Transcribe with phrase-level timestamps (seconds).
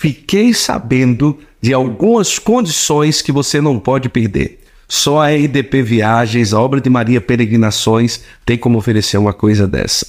[0.00, 4.60] fiquei sabendo de algumas condições que você não pode perder.
[4.88, 10.06] Só a RDP Viagens, a obra de Maria Peregrinações, tem como oferecer uma coisa dessa.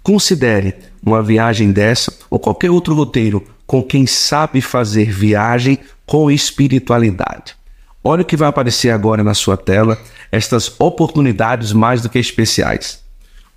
[0.00, 7.56] Considere uma viagem dessa ou qualquer outro roteiro com quem sabe fazer viagem com espiritualidade.
[8.04, 9.98] Olha o que vai aparecer agora na sua tela,
[10.30, 13.02] estas oportunidades mais do que especiais.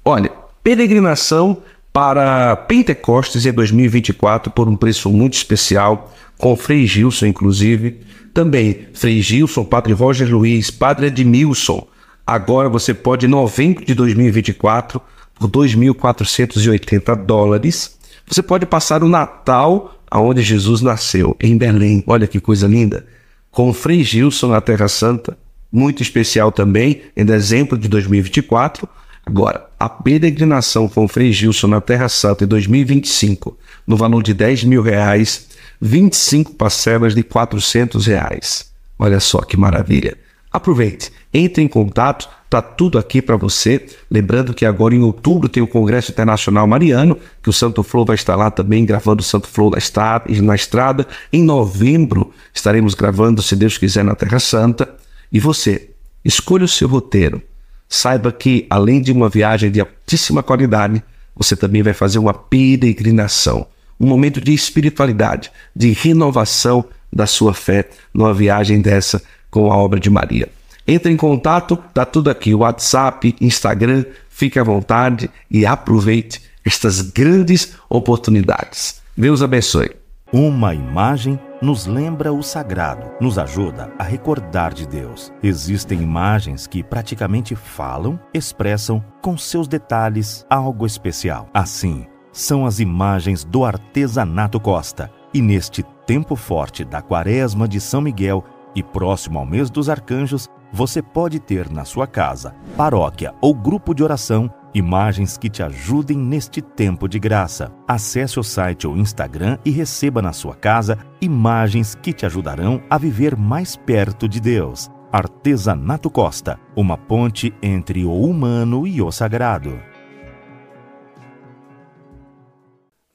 [0.04, 0.32] Olha,
[0.64, 1.62] peregrinação
[1.96, 8.02] para Pentecostes em 2024 por um preço muito especial, com Frei Gilson, inclusive.
[8.34, 11.88] Também Frei Gilson, Padre Roger Luiz, Padre Edmilson.
[12.28, 15.02] Agora você pode, em novembro de 2024,
[15.36, 22.04] por 2.480 dólares, você pode passar o Natal aonde Jesus nasceu, em Belém.
[22.06, 23.06] Olha que coisa linda.
[23.50, 25.38] Com Frei Gilson na Terra Santa,
[25.72, 28.86] muito especial também, em dezembro de 2024.
[29.26, 33.58] Agora, a peregrinação com Frei Gilson na Terra Santa em 2025,
[33.88, 35.48] no valor de 10 mil reais,
[35.82, 38.72] 25 parcelas de 400 reais.
[39.00, 40.16] Olha só que maravilha.
[40.52, 43.86] Aproveite, entre em contato, tá tudo aqui para você.
[44.10, 48.16] Lembrando que agora em outubro tem o Congresso Internacional Mariano, que o Santo Flow vai
[48.16, 51.08] estar lá também gravando o Santo Flow na estrada.
[51.34, 54.96] Em novembro estaremos gravando, se Deus quiser, na Terra Santa.
[55.30, 55.90] E você,
[56.24, 57.42] escolha o seu roteiro.
[57.88, 61.04] Saiba que, além de uma viagem de altíssima qualidade,
[61.36, 63.68] você também vai fazer uma peregrinação,
[64.00, 70.00] um momento de espiritualidade, de renovação da sua fé numa viagem dessa com a obra
[70.00, 70.50] de Maria.
[70.88, 77.74] Entre em contato, tá tudo aqui, WhatsApp, Instagram, fique à vontade e aproveite estas grandes
[77.90, 79.02] oportunidades.
[79.18, 79.92] Deus abençoe.
[80.32, 85.32] Uma imagem nos lembra o sagrado, nos ajuda a recordar de Deus.
[85.42, 91.50] Existem imagens que praticamente falam, expressam com seus detalhes algo especial.
[91.54, 95.10] Assim, são as imagens do artesanato Costa.
[95.34, 98.44] E neste tempo forte da Quaresma de São Miguel
[98.76, 103.94] e próximo ao mês dos arcanjos, você pode ter na sua casa, paróquia ou grupo
[103.94, 107.74] de oração imagens que te ajudem neste tempo de graça.
[107.88, 112.98] Acesse o site ou Instagram e receba na sua casa imagens que te ajudarão a
[112.98, 114.92] viver mais perto de Deus.
[115.14, 119.80] Artesanato Costa, uma ponte entre o humano e o sagrado.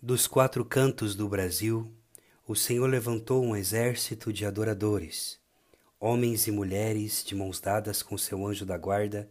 [0.01, 1.93] Dos quatro cantos do Brasil,
[2.49, 5.40] o Senhor levantou um exército de adoradores,
[6.03, 9.31] homens e mulheres de mãos dadas com seu anjo da guarda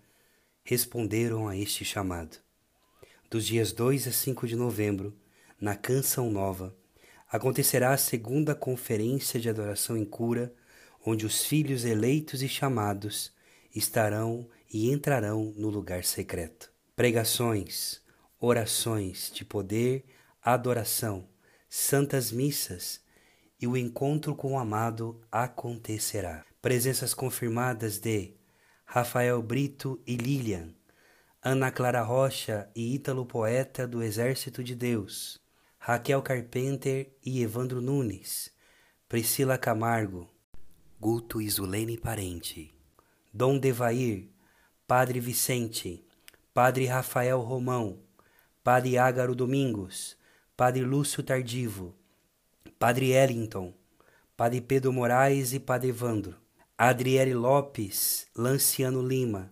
[0.63, 2.37] responderam a este chamado.
[3.27, 5.17] Dos dias 2 a 5 de novembro,
[5.59, 6.75] na Canção Nova,
[7.27, 10.53] acontecerá a segunda conferência de adoração em cura,
[11.03, 13.31] onde os filhos eleitos e chamados
[13.73, 16.71] estarão e entrarão no lugar secreto.
[16.95, 17.99] Pregações,
[18.39, 20.05] orações de poder,
[20.39, 21.27] adoração,
[21.67, 23.01] santas missas
[23.59, 26.48] e o encontro com o amado acontecerá.
[26.61, 28.33] Presenças confirmadas de
[28.83, 30.73] Rafael Brito e Lilian,
[31.41, 35.39] Ana Clara Rocha e Ítalo Poeta do Exército de Deus,
[35.77, 38.51] Raquel Carpenter e Evandro Nunes,
[39.07, 40.29] Priscila Camargo,
[40.99, 42.69] Guto Isulene Parente,
[43.33, 44.27] Dom Devair,
[44.85, 46.05] Padre Vicente,
[46.53, 48.01] Padre Rafael Romão,
[48.61, 50.17] Padre Ágaro Domingos,
[50.57, 51.95] Padre Lúcio Tardivo,
[52.77, 53.73] Padre Ellington,
[54.35, 56.38] Padre Pedro Moraes e Padre Evandro.
[56.81, 59.51] Adriele Lopes, Lanciano Lima,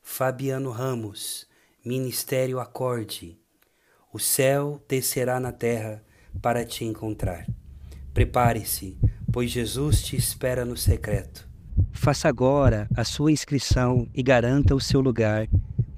[0.00, 1.44] Fabiano Ramos,
[1.84, 3.36] Ministério Acorde.
[4.12, 6.04] O céu descerá na terra
[6.40, 7.48] para te encontrar.
[8.14, 8.96] Prepare-se,
[9.32, 11.48] pois Jesus te espera no secreto.
[11.90, 15.48] Faça agora a sua inscrição e garanta o seu lugar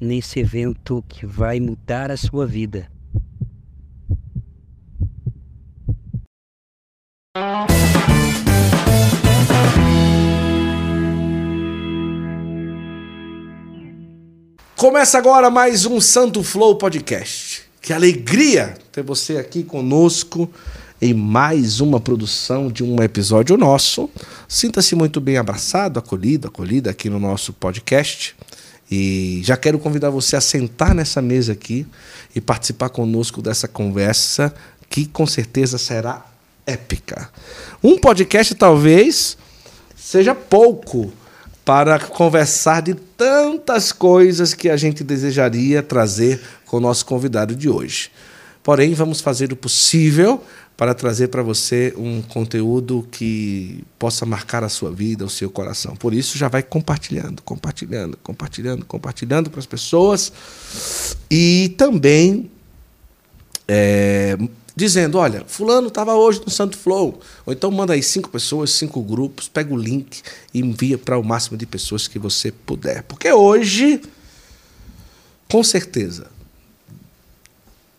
[0.00, 2.91] nesse evento que vai mudar a sua vida.
[14.80, 17.64] Começa agora mais um Santo Flow Podcast.
[17.82, 20.50] Que alegria ter você aqui conosco
[21.02, 24.09] em mais uma produção de um episódio nosso.
[24.48, 28.34] Sinta-se muito bem abraçado, acolhido, acolhida aqui no nosso podcast.
[28.91, 31.86] E já quero convidar você a sentar nessa mesa aqui
[32.34, 34.50] e participar conosco dessa conversa
[34.88, 36.24] que com certeza será
[36.66, 37.28] épica.
[37.84, 39.36] Um podcast talvez
[39.94, 41.12] seja pouco
[41.71, 47.69] para conversar de tantas coisas que a gente desejaria trazer com o nosso convidado de
[47.69, 48.11] hoje.
[48.61, 50.43] Porém, vamos fazer o possível
[50.77, 55.95] para trazer para você um conteúdo que possa marcar a sua vida, o seu coração.
[55.95, 60.33] Por isso, já vai compartilhando, compartilhando, compartilhando, compartilhando para as pessoas
[61.31, 62.51] e também
[63.69, 64.37] é,
[64.80, 67.21] dizendo: olha, Fulano estava hoje no Santo Flow.
[67.47, 70.22] Ou então manda aí cinco pessoas, cinco grupos, pega o link
[70.53, 73.04] e envia para o máximo de pessoas que você puder.
[73.04, 74.00] Porque hoje,
[75.48, 76.27] com certeza,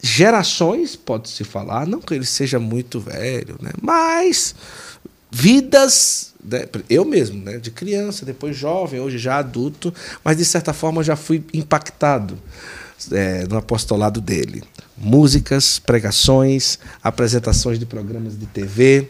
[0.01, 3.72] gerações, pode-se falar, não que ele seja muito velho, né?
[3.81, 4.56] mas
[5.30, 6.66] vidas, né?
[6.89, 7.57] eu mesmo, né?
[7.60, 9.94] de criança, depois jovem, hoje já adulto,
[10.24, 12.38] mas de certa forma já fui impactado
[13.12, 14.63] é, no apostolado dele.
[15.01, 19.09] Músicas, pregações, apresentações de programas de TV.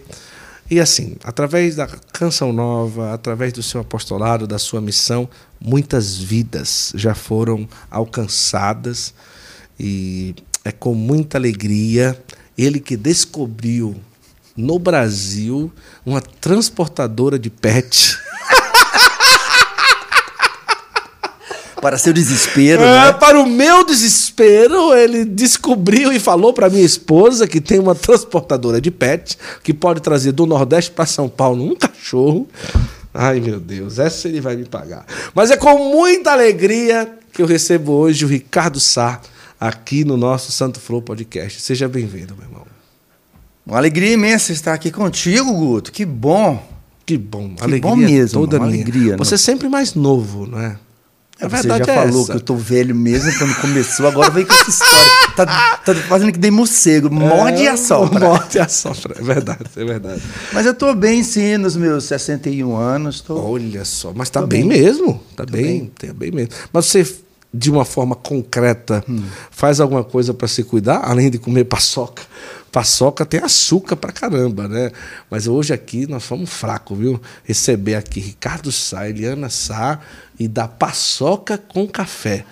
[0.70, 5.30] E assim, através da canção nova, através do seu apostolado, da sua missão,
[5.60, 9.14] muitas vidas já foram alcançadas
[9.78, 10.34] e
[10.64, 12.18] é com muita alegria
[12.58, 13.96] ele que descobriu
[14.56, 15.72] no Brasil
[16.06, 18.18] uma transportadora de pet.
[21.82, 23.14] Para seu desespero, é, né?
[23.14, 28.80] Para o meu desespero, ele descobriu e falou para minha esposa que tem uma transportadora
[28.80, 32.48] de pet que pode trazer do Nordeste para São Paulo um cachorro.
[33.14, 35.06] Ai, meu Deus, essa ele vai me pagar.
[35.34, 39.20] Mas é com muita alegria que eu recebo hoje o Ricardo Sá
[39.60, 41.62] aqui no nosso Santo Flow Podcast.
[41.62, 42.66] Seja bem-vindo, meu irmão.
[43.66, 45.92] Uma alegria imensa estar aqui contigo, Guto.
[45.92, 46.64] Que bom.
[47.06, 47.56] Que bom.
[47.56, 48.40] Que alegria bom mesmo.
[48.40, 48.70] Toda minha.
[48.70, 49.18] alegria.
[49.18, 50.78] Você é sempre mais novo, não é?
[51.42, 52.32] A você já é falou essa.
[52.32, 55.12] que eu tô velho mesmo quando começou, agora vem com essa história.
[55.36, 55.46] Tá,
[55.78, 58.20] tá fazendo que dei morcego, morde é, e assopra.
[58.20, 60.22] Morde e assopra, é verdade, é verdade.
[60.54, 63.22] Mas eu tô bem sim, nos meus 61 anos.
[63.22, 63.40] Tô...
[63.40, 66.52] Olha só, mas tá bem, bem, mesmo, tá bem, bem, tá bem mesmo.
[66.72, 67.06] Mas você
[67.54, 69.24] de uma forma concreta, hum.
[69.50, 72.24] faz alguma coisa para se cuidar, além de comer paçoca?
[72.72, 74.92] Paçoca tem açúcar pra caramba, né?
[75.30, 77.22] Mas hoje aqui nós fomos fracos, viu?
[77.44, 80.00] Receber aqui Ricardo Sá, Eliana Sá
[80.42, 82.44] e da paçoca com café.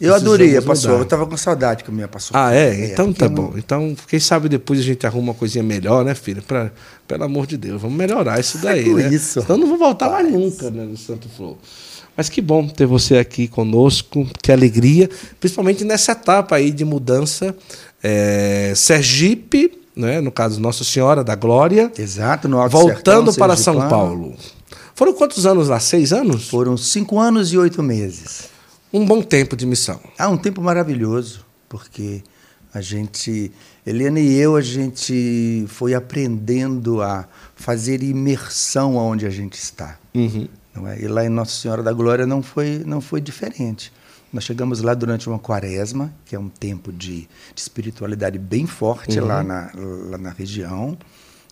[0.00, 2.38] eu adorei a paçoca, eu tava com saudade de comer a paçoca.
[2.38, 2.68] Ah, é?
[2.68, 3.54] é então tá bom.
[3.56, 6.40] Então, quem sabe depois a gente arruma uma coisinha melhor, né, filha?
[6.40, 6.70] Pra,
[7.08, 9.08] pelo amor de Deus, vamos melhorar isso daí, é né?
[9.08, 9.40] Isso.
[9.40, 11.56] Então não vou voltar mais nunca, né, no Santo Flor.
[12.16, 15.10] Mas que bom ter você aqui conosco, que alegria,
[15.40, 17.56] principalmente nessa etapa aí de mudança.
[18.04, 21.90] É, Sergipe, né, no caso Nossa Senhora da Glória.
[21.98, 24.36] Exato, no Alto Voltando Sertão, para São Paulo.
[25.02, 25.80] Foram quantos anos lá?
[25.80, 26.48] Seis anos?
[26.48, 28.48] Foram cinco anos e oito meses.
[28.92, 29.98] Um bom tempo de missão.
[30.16, 32.22] Ah, um tempo maravilhoso, porque
[32.72, 33.50] a gente,
[33.84, 37.26] Helena e eu, a gente foi aprendendo a
[37.56, 39.98] fazer imersão aonde a gente está.
[40.14, 40.46] Uhum.
[40.72, 41.00] Não é?
[41.00, 43.92] E lá em Nossa Senhora da Glória não foi, não foi diferente.
[44.32, 49.18] Nós chegamos lá durante uma quaresma, que é um tempo de, de espiritualidade bem forte
[49.18, 49.26] uhum.
[49.26, 50.96] lá, na, lá na região.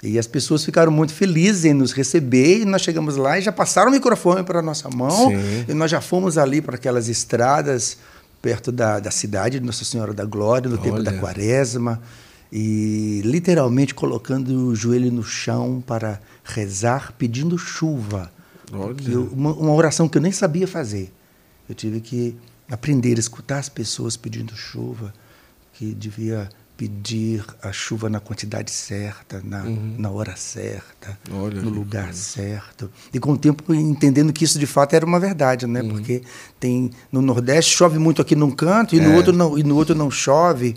[0.03, 2.61] E as pessoas ficaram muito felizes em nos receber.
[2.61, 5.29] E nós chegamos lá e já passaram o microfone para a nossa mão.
[5.29, 5.67] Sim.
[5.69, 7.99] E nós já fomos ali para aquelas estradas
[8.41, 10.83] perto da, da cidade de Nossa Senhora da Glória, no Olha.
[10.83, 12.01] tempo da quaresma.
[12.51, 18.31] E literalmente colocando o joelho no chão para rezar, pedindo chuva
[19.09, 21.13] eu, uma, uma oração que eu nem sabia fazer.
[21.69, 22.37] Eu tive que
[22.71, 25.13] aprender a escutar as pessoas pedindo chuva,
[25.73, 26.49] que devia
[26.81, 29.97] pedir a chuva na quantidade certa, na, uhum.
[29.99, 32.15] na hora certa, Olha no lugar cara.
[32.15, 32.91] certo.
[33.13, 35.83] E com o tempo entendendo que isso de fato era uma verdade, né?
[35.83, 35.91] Uhum.
[35.91, 36.23] Porque
[36.59, 39.03] tem no Nordeste chove muito aqui num canto e é.
[39.03, 40.75] no outro não e no outro não chove.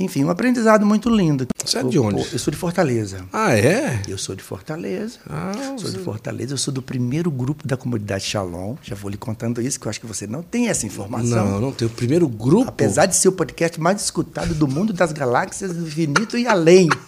[0.00, 1.46] Enfim, um aprendizado muito lindo.
[1.62, 2.20] Você é de onde?
[2.32, 3.26] Eu, sou de Fortaleza.
[3.30, 4.00] Ah, é?
[4.08, 5.18] Eu sou de Fortaleza.
[5.28, 5.98] Ah, sou você...
[5.98, 6.54] de Fortaleza.
[6.54, 8.76] Eu sou do primeiro grupo da comunidade Shalom.
[8.82, 11.44] Já vou lhe contando isso, que eu acho que você não tem essa informação.
[11.44, 11.86] Não, não tem.
[11.86, 12.70] O primeiro grupo.
[12.70, 16.88] Apesar de ser o podcast mais escutado do mundo das galáxias, do infinito e além.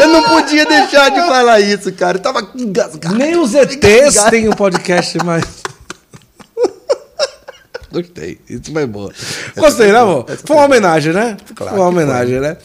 [0.00, 2.16] Eu não podia deixar de falar isso, cara.
[2.16, 3.16] Eu tava engasgado.
[3.16, 5.44] Nem os ETs têm um podcast mais.
[7.90, 8.38] Gostei.
[8.48, 9.12] Isso foi boa.
[9.56, 10.26] Gostei, né, amor?
[10.44, 11.36] Foi uma homenagem, né?
[11.54, 12.48] Claro foi uma homenagem, foi.
[12.48, 12.56] né?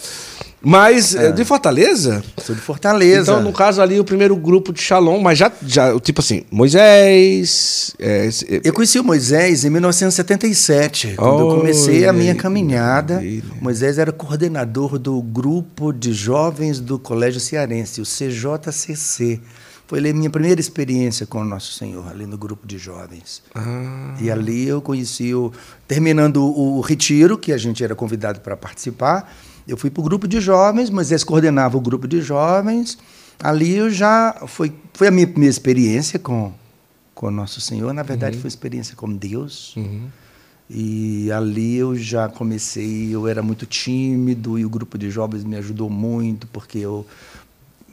[0.65, 1.29] Mas é.
[1.33, 2.23] de Fortaleza?
[2.37, 3.33] Sou de Fortaleza.
[3.33, 7.93] Então, no caso ali, o primeiro grupo de Shalom, mas já, já tipo assim, Moisés.
[7.99, 13.21] É, é eu conheci o Moisés em 1977, quando oh, eu comecei a minha caminhada.
[13.59, 19.41] Moisés era coordenador do grupo de jovens do Colégio Cearense, o CJCC.
[19.93, 23.43] Foi a minha primeira experiência com o Nosso Senhor, ali no grupo de jovens.
[23.53, 24.15] Ah.
[24.19, 25.53] E ali eu conheci, o,
[25.87, 29.31] terminando o, o retiro, que a gente era convidado para participar,
[29.67, 32.97] eu fui para o grupo de jovens, Moisés coordenava o grupo de jovens.
[33.39, 34.43] Ali eu já.
[34.47, 36.51] Foi, foi a minha primeira experiência com,
[37.13, 37.93] com o Nosso Senhor.
[37.93, 38.41] Na verdade, uhum.
[38.41, 39.75] foi uma experiência com Deus.
[39.77, 40.07] Uhum.
[40.67, 45.55] E ali eu já comecei, eu era muito tímido e o grupo de jovens me
[45.57, 47.05] ajudou muito, porque eu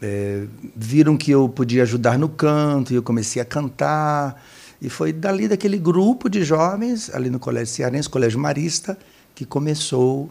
[0.00, 4.42] é, viram que eu podia ajudar no canto e eu comecei a cantar.
[4.80, 8.98] E foi dali daquele grupo de jovens, ali no Colégio Cearense, Colégio Marista,
[9.34, 10.30] que começou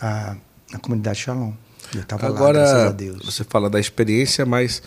[0.00, 0.36] a,
[0.72, 1.52] a comunidade Shalom.
[1.94, 3.24] Eu estava lá, graças a Agora, Deus.
[3.24, 4.82] você fala da experiência, mas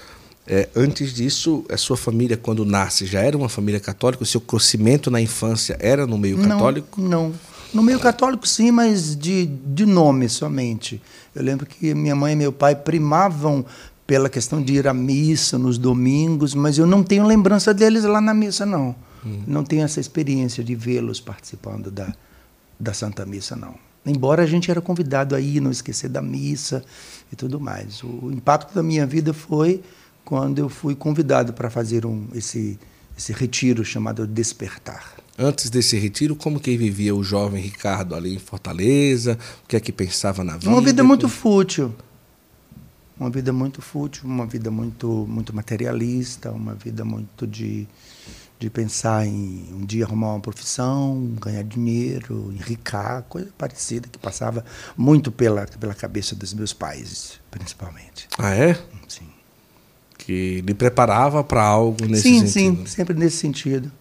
[0.47, 4.23] é, antes disso, a sua família, quando nasce, já era uma família católica?
[4.23, 7.01] O seu crescimento na infância era no meio católico?
[7.01, 7.33] Não, não.
[7.73, 11.01] No meio católico, sim, mas de, de nome somente.
[11.33, 13.65] Eu lembro que minha mãe e meu pai primavam
[14.05, 18.19] pela questão de ir à missa nos domingos, mas eu não tenho lembrança deles lá
[18.19, 18.95] na missa, não.
[19.45, 22.13] Não tenho essa experiência de vê-los participando da,
[22.79, 23.75] da Santa Missa, não.
[24.05, 26.83] Embora a gente era convidado a ir, não esquecer da missa
[27.31, 28.01] e tudo mais.
[28.03, 29.83] O impacto da minha vida foi
[30.25, 32.79] quando eu fui convidado para fazer um, esse,
[33.15, 35.13] esse retiro chamado Despertar.
[35.37, 39.37] Antes desse retiro, como que vivia o jovem Ricardo ali em Fortaleza?
[39.63, 40.69] O que é que pensava na vida?
[40.69, 41.93] Uma vida muito fútil.
[43.21, 47.87] Uma vida muito fútil, uma vida muito, muito materialista, uma vida muito de,
[48.57, 54.65] de pensar em um dia arrumar uma profissão, ganhar dinheiro, enricar, coisa parecida que passava
[54.97, 58.27] muito pela, pela cabeça dos meus pais, principalmente.
[58.39, 58.73] Ah, é?
[59.07, 59.29] Sim,
[60.17, 62.77] Que lhe preparava para algo nesse sim, sentido.
[62.79, 63.91] sim, sempre nesse sentido.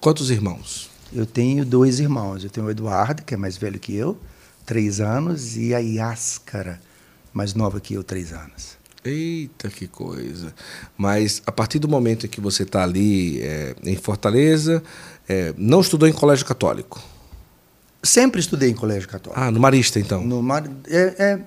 [0.00, 0.88] Quantos irmãos?
[1.12, 2.42] Eu tenho dois irmãos.
[2.42, 4.18] Eu tenho o Eduardo, que é mais velho que eu,
[4.64, 6.80] três anos, e a Yáscara,
[7.36, 8.78] mais nova que eu, três anos.
[9.04, 10.54] Eita, que coisa.
[10.96, 14.82] Mas a partir do momento em que você está ali é, em Fortaleza,
[15.28, 16.98] é, não estudou em colégio católico?
[18.02, 19.38] Sempre estudei em colégio católico.
[19.38, 20.24] Ah, no Marista, então.
[20.24, 21.38] No Mar- é- é-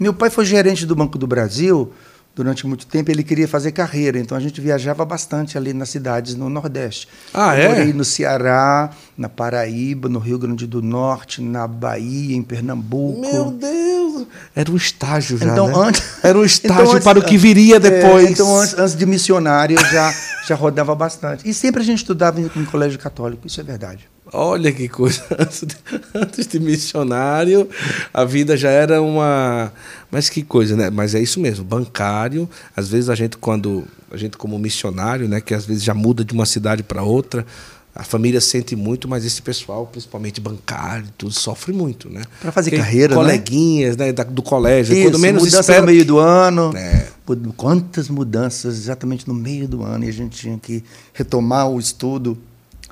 [0.00, 1.92] meu pai foi gerente do Banco do Brasil
[2.34, 3.10] durante muito tempo.
[3.10, 7.08] Ele queria fazer carreira, então a gente viajava bastante ali nas cidades no Nordeste.
[7.34, 7.68] Ah, Eu é?
[7.68, 13.20] morei no Ceará, na Paraíba, no Rio Grande do Norte, na Bahia, em Pernambuco.
[13.20, 14.26] Meu Deus!
[14.54, 15.74] Era um estágio já, Então, né?
[15.88, 18.30] antes, Era um estágio então, antes- para o que viria é, depois.
[18.30, 20.14] então, antes, antes de missionário, eu já,
[20.46, 21.48] já rodava bastante.
[21.48, 24.08] E sempre a gente estudava em, em colégio católico, isso é verdade.
[24.32, 25.22] Olha que coisa.
[26.14, 27.68] Antes de, missionário,
[28.14, 29.72] a vida já era uma.
[30.10, 30.90] Mas que coisa, né?
[30.90, 32.48] Mas é isso mesmo, bancário.
[32.76, 33.84] Às vezes a gente, quando.
[34.10, 35.40] A gente, como missionário, né?
[35.40, 37.44] Que às vezes já muda de uma cidade para outra.
[37.92, 42.22] A família sente muito, mas esse pessoal, principalmente bancário, tudo, sofre muito, né?
[42.40, 43.20] Pra fazer Porque carreira, né?
[43.20, 44.12] Coleguinhas, né?
[44.12, 44.94] da- do colégio.
[44.94, 45.80] Isso, quando menos mudança espera.
[45.80, 46.72] no meio do ano.
[46.76, 47.08] É.
[47.56, 52.38] Quantas mudanças exatamente no meio do ano e a gente tinha que retomar o estudo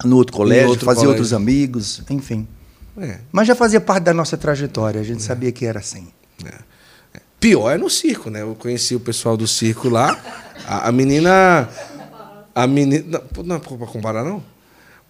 [0.05, 1.11] no outro colégio, outro fazer colégio.
[1.11, 2.47] outros amigos, enfim.
[2.97, 3.19] É.
[3.31, 6.09] Mas já fazia parte da nossa trajetória, a gente sabia que era assim.
[7.41, 8.43] Pior é no circo, né?
[8.43, 10.19] Eu conheci o pessoal do circo lá.
[10.67, 11.69] A, a menina.
[12.53, 13.23] A menina.
[13.37, 14.43] Não, não é pra comparar, não?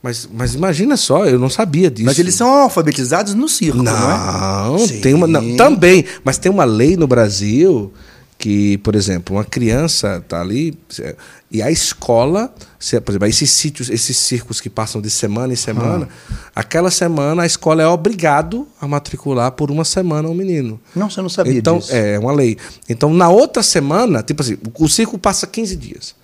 [0.02, 2.04] Mas, mas imagina só, eu não sabia disso.
[2.06, 4.86] Mas eles são alfabetizados no circo, não, Não, é?
[5.00, 5.26] tem uma.
[5.26, 7.92] não, também, mas tem uma lei no Brasil
[8.38, 11.16] que, por exemplo, uma criança tá ali é,
[11.50, 15.56] e a escola, se- por exemplo, esses sítios, esses circos que passam de semana em
[15.56, 16.08] semana,
[16.54, 20.80] aquela semana a escola é obrigado a matricular por uma semana um menino.
[20.94, 21.92] Não, você não sabia então, disso.
[21.92, 22.56] É, uma lei.
[22.88, 26.14] Então, na outra semana, tipo assim, o o circo passa 15 dias.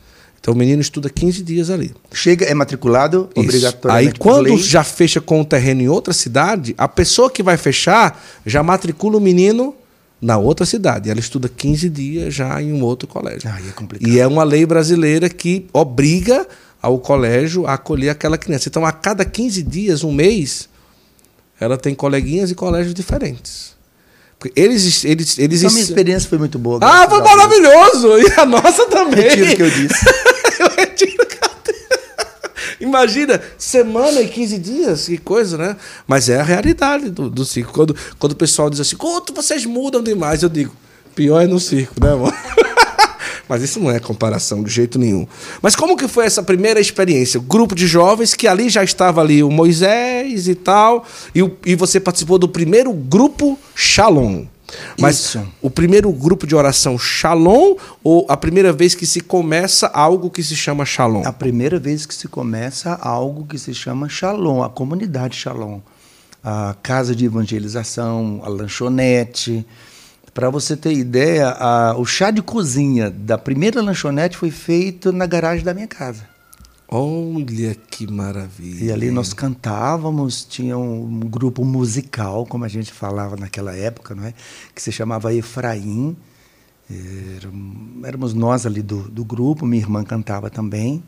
[0.41, 1.93] Então, o menino estuda 15 dias ali.
[2.13, 3.45] Chega, é matriculado Isso.
[3.45, 4.09] obrigatoriamente.
[4.13, 8.23] Aí, quando já fecha com o terreno em outra cidade, a pessoa que vai fechar
[8.47, 9.75] já matricula o menino
[10.21, 11.11] na outra cidade.
[11.11, 13.51] Ela estuda 15 dias já em um outro colégio.
[13.51, 14.09] Aí é complicado.
[14.09, 16.47] E é uma lei brasileira que obriga
[16.81, 18.69] ao colégio a acolher aquela criança.
[18.69, 20.69] Então, a cada 15 dias, um mês,
[21.59, 23.75] ela tem coleguinhas e colégios diferentes.
[24.55, 26.79] Eles, eles, eles Então, minha experiência foi muito boa.
[26.83, 28.09] Ah, foi maravilhoso!
[28.21, 29.23] E a nossa também.
[29.23, 30.34] Retiro o que eu disse.
[32.85, 35.77] Imagina, semana e 15 dias, que coisa, né?
[36.07, 37.73] Mas é a realidade do, do circo.
[37.73, 40.75] Quando, quando o pessoal diz assim, quanto vocês mudam demais, eu digo,
[41.15, 42.33] pior é no circo, né, amor?
[43.49, 45.27] Mas isso não é comparação de jeito nenhum.
[45.63, 47.41] Mas como que foi essa primeira experiência?
[47.41, 51.99] Grupo de jovens que ali já estava ali o Moisés e tal, e, e você
[51.99, 54.45] participou do primeiro grupo Shalom.
[54.99, 55.47] Mas Isso.
[55.61, 60.43] o primeiro grupo de oração Shalom ou a primeira vez que se começa algo que
[60.43, 61.23] se chama Shalom?
[61.27, 65.81] A primeira vez que se começa algo que se chama Shalom, a comunidade Shalom.
[66.43, 69.67] A casa de evangelização, a lanchonete.
[70.35, 75.27] Para você ter ideia, a- o chá de cozinha da primeira lanchonete foi feito na
[75.27, 76.34] garagem da minha casa.
[76.89, 78.85] Olha que maravilha.
[78.85, 84.25] E ali nós cantávamos, tinha um grupo musical, como a gente falava naquela época, não
[84.25, 84.35] é?
[84.75, 86.17] que se chamava Efraim.
[86.91, 91.03] Éram- Éramos nós ali do, do grupo, minha irmã cantava também.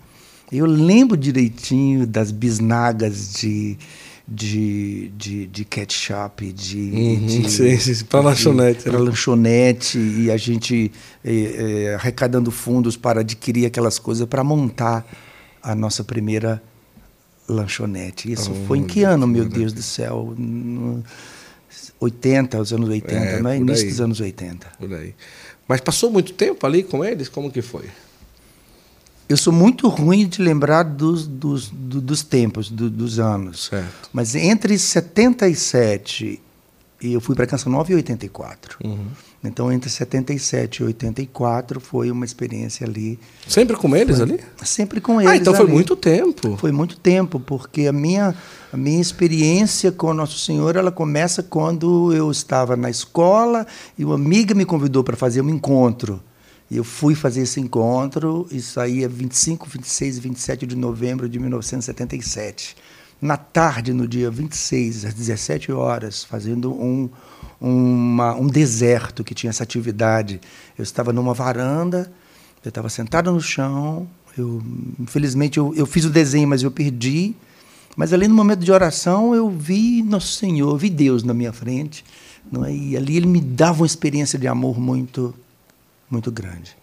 [0.51, 3.77] Eu lembro direitinho das bisnagas de,
[4.27, 8.99] de, de, de ketchup, de, Uhum, de- sim, sim, pra lanchonete, Para né?
[8.99, 10.91] lanchonete, e a gente
[11.25, 15.05] eh, eh, arrecadando fundos para adquirir aquelas coisas para montar
[15.71, 16.63] a nossa primeira
[17.49, 18.31] lanchonete.
[18.31, 20.35] Isso foi em que ano, meu Deus do céu?
[20.37, 21.03] No
[22.01, 23.57] 80, os anos 80, É, não é?
[23.57, 23.91] Início aí.
[23.91, 24.67] dos anos 80.
[24.79, 25.15] Por aí.
[25.69, 27.29] Mas passou muito tempo ali com eles?
[27.29, 27.87] Como que foi?
[29.29, 33.67] Eu sou muito ruim de lembrar dos, dos, do- dos tempos, do- dos anos.
[33.67, 34.09] Certo.
[34.13, 36.41] Mas entre 77
[37.01, 38.79] e eu fui para Canção em 84.
[38.83, 39.07] Uhum.
[39.45, 44.41] Então, entre 77 e 84 foi uma experiência ali, Sempre com eles ali?
[44.65, 45.33] sempre com eles.
[45.33, 45.75] Ah, então foi ali.
[45.75, 46.57] muito tempo.
[46.57, 48.35] Foi muito tempo, porque a minha,
[48.73, 53.67] a minha experiência com Nosso Senhor ela começa quando eu estava na escola
[53.99, 56.21] e uma amiga me convidou para fazer um encontro.
[56.69, 61.39] E eu fui fazer esse encontro e saía 25, 26 e 27 de novembro de
[61.39, 62.75] 1977.
[63.21, 67.09] Na tarde, no dia 26, às 17 horas, fazendo um,
[67.61, 70.41] uma- um deserto que tinha essa atividade.
[70.77, 72.13] Eu estava numa varanda,
[72.65, 74.07] eu estava sentado no chão.
[74.37, 74.63] Eu,
[75.01, 77.35] infelizmente, eu, eu fiz o desenho, mas eu perdi.
[77.97, 82.05] Mas ali no momento de oração, eu vi Nosso Senhor, vi Deus na minha frente.
[82.53, 82.75] Não é?
[82.75, 85.35] E ali ele me dava uma experiência de amor muito,
[86.11, 86.77] muito grande.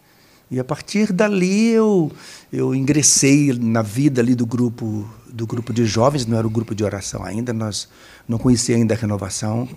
[0.51, 2.11] E a partir dali eu,
[2.51, 6.75] eu ingressei na vida ali do grupo do grupo de jovens, não era o grupo
[6.75, 7.89] de oração ainda, nós
[8.27, 9.67] não conhecia ainda a renovação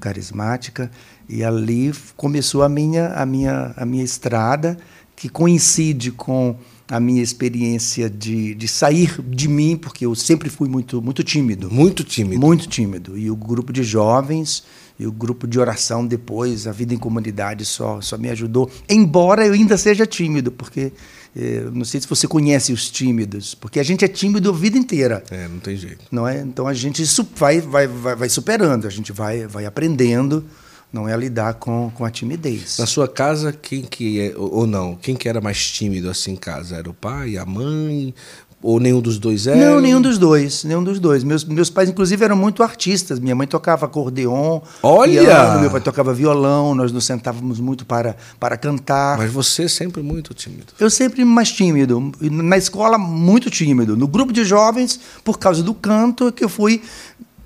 [0.00, 0.90] carismática
[1.28, 4.78] e ali começou a minha a minha a minha estrada
[5.14, 6.56] que coincide com
[6.92, 11.70] a minha experiência de, de sair de mim, porque eu sempre fui muito muito tímido.
[11.70, 12.38] Muito tímido.
[12.38, 13.16] Muito tímido.
[13.16, 14.62] E o grupo de jovens
[14.98, 18.70] e o grupo de oração depois, a vida em comunidade só, só me ajudou.
[18.86, 20.92] Embora eu ainda seja tímido, porque
[21.34, 24.76] eh, não sei se você conhece os tímidos, porque a gente é tímido a vida
[24.76, 25.24] inteira.
[25.30, 26.04] É, não tem jeito.
[26.10, 26.42] Não é?
[26.42, 27.02] Então a gente
[27.34, 30.44] vai, vai, vai, vai superando, a gente vai, vai aprendendo
[30.92, 32.76] não é lidar com, com a timidez.
[32.78, 36.36] Na sua casa, quem que é, ou não, quem que era mais tímido assim em
[36.36, 36.76] casa?
[36.76, 38.14] Era o pai, a mãe?
[38.62, 39.56] Ou nenhum dos dois era?
[39.56, 41.24] Não, nenhum dos dois, nenhum dos dois.
[41.24, 43.18] Meus, meus pais, inclusive, eram muito artistas.
[43.18, 45.20] Minha mãe tocava acordeon, Olha!
[45.20, 49.18] piano, meu pai tocava violão, nós nos sentávamos muito para, para cantar.
[49.18, 50.72] Mas você sempre muito tímido.
[50.78, 52.12] Eu sempre mais tímido.
[52.20, 53.96] Na escola, muito tímido.
[53.96, 56.82] No grupo de jovens, por causa do canto, é que eu fui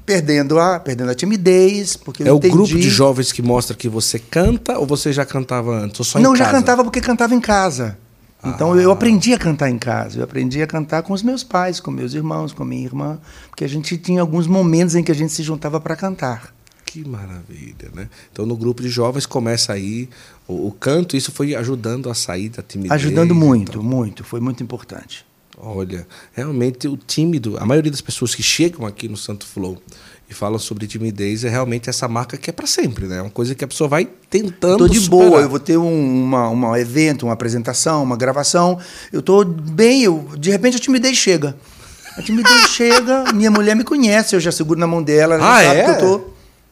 [0.06, 1.96] perdendo a, perdendo a timidez.
[1.96, 5.12] Porque eu é o entendi- grupo de jovens que mostra que você canta ou você
[5.12, 5.98] já cantava antes?
[6.00, 6.56] Ou só em Não, já casa?
[6.58, 7.98] cantava porque cantava em casa.
[8.44, 8.76] Então Ah.
[8.76, 10.20] eu aprendi a cantar em casa.
[10.20, 13.18] Eu aprendi a cantar com os meus pais, com meus irmãos, com minha irmã,
[13.50, 16.54] porque a gente tinha alguns momentos em que a gente se juntava para cantar.
[16.84, 18.08] Que maravilha, né?
[18.32, 20.08] Então no grupo de jovens começa aí
[20.46, 22.92] o, o canto, isso foi ajudando a sair da timidez.
[22.92, 23.82] Ajudando e muito, tal.
[23.82, 24.22] muito.
[24.22, 25.26] Foi muito importante.
[25.58, 29.78] Olha, realmente o tímido, a maioria das pessoas que chegam aqui no Santo Flow
[30.28, 33.18] e falam sobre timidez é realmente essa marca que é para sempre, né?
[33.18, 35.28] É uma coisa que a pessoa vai tentando Estou de superar.
[35.30, 38.78] boa, eu vou ter um uma, uma evento, uma apresentação, uma gravação.
[39.12, 41.56] Eu estou bem, eu, de repente a timidez chega.
[42.18, 45.58] A timidez chega, minha mulher me conhece, eu já seguro na mão dela, ela já
[45.58, 45.84] Ah, sabe é?
[45.84, 46.24] que eu tô.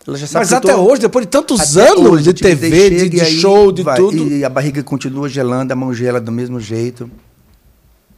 [0.06, 2.24] Ela já sabe Mas que eu até tô- hoje, depois de tantos Até anos hoje,
[2.24, 4.28] de TV, de, de e show, de vai, tudo.
[4.28, 7.10] E a barriga continua gelando, a mão gela do mesmo jeito.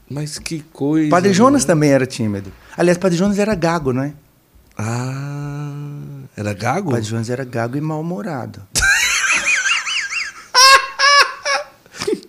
[0.08, 1.10] Mas que coisa.
[1.10, 1.66] Padre Jonas né?
[1.68, 2.52] também era tímido.
[2.76, 4.12] Aliás, Padre Jonas era gago, não é?
[4.78, 5.72] Ah,
[6.36, 6.90] era gago?
[6.90, 8.62] Padre Jonas era gago e mal-humorado.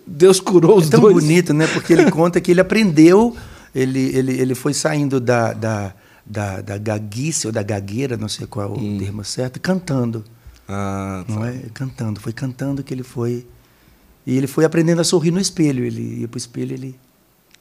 [0.06, 1.14] Deus curou os É tão dois.
[1.14, 1.66] bonito, né?
[1.68, 3.36] Porque ele conta que ele aprendeu,
[3.74, 5.94] ele, ele, ele foi saindo da, da,
[6.26, 8.98] da, da gaguice ou da gagueira, não sei qual é o Hum.
[8.98, 10.24] termo certo, cantando.
[10.68, 11.32] Ah, tá.
[11.34, 11.60] Não é?
[11.72, 12.20] Cantando.
[12.20, 13.46] Foi cantando que ele foi.
[14.26, 15.84] E ele foi aprendendo a sorrir no espelho.
[15.84, 16.98] Ele ia para o espelho, ele.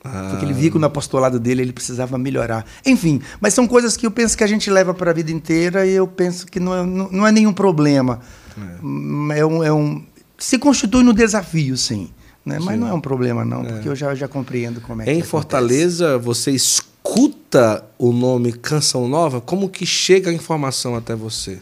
[0.03, 0.27] Ah.
[0.29, 2.65] Porque ele via que no apostolado dele ele precisava melhorar.
[2.85, 5.85] Enfim, mas são coisas que eu penso que a gente leva para a vida inteira
[5.85, 8.19] e eu penso que não é, não, não é nenhum problema.
[8.57, 9.45] Hum, É.
[9.45, 10.03] um, é um,
[10.37, 12.09] se constitui no desafio, sim.
[12.45, 12.59] Né?
[12.61, 12.79] Mas Sim.
[12.81, 15.29] não é um problema, não, porque eu já, já compreendo como é que Em acontece.
[15.29, 19.41] Fortaleza, você escuta o nome Canção Nova?
[19.41, 21.59] Como que chega a informação até você?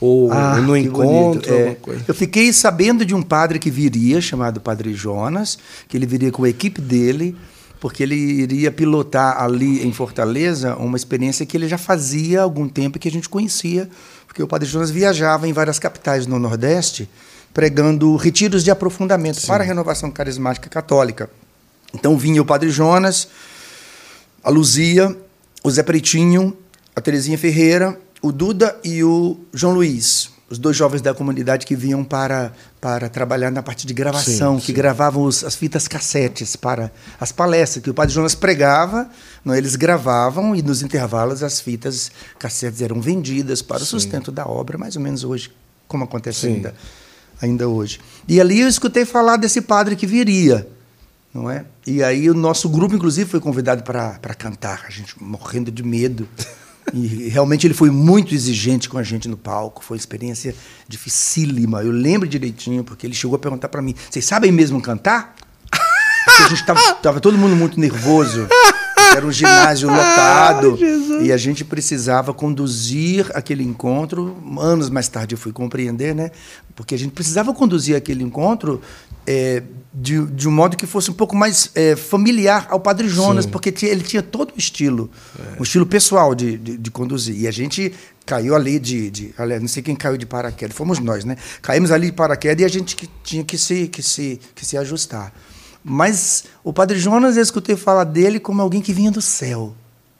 [0.00, 1.52] Ou Ah, no que encontro.
[1.52, 6.30] É, eu fiquei sabendo de um padre que viria, chamado Padre Jonas, que ele viria
[6.30, 7.34] com a equipe dele,
[7.80, 12.68] porque ele iria pilotar ali em Fortaleza uma experiência que ele já fazia há algum
[12.68, 13.88] tempo e que a gente conhecia,
[14.26, 17.08] porque o Padre Jonas viajava em várias capitais no Nordeste,
[17.54, 21.30] pregando retiros de aprofundamento para a renovação carismática católica.
[21.94, 23.28] Então vinha o Padre Jonas,
[24.42, 25.16] a Luzia,
[25.62, 26.56] o Zé Pretinho,
[26.94, 31.76] a Terezinha Ferreira, o Duda e o João Luiz, os dois jovens da comunidade que
[31.76, 34.72] vinham para, para trabalhar na parte de gravação, Sim, que sim.
[34.72, 39.08] gravavam os- as fitas cassetes para as palestras que o Padre Jonas pregava,
[39.44, 44.46] não, eles gravavam e nos intervalos as fitas cassetes eram vendidas para o sustento da
[44.46, 45.52] obra, mais ou menos hoje,
[45.86, 46.54] como acontece Sim.
[46.54, 46.74] ainda,
[47.42, 48.00] ainda hoje.
[48.26, 50.66] E ali eu escutei falar desse padre que viria
[51.34, 51.66] não é?
[51.86, 56.26] E aí o nosso grupo, inclusive, foi convidado para cantar, a gente morrendo de medo.
[56.92, 59.84] E realmente ele foi muito exigente com a gente no palco.
[59.84, 60.54] Foi uma experiência
[60.86, 61.82] dificílima.
[61.82, 65.34] Eu lembro direitinho, porque ele chegou a perguntar para mim: vocês sabem mesmo cantar?
[65.70, 68.46] Porque a gente tava, tava todo mundo muito nervoso.
[69.16, 70.78] Era um ginásio lotado.
[71.22, 74.36] e a gente precisava conduzir aquele encontro.
[74.58, 76.30] Anos mais tarde eu fui compreender, né?
[76.76, 78.80] Porque a gente precisava conduzir aquele encontro
[79.30, 79.62] é,
[79.92, 83.50] de, de um modo que fosse um pouco mais é, familiar ao Padre Jonas, Sim.
[83.50, 85.60] porque ele tinha todo o estilo, é.
[85.60, 87.38] um estilo pessoal de, de, de, conduzir.
[87.38, 87.92] E a gente
[88.24, 89.34] caiu ali de, de.
[89.60, 91.36] Não sei quem caiu de paraquedas, fomos nós, né?
[91.60, 94.78] Caímos ali de paraquedas e a gente que, tinha que se, que, se, que se
[94.78, 95.30] ajustar.
[95.84, 99.74] Mas o Padre Jonas, eu escutei falar dele como alguém que vinha do céu.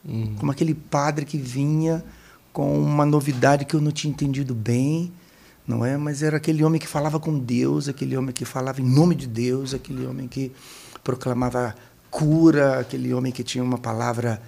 [0.07, 0.35] Uhum.
[0.39, 2.05] Como aquele padre que vinha
[2.53, 5.11] com uma novidade que eu não tinha entendido bem,
[5.69, 5.99] não é?
[5.99, 9.27] Mas era aquele homem que falava com Deus, aquele homem que falava em nome de
[9.27, 10.51] Deus, aquele homem que
[11.05, 11.75] proclamava
[12.11, 14.41] cura, aquele homem que tinha uma palavra,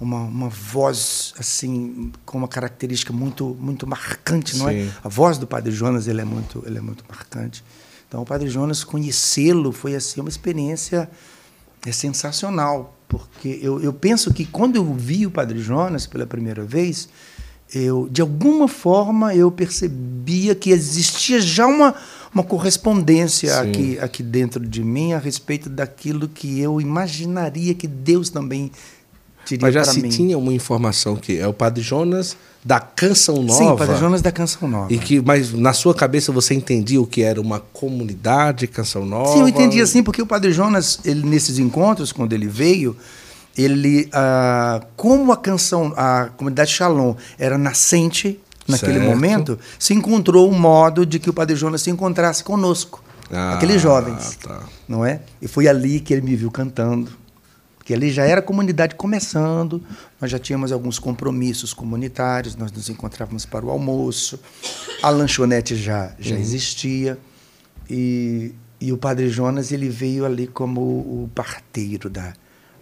[0.00, 4.72] uma, uma voz assim com uma característica muito muito marcante, não é?
[4.72, 4.88] Sim.
[4.88, 4.92] é?
[5.04, 7.64] A voz do Padre Jonas ele é muito ele é muito marcante.
[8.08, 11.10] Então, o Padre Jonas, conhecê-lo foi assim uma experiência
[11.84, 16.64] é, sensacional, porque eu, eu penso que quando eu vi o Padre Jonas pela primeira
[16.64, 17.08] vez,
[17.74, 21.94] eu, de alguma forma eu percebia que existia já uma,
[22.32, 28.30] uma correspondência aqui, aqui dentro de mim a respeito daquilo que eu imaginaria que Deus
[28.30, 28.70] também
[29.44, 30.08] teria Mas já se mim.
[30.08, 33.58] tinha uma informação que é o Padre Jonas da Canção Nova.
[33.58, 34.92] Sim, Padre Jonas da Canção Nova.
[34.92, 39.32] E que, mas na sua cabeça você entendia o que era uma comunidade Canção Nova?
[39.32, 42.96] Sim, eu entendi assim, porque o Padre Jonas, ele, nesses encontros, quando ele veio,
[43.56, 49.08] ele, ah, como a canção, a comunidade Shalom era nascente naquele certo.
[49.08, 53.80] momento, se encontrou um modo de que o Padre Jonas se encontrasse conosco, ah, aqueles
[53.80, 54.62] jovens, tá.
[54.88, 55.20] não é?
[55.40, 57.24] E foi ali que ele me viu cantando
[57.84, 59.82] porque ali já era comunidade começando,
[60.18, 64.40] nós já tínhamos alguns compromissos comunitários, nós nos encontrávamos para o almoço,
[65.02, 66.40] a lanchonete já, já uhum.
[66.40, 67.18] existia,
[67.90, 72.32] e, e o Padre Jonas ele veio ali como o parteiro da,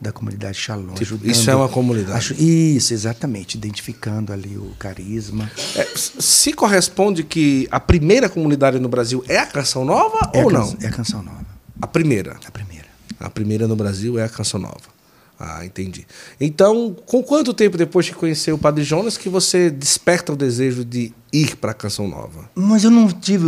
[0.02, 0.94] da comunidade Shalom.
[0.94, 2.18] Tipo, ajudando, isso é uma comunidade.
[2.18, 5.50] Acho, isso, exatamente, identificando ali o carisma.
[5.76, 10.50] É, se corresponde que a primeira comunidade no Brasil é a Canção Nova é ou
[10.50, 10.76] não?
[10.80, 11.46] É a Canção Nova.
[11.80, 12.36] A primeira?
[12.44, 12.86] A primeira.
[13.20, 14.92] A primeira no Brasil é a Canção Nova.
[15.38, 16.06] Ah, entendi.
[16.40, 20.84] Então, com quanto tempo depois de conhecer o Padre Jonas que você desperta o desejo
[20.84, 22.48] de ir para a Canção Nova?
[22.54, 23.46] Mas eu não tive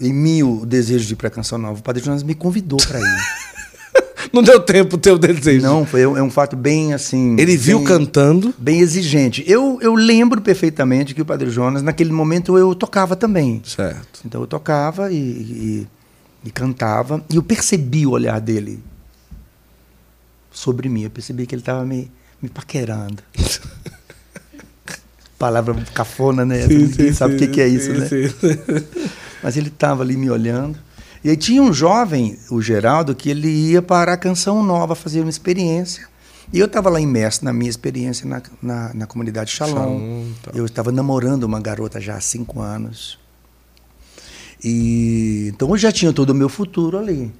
[0.00, 1.80] em mim o desejo de ir para a Canção Nova.
[1.80, 3.20] O Padre Jonas me convidou para ir.
[4.32, 5.64] não deu tempo o teu desejo?
[5.64, 7.36] Não, foi é um fato bem assim.
[7.38, 8.54] Ele viu bem, cantando?
[8.58, 9.44] Bem exigente.
[9.46, 13.60] Eu, eu lembro perfeitamente que o Padre Jonas, naquele momento, eu tocava também.
[13.64, 14.20] Certo.
[14.24, 15.86] Então eu tocava e, e,
[16.44, 17.24] e cantava.
[17.30, 18.80] E eu percebi o olhar dele
[20.50, 21.02] sobre mim.
[21.02, 23.22] Eu percebi que ele estava me, me paquerando.
[25.38, 26.66] Palavra cafona, né?
[26.66, 28.06] Sim, Ninguém sim, sabe o que, que, é isso, né?
[29.42, 30.78] Mas ele estava ali me olhando.
[31.22, 35.20] E aí tinha um jovem, o Geraldo, que ele ia para a Canção Nova fazer
[35.20, 36.08] uma experiência.
[36.52, 39.74] E eu estava lá imerso na minha experiência na, na, na comunidade Shalom.
[39.74, 40.50] Shalom tá.
[40.54, 43.18] Eu estava namorando uma garota já há cinco anos.
[44.62, 47.32] E então eu já tinha todo o meu futuro ali.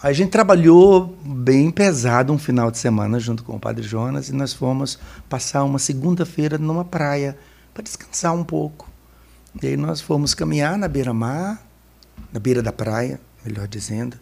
[0.00, 4.32] A gente trabalhou bem pesado um final de semana junto com o Padre Jonas e
[4.32, 4.98] nós fomos
[5.28, 7.36] passar uma segunda-feira numa praia
[7.72, 8.88] para descansar um pouco.
[9.60, 11.66] E aí nós fomos caminhar na beira-mar,
[12.32, 13.18] na beira da praia,
[13.48, 14.16] melhor dizendo.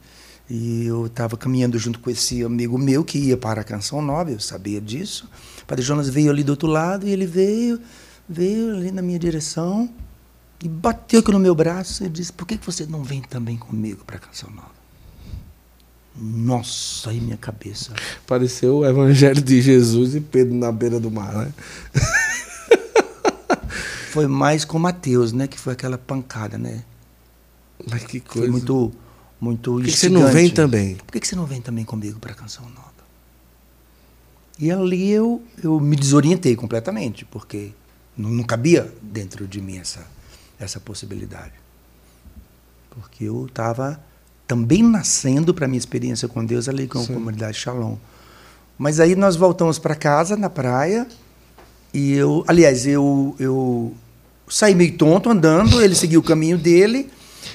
[0.48, 4.30] E eu estava caminhando junto com esse amigo meu que ia para a Canção Nova,
[4.30, 5.28] eu sabia disso.
[5.62, 7.80] O Padre Jonas veio ali do outro lado e ele veio,
[8.28, 9.90] veio ali na minha direção
[10.62, 14.04] e bateu aqui no meu braço e disse: Por que você não vem também comigo
[14.04, 14.76] para a Canção Nova?
[16.18, 17.92] Nossa, aí minha cabeça.
[18.26, 21.52] Pareceu o Evangelho de Jesus e Pedro na beira do mar, né?
[24.12, 25.46] foi mais com Mateus, né?
[25.46, 26.84] Que foi aquela pancada, né?
[27.90, 28.40] Mas que coisa.
[28.40, 28.92] Foi muito,
[29.40, 30.94] muito Por que, que você não vem também?
[30.96, 32.96] Por que, que você não vem também comigo para a Canção Nova?
[34.58, 37.72] E ali eu, eu me desorientei completamente, porque
[38.16, 40.06] não, não cabia dentro de mim essa,
[40.58, 41.52] essa possibilidade.
[42.90, 44.00] Porque eu estava
[44.46, 47.96] também nascendo para minha experiência com Deus ali com a comunidade Shalom.
[48.78, 51.06] Mas aí nós voltamos para casa na praia
[51.92, 53.94] e eu, aliás, eu eu
[54.48, 57.10] saí meio tonto andando, ele seguiu o caminho dele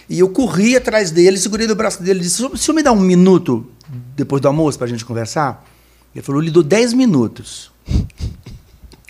[0.10, 2.92] e eu corri atrás dele, segurei no braço dele e disse: "O senhor me dá
[2.92, 3.66] um minuto
[4.16, 5.66] depois do almoço para a gente conversar?"
[6.16, 7.72] Ele falou: "Eu lhe dou 10 minutos."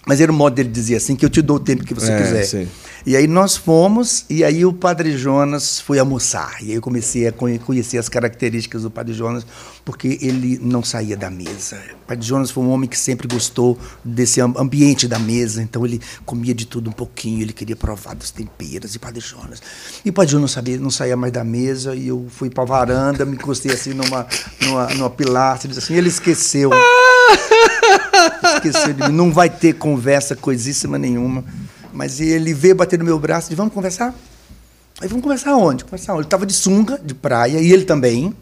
[0.06, 2.12] Mas era o modo dele dizer assim, que eu te dou o tempo que você
[2.12, 2.44] É, quiser.
[2.44, 2.68] sim.
[3.06, 6.58] E aí nós fomos, e aí o Padre Jonas foi almoçar.
[6.62, 9.46] E aí eu comecei a conhe- conhecer as características do Padre Jonas,
[9.84, 11.78] porque ele não saía da mesa.
[12.04, 15.84] O Padre Jonas foi um homem que sempre gostou desse am- ambiente da mesa, então
[15.86, 19.62] ele comia de tudo um pouquinho, ele queria provar dos temperos, e Padre Jonas.
[20.06, 22.64] E o Padre Jonas não, sabia, não saía mais da mesa, e eu fui para
[22.64, 24.28] a varanda, me encostei assim numa,
[24.62, 26.70] numa, numa pilastra, ele disse assim, ele esqueceu.
[28.56, 29.16] Esqueceu de mim.
[29.16, 31.44] Não vai ter conversa coisíssima nenhuma.
[31.94, 34.16] Mas ele veio bater no meu braço e disse, vamos conversar?
[35.02, 35.84] Aí vamos conversar onde?
[35.84, 36.22] Conversar onde?
[36.22, 38.36] Ele estava de sunga, de praia, e ele também.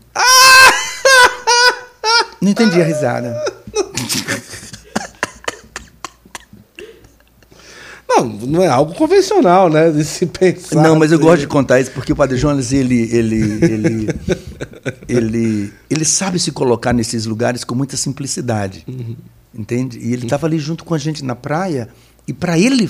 [2.41, 3.35] Não entendi a risada.
[8.07, 9.91] Não, não é algo convencional, né?
[9.91, 10.81] De se pensar.
[10.81, 11.25] Não, mas eu assim.
[11.25, 14.07] gosto de contar isso porque o Padre Jonas, ele, ele, ele,
[15.07, 18.85] ele, ele sabe se colocar nesses lugares com muita simplicidade.
[19.53, 19.99] Entende?
[19.99, 21.89] E ele estava ali junto com a gente na praia,
[22.27, 22.89] e para ele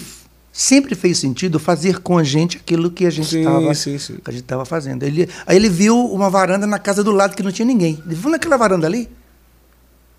[0.51, 5.03] sempre fez sentido fazer com a gente aquilo que a gente estava fazendo.
[5.03, 8.01] Ele, aí ele viu uma varanda na casa do lado que não tinha ninguém.
[8.05, 9.09] Ele falou, naquela varanda ali?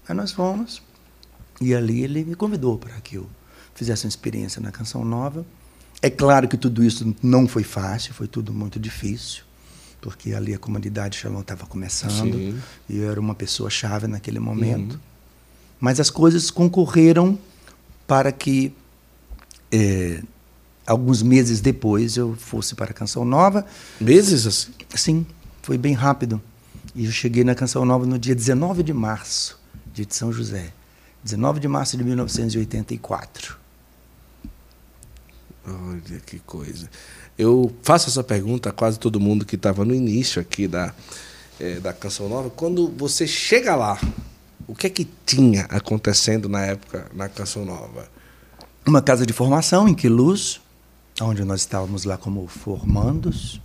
[0.09, 0.83] Aí nós fomos.
[1.61, 3.27] E ali ele me convidou para que eu
[3.75, 5.45] fizesse uma experiência na Canção Nova.
[6.03, 9.43] É claro que tudo isso não foi fácil, foi tudo muito difícil,
[10.01, 12.59] porque ali a comunidade Shalom estava começando Sim.
[12.89, 14.99] e eu era uma pessoa chave naquele momento.
[15.79, 17.39] Mas as coisas concorreram
[18.07, 18.73] para que
[19.73, 20.23] eh,
[20.87, 23.65] alguns meses depois eu fosse para a Canção Nova.
[24.01, 24.73] Meses assim?
[24.95, 25.27] Sim,
[25.63, 26.41] foi bem rápido.
[26.95, 29.59] E eu cheguei na Canção Nova no dia 19 de março,
[29.95, 30.73] dia de São José.
[31.23, 33.59] 19 de março de 1984.
[35.67, 36.89] Olha que coisa.
[37.39, 40.93] Eu faço essa pergunta a quase todo mundo que estava no início aqui da,
[41.61, 42.51] eh, da Canção Nova.
[42.51, 44.01] Quando você chega lá,
[44.67, 48.09] o que é que tinha acontecendo na época na Canção Nova?
[48.87, 50.61] Uma casa de formação em Queluz,
[51.21, 53.61] onde nós estávamos lá como formandos.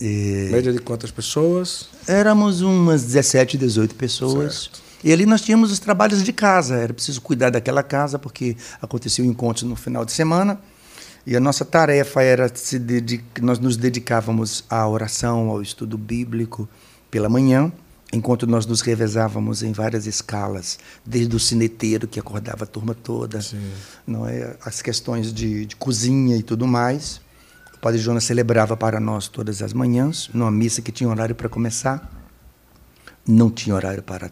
[0.00, 1.88] Eh, Média de quantas pessoas?
[2.06, 4.54] Éramos umas 17, 18 pessoas.
[4.64, 4.80] Certo.
[5.02, 6.76] E ali nós tínhamos os trabalhos de casa.
[6.76, 10.58] Era preciso cuidar daquela casa, porque acontecia o encontro no final de semana.
[11.26, 16.68] E a nossa tarefa era se dedicar, nós nos dedicávamos à oração, ao estudo bíblico
[17.10, 17.70] pela manhã,
[18.12, 23.38] enquanto nós nos revezávamos em várias escalas, desde o cineteiro que acordava a turma toda,
[24.06, 27.20] não é, as questões de, de cozinha e tudo mais.
[27.74, 31.48] O Padre Jonas celebrava para nós todas as manhãs, numa missa que tinha horário para
[31.48, 32.10] começar,
[33.26, 34.30] não tinha horário para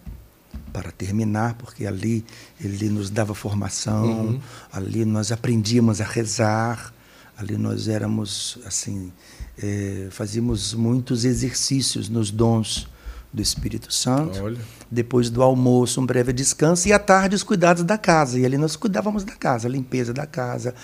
[0.73, 2.25] para terminar, porque ali
[2.61, 6.93] ele nos dava formação, ali nós aprendíamos a rezar,
[7.37, 9.11] ali nós éramos assim,
[9.57, 12.87] eh, fazíamos muitos exercícios nos dons
[13.33, 14.43] do Espírito Santo.
[14.43, 14.59] Olha.
[14.91, 18.39] Depois do almoço, um breve descanso e à tarde os cuidados da casa.
[18.39, 20.75] E ali nós cuidávamos da casa, a limpeza da casa,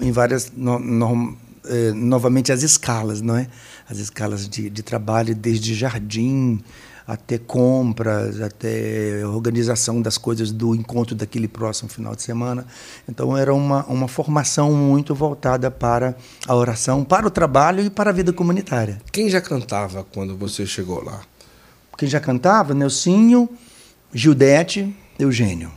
[0.00, 3.46] em várias no- no- eh, novamente as escalas, não é?
[3.88, 6.60] As escalas de, de trabalho, desde jardim
[7.04, 12.64] até compras, até organização das coisas do encontro daquele próximo final de semana.
[13.08, 16.14] Então era uma, uma formação muito voltada para
[16.46, 19.00] a oração, para o trabalho e para a vida comunitária.
[19.10, 21.22] Quem já cantava quando você chegou lá?
[22.02, 22.74] Quem já cantava?
[22.74, 23.48] Nelsinho,
[24.12, 25.70] Gildete, Eugênio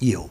[0.00, 0.30] e eu.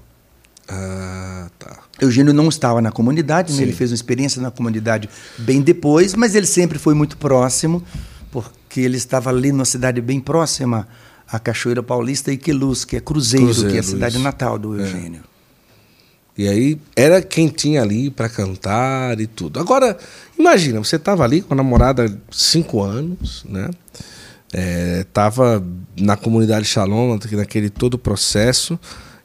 [0.67, 1.83] Ah, tá.
[2.01, 3.61] Eugênio não estava na comunidade, né?
[3.61, 7.83] Ele fez uma experiência na comunidade bem depois, mas ele sempre foi muito próximo,
[8.31, 10.87] porque ele estava ali numa cidade bem próxima
[11.31, 14.23] à Cachoeira Paulista e Queluz, que é Cruzeiro, Cruzeiro, que é a cidade isso.
[14.23, 14.81] natal do É.
[14.81, 15.21] Eugênio.
[16.35, 19.59] E aí era quem tinha ali para cantar e tudo.
[19.59, 19.95] Agora,
[20.39, 23.69] imagina, você estava ali com a namorada há cinco anos, né?
[24.53, 25.63] É, tava
[25.99, 28.79] na comunidade Shalom, naquele todo processo,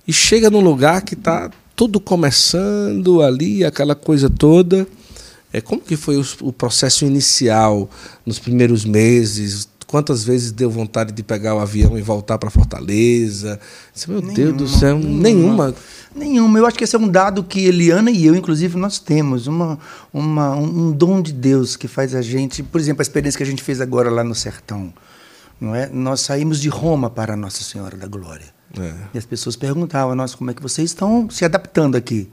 [0.06, 4.86] e chega num lugar que tá tudo começando ali, aquela coisa toda.
[5.52, 7.88] É, como que foi o, o processo inicial
[8.24, 9.68] nos primeiros meses?
[9.86, 13.58] Quantas vezes deu vontade de pegar o avião e voltar para Fortaleza?
[14.06, 15.74] Meu Deus do céu, nenhuma.
[16.14, 16.58] Nenhuma.
[16.58, 19.48] Eu acho que esse é um dado que Eliana e eu, inclusive, nós temos.
[19.48, 19.78] Uma,
[20.12, 22.62] uma, um dom de Deus que faz a gente.
[22.62, 24.92] Por exemplo, a experiência que a gente fez agora lá no Sertão.
[25.60, 25.88] Não é?
[25.88, 28.46] Nós saímos de Roma para Nossa Senhora da Glória.
[28.78, 28.94] É.
[29.14, 32.30] E as pessoas perguntavam, nós, como é que vocês estão se adaptando aqui?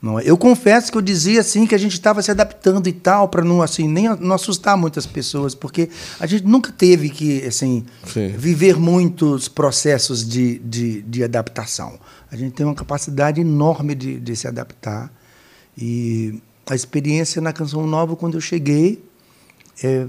[0.00, 0.22] Não é?
[0.24, 3.42] Eu confesso que eu dizia assim que a gente estava se adaptando e tal, para
[3.42, 5.88] não assim nem não assustar muitas pessoas, porque
[6.20, 8.28] a gente nunca teve que assim Sim.
[8.28, 11.98] viver muitos processos de, de, de adaptação.
[12.30, 15.12] A gente tem uma capacidade enorme de, de se adaptar.
[15.76, 19.02] E a experiência na Canção Nova, quando eu cheguei,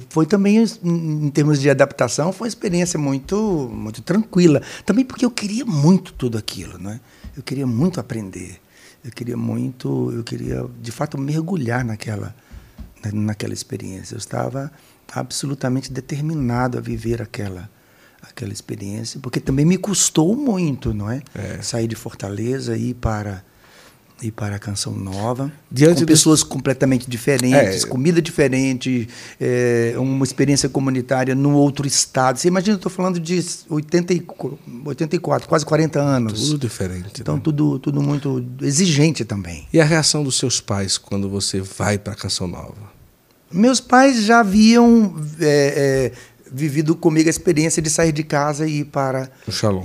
[0.10, 4.62] foi também, em termos de adaptação, foi uma experiência muito, muito tranquila.
[4.86, 7.00] Também porque eu queria muito tudo aquilo, né?
[7.38, 8.60] Eu queria muito aprender.
[9.04, 12.36] eu queria muito, eu queria de fato mergulhar naquela,
[13.14, 14.16] naquela experiência.
[14.16, 14.72] Eu estava
[15.12, 17.70] absolutamente determinado a viver aquela,
[18.22, 21.22] aquela experiência, porque também me custou muito, não é?
[21.36, 21.62] é.
[21.62, 23.44] Sair de Fortaleza e ir para
[24.22, 29.08] ir para a Canção Nova, Diante com pessoas completamente diferentes, é, comida diferente,
[29.40, 32.38] é, uma experiência comunitária no outro estado.
[32.38, 34.14] Você imagina, eu estou falando de 80,
[34.86, 36.50] 84, quase 40 anos.
[36.50, 37.22] Tudo diferente.
[37.22, 37.42] Então, né?
[37.44, 39.68] tudo, tudo muito exigente também.
[39.72, 43.00] E a reação dos seus pais quando você vai para a Canção Nova?
[43.52, 46.12] Meus pais já haviam é, é,
[46.52, 49.30] vivido comigo a experiência de sair de casa e ir para,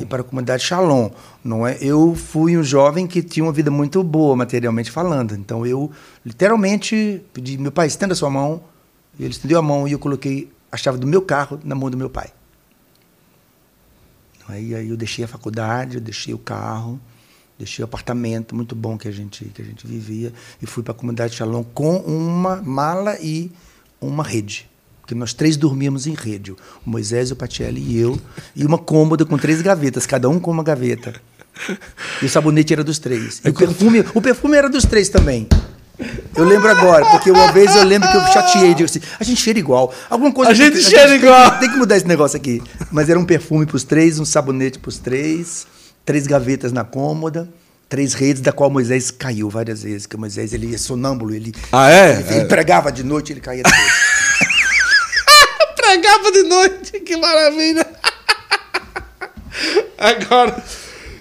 [0.00, 1.10] ir para a comunidade Shalom.
[1.42, 1.76] Não é?
[1.80, 5.34] Eu fui um jovem que tinha uma vida muito boa, materialmente falando.
[5.34, 5.90] Então eu,
[6.24, 8.62] literalmente, pedi, meu pai, estenda sua mão.
[9.18, 11.90] E ele estendeu a mão e eu coloquei a chave do meu carro na mão
[11.90, 12.32] do meu pai.
[14.48, 17.00] Aí, aí eu deixei a faculdade, eu deixei o carro,
[17.58, 20.92] deixei o apartamento muito bom que a gente, que a gente vivia e fui para
[20.92, 23.50] a comunidade Shalom com uma mala e
[24.00, 24.68] uma rede
[25.04, 28.18] porque nós três dormíamos em rede, o Moisés, o Patielli e eu,
[28.56, 31.12] e uma cômoda com três gavetas, cada um com uma gaveta.
[32.22, 33.42] E o sabonete era dos três.
[33.44, 35.46] E o perfume, o perfume era dos três também.
[36.34, 39.42] Eu lembro agora, porque uma vez eu lembro que eu chateei, digo assim, a gente
[39.42, 39.92] cheira igual.
[40.08, 40.50] Alguma coisa.
[40.50, 41.50] A gente cheira a gente igual.
[41.50, 42.62] Tem que, tem que, mudar esse negócio aqui.
[42.90, 45.66] Mas era um perfume para os três, um sabonete para os três,
[46.02, 47.46] três gavetas na cômoda,
[47.90, 50.06] três redes, da qual Moisés caiu várias vezes.
[50.06, 52.20] Que Moisés ele é sonâmbulo, ele, ah, é?
[52.20, 52.44] ele, ele é.
[52.46, 53.62] pregava de noite, ele caía
[55.94, 57.86] pregava de noite, que maravilha.
[59.98, 60.62] Agora,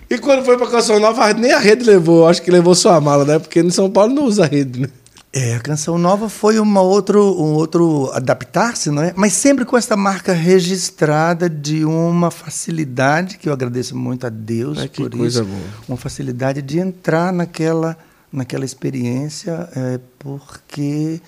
[0.10, 3.24] e quando foi pra Canção Nova, nem a rede levou, acho que levou sua mala,
[3.24, 3.40] né?
[3.40, 4.88] Porque em São Paulo não usa rede, né?
[5.32, 9.14] É, a Canção Nova foi uma outro, um outro adaptar-se, não é?
[9.16, 14.78] Mas sempre com essa marca registrada de uma facilidade, que eu agradeço muito a Deus
[14.78, 15.44] Ai, por isso.
[15.44, 15.62] Boa.
[15.88, 17.98] Uma facilidade de entrar naquela,
[18.32, 21.20] naquela experiência, é, porque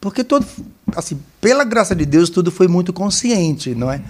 [0.00, 0.46] porque todo,
[0.96, 4.02] assim, pela graça de Deus, tudo foi muito consciente, não é?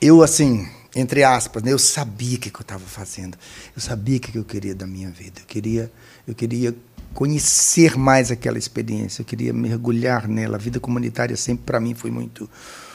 [0.00, 3.36] Eu, assim, entre aspas, né, eu sabia o que, eu estava fazendo.
[3.74, 5.40] Eu sabia o que, eu queria da minha vida.
[5.40, 5.92] Eu queria,
[6.28, 6.74] eu queria
[7.12, 9.22] conhecer mais aquela experiência.
[9.22, 10.56] Eu queria mergulhar nela.
[10.56, 12.48] A vida comunitária sempre para mim foi muito,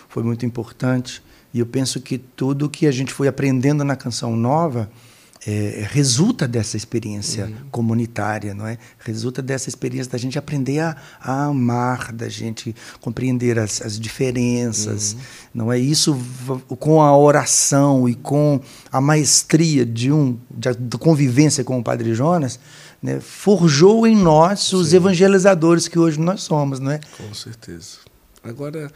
[0.08, 1.22] foi muito importante.
[1.54, 4.89] E eu penso que tudo que a gente foi aprendendo na canção nova
[5.45, 7.69] é, resulta dessa experiência uhum.
[7.71, 8.77] comunitária, não é?
[8.99, 15.13] Resulta dessa experiência da gente aprender a, a amar, da gente compreender as, as diferenças,
[15.13, 15.19] uhum.
[15.54, 15.80] não é?
[15.80, 16.15] Isso
[16.77, 22.13] com a oração e com a maestria de um de, de convivência com o Padre
[22.13, 22.60] Jonas,
[23.01, 23.19] né?
[23.19, 24.75] forjou em nós Sim.
[24.75, 26.99] os evangelizadores que hoje nós somos, não é?
[27.17, 27.97] Com certeza.
[28.43, 28.91] Agora,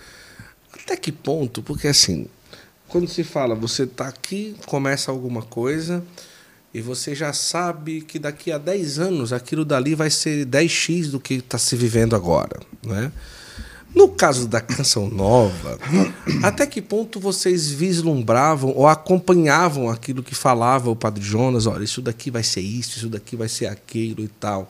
[0.71, 1.63] até que ponto?
[1.63, 2.27] Porque assim,
[2.87, 6.03] quando se fala, você está aqui, começa alguma coisa
[6.75, 11.21] e você já sabe que daqui a 10 anos aquilo dali vai ser 10x do
[11.21, 12.59] que está se vivendo agora.
[12.85, 13.13] Né?
[13.93, 15.79] No caso da canção nova,
[16.43, 21.65] até que ponto vocês vislumbravam ou acompanhavam aquilo que falava o Padre Jonas?
[21.65, 24.69] Olha, isso daqui vai ser isso, isso daqui vai ser aquilo e tal.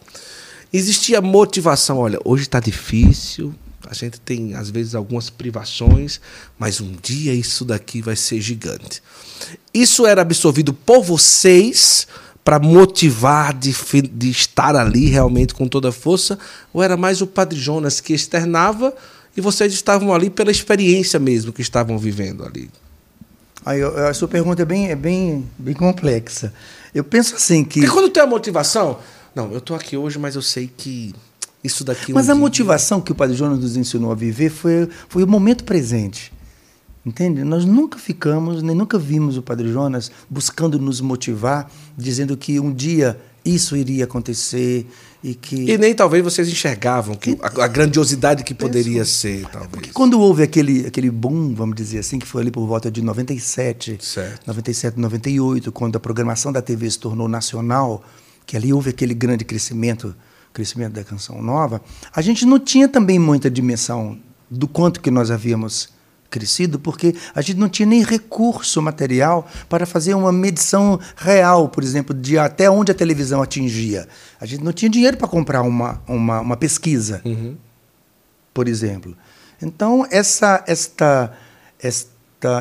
[0.72, 3.52] Existia motivação, olha, hoje está difícil,
[3.90, 6.20] a gente tem às vezes algumas privações,
[6.58, 9.02] mas um dia isso daqui vai ser gigante.
[9.74, 12.08] Isso era absorvido por vocês
[12.44, 13.74] para motivar de,
[14.14, 16.38] de estar ali realmente com toda a força?
[16.72, 18.94] Ou era mais o Padre Jonas que externava
[19.36, 22.70] e vocês estavam ali pela experiência mesmo que estavam vivendo ali?
[23.66, 26.54] Aí, a sua pergunta é bem, é bem, bem complexa.
[26.94, 27.80] Eu penso assim que.
[27.80, 29.00] Porque quando tem a motivação,
[29.34, 31.16] não, eu estou aqui hoje, mas eu sei que
[31.66, 32.14] isso daqui.
[32.14, 32.42] Mas um a dia...
[32.42, 36.32] motivação que o Padre Jonas nos ensinou a viver foi, foi o momento presente.
[37.06, 37.44] Entende?
[37.44, 42.74] Nós nunca ficamos, nem nunca vimos o Padre Jonas buscando nos motivar, dizendo que um
[42.74, 44.88] dia isso iria acontecer
[45.24, 49.18] e que e nem talvez vocês enxergavam que a, a grandiosidade que poderia Isso.
[49.18, 52.66] ser talvez Porque quando houve aquele aquele boom vamos dizer assim que foi ali por
[52.66, 54.48] volta de 97 certo.
[54.48, 58.04] 97 98 quando a programação da TV se tornou nacional
[58.48, 60.16] que ali houve aquele grande crescimento
[60.56, 61.82] crescimento da canção nova
[62.14, 64.18] a gente não tinha também muita dimensão
[64.50, 65.90] do quanto que nós havíamos
[66.30, 71.84] crescido porque a gente não tinha nem recurso material para fazer uma medição real, por
[71.84, 74.08] exemplo, de até onde a televisão atingia.
[74.40, 77.56] A gente não tinha dinheiro para comprar uma, uma, uma pesquisa, uhum.
[78.54, 79.16] por exemplo.
[79.62, 81.32] Então, essa, esta,
[81.80, 82.12] esta,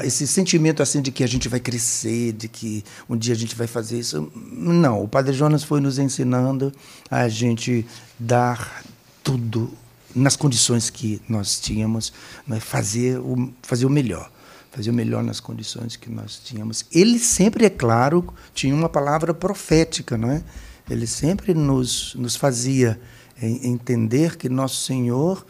[0.04, 3.54] esse sentimento assim de que a gente vai crescer, de que um dia a gente
[3.54, 5.02] vai fazer isso, não.
[5.02, 6.72] O Padre Jonas foi nos ensinando
[7.10, 7.86] a gente
[8.18, 8.84] dar
[9.22, 9.72] tudo
[10.14, 12.12] nas condições que nós tínhamos,
[12.46, 14.30] né, fazer, o, fazer o melhor.
[14.70, 16.84] Fazer o melhor nas condições que nós tínhamos.
[16.90, 20.42] Ele sempre, é claro, tinha uma palavra profética, não é?
[20.88, 23.00] ele sempre nos, nos fazia
[23.40, 25.44] entender que nosso Senhor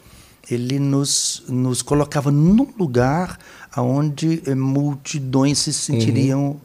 [0.50, 3.38] ele nos, nos colocava num lugar
[3.82, 6.60] onde eh, multidões se sentiriam uhum.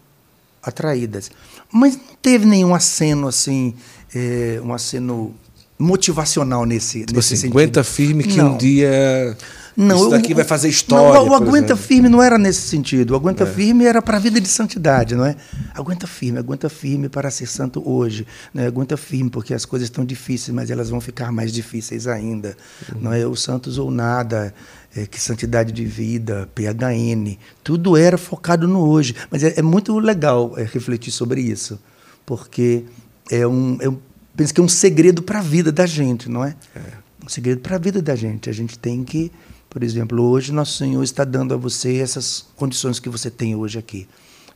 [0.62, 1.32] atraídas.
[1.72, 3.74] Mas não teve nenhum aceno assim,
[4.14, 5.34] é, um aceno
[5.78, 7.58] motivacional nesse, tipo nesse assim, sentido.
[7.58, 8.54] Aguenta firme que não.
[8.54, 9.38] um dia
[9.80, 11.22] não, Isso daqui eu, vai fazer história.
[11.22, 11.78] Não, o, aguenta exemplo.
[11.78, 13.12] firme não era nesse sentido.
[13.12, 13.48] O aguenta é.
[13.48, 15.38] firme era para a vida de santidade, não é?
[15.74, 18.28] Aguenta firme, aguenta firme para ser santo hoje.
[18.54, 18.68] Né?
[18.68, 22.58] Aguenta firme porque as coisas estão difíceis, mas elas vão ficar mais difíceis ainda.
[22.92, 23.02] Uhum.
[23.04, 24.54] Não é o santos ou nada,
[24.96, 29.16] é, que santidade de vida, PHN, tudo era focado no hoje.
[29.30, 31.80] Mas é, é muito legal é, refletir sobre isso,
[32.26, 32.84] porque
[33.32, 33.98] é um, é um
[34.36, 36.56] penso que é um segredo para a vida da gente, não é?
[36.76, 36.82] é.
[37.26, 38.50] Um segredo para a vida da gente.
[38.50, 39.32] A gente tem que
[39.70, 43.78] por exemplo, hoje nosso Senhor está dando a você essas condições que você tem hoje
[43.78, 44.08] aqui.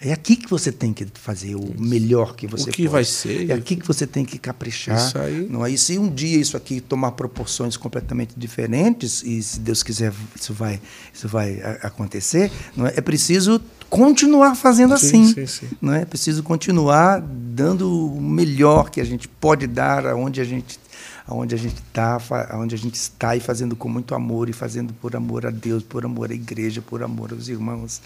[0.06, 2.88] É aqui que você tem que fazer o melhor que você O que pode.
[2.90, 3.50] vai ser?
[3.50, 4.98] É aqui que você tem que caprichar.
[4.98, 5.48] Isso aí.
[5.50, 5.72] Não é?
[5.72, 10.54] E se um dia isso aqui tomar proporções completamente diferentes, e se Deus quiser isso
[10.54, 10.82] vai,
[11.14, 12.94] isso vai acontecer, não é?
[12.98, 15.34] é preciso continuar fazendo sim, assim.
[15.34, 15.70] Sim, sim.
[15.82, 16.02] Não é?
[16.02, 20.84] é preciso continuar dando o melhor que a gente pode dar aonde a gente
[21.26, 22.18] aonde a gente está,
[22.50, 25.82] aonde a gente está e fazendo com muito amor e fazendo por amor a Deus,
[25.82, 28.02] por amor à igreja, por amor aos irmãos.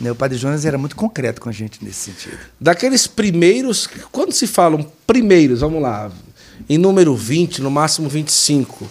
[0.00, 0.10] Né?
[0.10, 2.38] O Padre Jonas era muito concreto com a gente nesse sentido.
[2.60, 6.10] Daqueles primeiros, quando se falam primeiros, vamos lá,
[6.68, 8.88] em número 20, no máximo 25,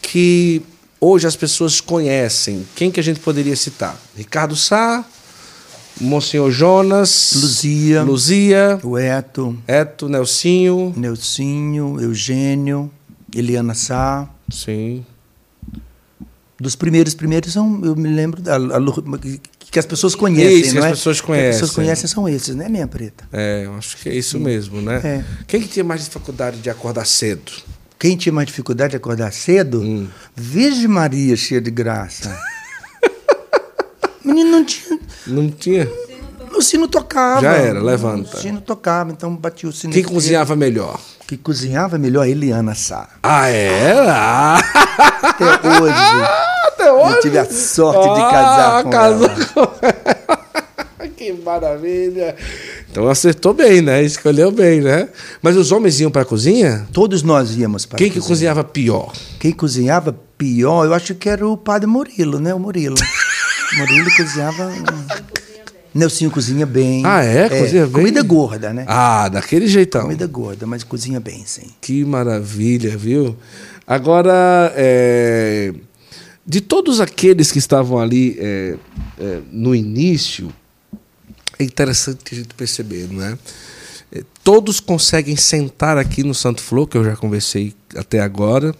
[0.00, 0.62] que
[1.00, 3.96] hoje as pessoas conhecem, quem que a gente poderia citar?
[4.16, 5.04] Ricardo Sá,
[6.00, 12.90] Monsenhor Jonas, Luzia, Luzia, o Eto, Eto, Nelsinho, Nelsinho, Eugênio,
[13.34, 14.28] Eliana Sá.
[14.48, 15.04] Sim.
[16.60, 18.78] Dos primeiros, primeiros são, eu me lembro, a, a,
[19.78, 20.90] que as pessoas conhecem, isso, não as é?
[20.90, 21.48] pessoas conhecem.
[21.50, 23.24] as pessoas conhecem são esses, né, minha preta?
[23.32, 25.00] É, eu acho que é isso mesmo, né?
[25.04, 25.24] É.
[25.46, 27.52] Quem que tinha mais dificuldade de acordar cedo?
[27.98, 29.80] Quem tinha mais dificuldade de acordar cedo?
[29.80, 30.08] Hum.
[30.34, 32.36] Virgem Maria, cheia de graça.
[34.24, 34.98] Menino não tinha.
[35.26, 35.88] Não tinha?
[36.56, 37.42] O sino tocava.
[37.42, 38.36] Já era, levanta.
[38.36, 39.92] O sino tocava, então batia o sino.
[39.92, 41.00] Quem cozinhava melhor?
[41.28, 43.06] que cozinhava melhor a Eliana Sá.
[43.22, 44.54] Ah, era?
[45.22, 46.57] Até hoje.
[46.78, 47.14] Até hoje?
[47.16, 51.08] Eu tive a sorte ah, de casar com casou ela.
[51.16, 52.36] que maravilha.
[52.88, 54.02] Então acertou bem, né?
[54.04, 55.08] Escolheu bem, né?
[55.42, 56.86] Mas os homens iam para a cozinha?
[56.92, 59.12] Todos nós íamos para Quem que cozinhava pior?
[59.40, 62.54] Quem cozinhava pior, eu acho que era o padre Murilo, né?
[62.54, 62.96] O Murilo.
[63.76, 64.72] Murilo cozinhava.
[65.92, 67.02] Nelsinho cozinha bem.
[67.04, 67.46] Ah, é?
[67.46, 67.92] é cozinha bem?
[67.92, 68.84] Comida gorda, né?
[68.86, 70.02] Ah, daquele jeitão.
[70.02, 71.66] Comida gorda, mas cozinha bem, sim.
[71.80, 73.36] Que maravilha, viu?
[73.84, 75.72] Agora, é,
[76.48, 78.78] de todos aqueles que estavam ali é,
[79.18, 80.50] é, no início,
[81.58, 83.38] é interessante a gente perceber, não é?
[84.10, 84.24] é?
[84.42, 88.74] Todos conseguem sentar aqui no Santo Flor, que eu já conversei até agora,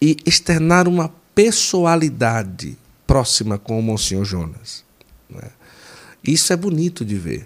[0.00, 4.82] e externar uma pessoalidade próxima com o Monsenhor Jonas.
[5.42, 5.50] É?
[6.24, 7.44] Isso é bonito de ver.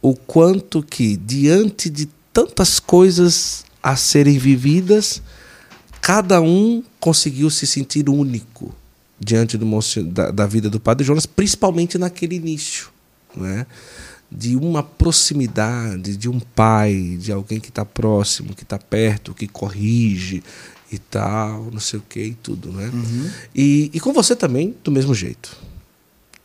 [0.00, 5.20] O quanto que, diante de tantas coisas a serem vividas,
[6.00, 8.72] cada um conseguiu se sentir único
[9.18, 9.66] diante do,
[10.04, 12.90] da, da vida do Padre Jonas, principalmente naquele início.
[13.36, 13.66] Né?
[14.34, 19.46] de uma proximidade, de um pai, de alguém que está próximo, que está perto, que
[19.46, 20.42] corrige
[20.90, 22.90] e tal, não sei o que e tudo, né?
[22.94, 23.30] Uhum.
[23.54, 25.54] E, e com você também, do mesmo jeito.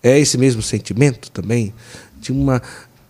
[0.04, 1.74] É esse mesmo sentimento também
[2.20, 2.62] de uma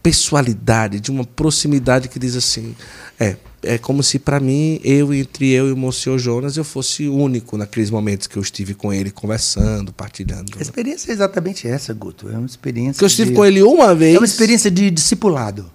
[0.04, 2.76] pessoalidade, de uma proximidade que diz assim,
[3.20, 7.08] é, é como se para mim, eu entre eu e o Monsenhor Jonas, eu fosse
[7.08, 10.54] único naqueles momentos que eu estive com ele conversando, partilhando.
[10.58, 12.30] A experiência é exatamente essa, Guto.
[12.30, 13.00] É uma experiência.
[13.00, 13.36] Que eu estive de...
[13.36, 14.16] com ele uma vez.
[14.16, 15.72] É uma experiência de discipulado.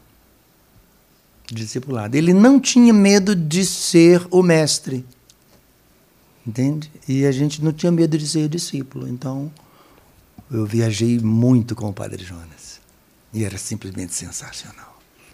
[1.51, 2.17] Discipulado.
[2.17, 5.05] Ele não tinha medo de ser o mestre.
[6.47, 6.91] Entende?
[7.09, 9.09] E a gente não tinha medo de ser discípulo.
[9.09, 9.53] Então,
[10.51, 12.81] eu viajei muito com o Padre Jonas.
[13.35, 14.92] E era simplesmente sensacional.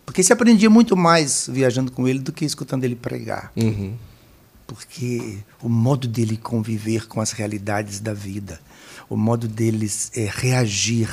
[0.08, 3.52] Porque se aprendia muito mais viajando com ele do que escutando ele pregar.
[3.54, 3.94] Uhum.
[4.66, 8.58] Porque o modo dele conviver com as realidades da vida,
[9.06, 11.10] o modo deles é, reagir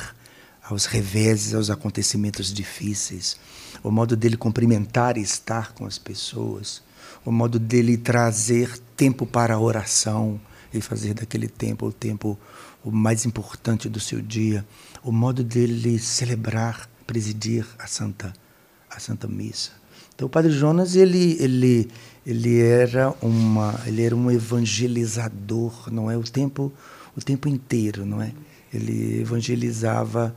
[0.62, 3.36] aos reveses, aos acontecimentos difíceis,
[3.84, 6.82] o modo dele cumprimentar e estar com as pessoas,
[7.22, 10.40] o modo dele trazer tempo para a oração
[10.72, 12.38] e fazer daquele tempo o tempo
[12.82, 14.64] o mais importante do seu dia,
[15.02, 18.32] o modo dele celebrar, presidir a Santa,
[18.96, 19.70] a Santa Missa.
[20.14, 21.88] Então o Padre Jonas ele ele
[22.26, 26.72] ele era uma ele era um evangelizador, não é o tempo
[27.14, 28.32] o tempo inteiro, não é?
[28.72, 30.34] Ele evangelizava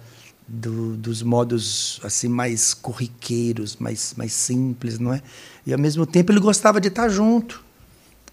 [0.49, 5.21] do, dos modos assim mais corriqueiros, mais, mais simples, não é?
[5.65, 7.63] E ao mesmo tempo ele gostava de estar junto.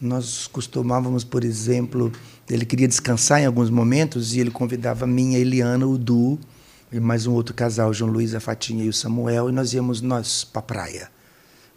[0.00, 2.12] Nós costumávamos, por exemplo,
[2.48, 6.38] ele queria descansar em alguns momentos e ele convidava a minha Eliana, o Du,
[6.92, 10.00] e mais um outro casal, João Luiz, a Fatinha e o Samuel, e nós íamos
[10.00, 11.10] nós para a praia.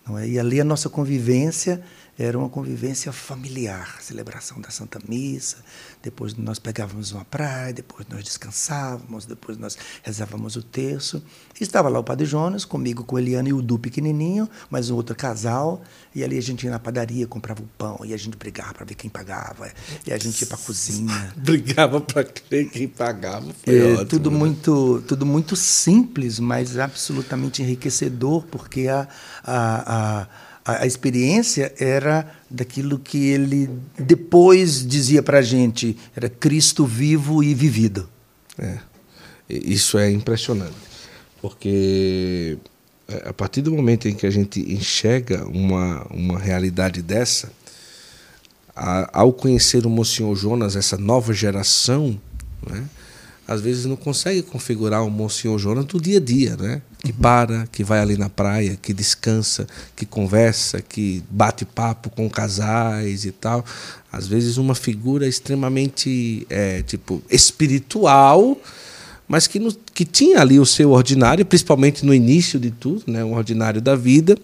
[0.07, 0.27] Não é?
[0.27, 1.83] E ali a nossa convivência
[2.19, 5.57] era uma convivência familiar, celebração da Santa Missa,
[6.03, 11.23] depois nós pegávamos uma praia, depois nós descansávamos, depois nós rezávamos o terço.
[11.59, 15.15] Estava lá o Padre Jonas, comigo, com Eliana e o Du pequenininho, mais um outro
[15.15, 15.81] casal,
[16.13, 18.85] e ali a gente ia na padaria, comprava o pão, e a gente brigava para
[18.85, 19.71] ver quem pagava,
[20.05, 21.33] e a gente ia para a cozinha.
[21.39, 24.05] Brigava para ver quem pagava, foi é, ótimo.
[24.05, 24.37] Tudo, né?
[24.37, 29.07] muito, tudo muito simples, mas absolutamente enriquecedor, porque a,
[29.41, 30.27] a, a
[30.69, 37.43] a, a experiência era daquilo que ele depois dizia para a gente, era Cristo vivo
[37.43, 38.07] e vivido.
[38.57, 38.77] É.
[39.49, 40.75] Isso é impressionante,
[41.41, 42.57] porque
[43.07, 47.51] é, a partir do momento em que a gente enxerga uma, uma realidade dessa,
[48.75, 52.19] a, ao conhecer o Monsenhor Jonas, essa nova geração,
[52.67, 52.87] né,
[53.47, 56.83] às vezes não consegue configurar o Monsenhor Jonas do dia a dia, né?
[57.01, 62.29] Que para, que vai ali na praia, que descansa, que conversa, que bate papo com
[62.29, 63.63] casais e tal.
[64.11, 68.59] Às vezes uma figura extremamente, é, tipo, espiritual,
[69.29, 73.23] mas que, no, que tinha ali o seu ordinário, principalmente no início de tudo, né?
[73.23, 74.37] O ordinário da vida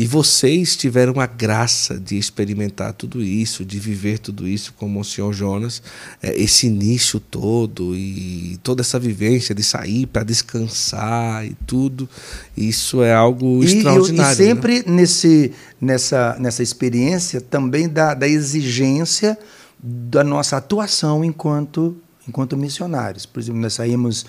[0.00, 5.04] e vocês tiveram a graça de experimentar tudo isso, de viver tudo isso como o
[5.04, 5.82] senhor Jonas,
[6.22, 12.08] é, esse início todo e toda essa vivência de sair para descansar e tudo.
[12.56, 14.32] Isso é algo e, extraordinário.
[14.32, 14.84] E sempre né?
[14.86, 19.38] nesse, nessa, nessa experiência também da, da exigência
[19.78, 21.94] da nossa atuação enquanto,
[22.26, 23.26] enquanto missionários.
[23.26, 24.24] Por exemplo, nós saímos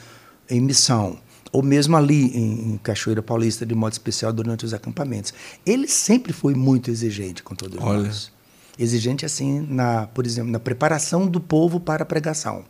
[0.50, 1.18] em missão
[1.52, 5.34] ou mesmo ali em, Cachoeira Paulista, de modo especial durante os acampamentos.
[5.66, 8.04] Ele sempre foi muito exigente com todos Olha.
[8.04, 8.32] nós.
[8.80, 12.64] Exigente assim, na, por exemplo, na preparação do povo para a pregação.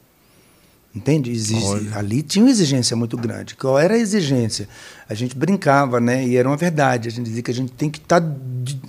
[0.94, 1.32] Entende?
[1.32, 3.56] Exige, ali tinha uma exigência muito grande.
[3.56, 4.68] Qual era a exigência?
[5.08, 6.28] A gente brincava, né?
[6.28, 7.08] E era uma verdade.
[7.08, 8.22] A gente dizia que a gente tem que estar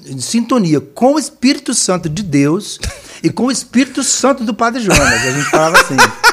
[0.07, 2.81] em sintonia com o Espírito Santo de Deus
[3.23, 5.01] e com o Espírito Santo do Padre Jonas.
[5.01, 6.32] A gente falava assim.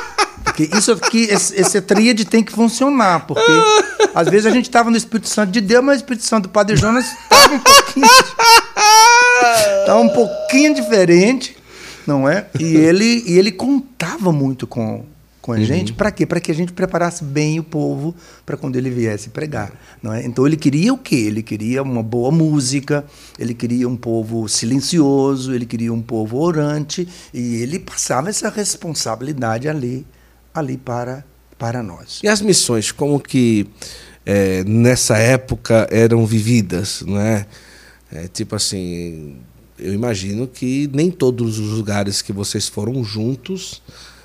[0.59, 3.49] Porque isso aqui, esse, esse tríade tem que funcionar, porque
[4.13, 6.49] às vezes a gente estava no Espírito Santo de Deus, mas o Espírito Santo do
[6.49, 8.07] Padre Jonas estava um pouquinho.
[9.79, 11.55] Estava um pouquinho diferente,
[12.05, 12.47] não é?
[12.59, 15.05] E ele, e ele contava muito com,
[15.41, 15.63] com a uhum.
[15.63, 16.25] gente, para quê?
[16.25, 18.13] Para que a gente preparasse bem o povo
[18.45, 19.71] para quando ele viesse pregar,
[20.03, 20.25] não é?
[20.25, 21.15] Então ele queria o quê?
[21.15, 23.05] Ele queria uma boa música,
[23.37, 29.69] ele queria um povo silencioso, ele queria um povo orante, e ele passava essa responsabilidade
[29.69, 30.05] ali
[30.53, 31.25] ali para,
[31.57, 32.19] para nós.
[32.23, 33.67] E as missões, como que
[34.25, 37.45] é, nessa época eram vividas, não é?
[38.11, 38.27] é?
[38.27, 39.37] Tipo assim,
[39.77, 43.81] eu imagino que nem todos os lugares que vocês foram juntos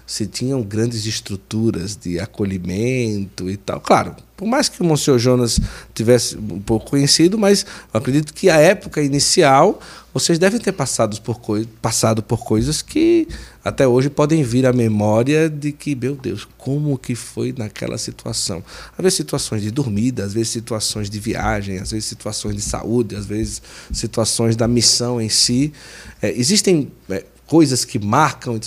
[0.07, 3.81] se tinham grandes estruturas de acolhimento e tal.
[3.81, 5.61] Claro, por mais que o Monsenhor Jonas
[5.95, 9.81] tivesse um pouco conhecido, mas acredito que a época inicial
[10.13, 11.41] vocês devem ter passado por,
[11.81, 13.27] passado por coisas que
[13.65, 18.63] até hoje podem vir à memória de que, meu Deus, como que foi naquela situação.
[18.97, 23.17] Às vezes situações de dormida, às vezes situações de viagem, às vezes situações de saúde,
[23.17, 25.73] às vezes situações da missão em si.
[26.21, 28.59] É, existem é, coisas que marcam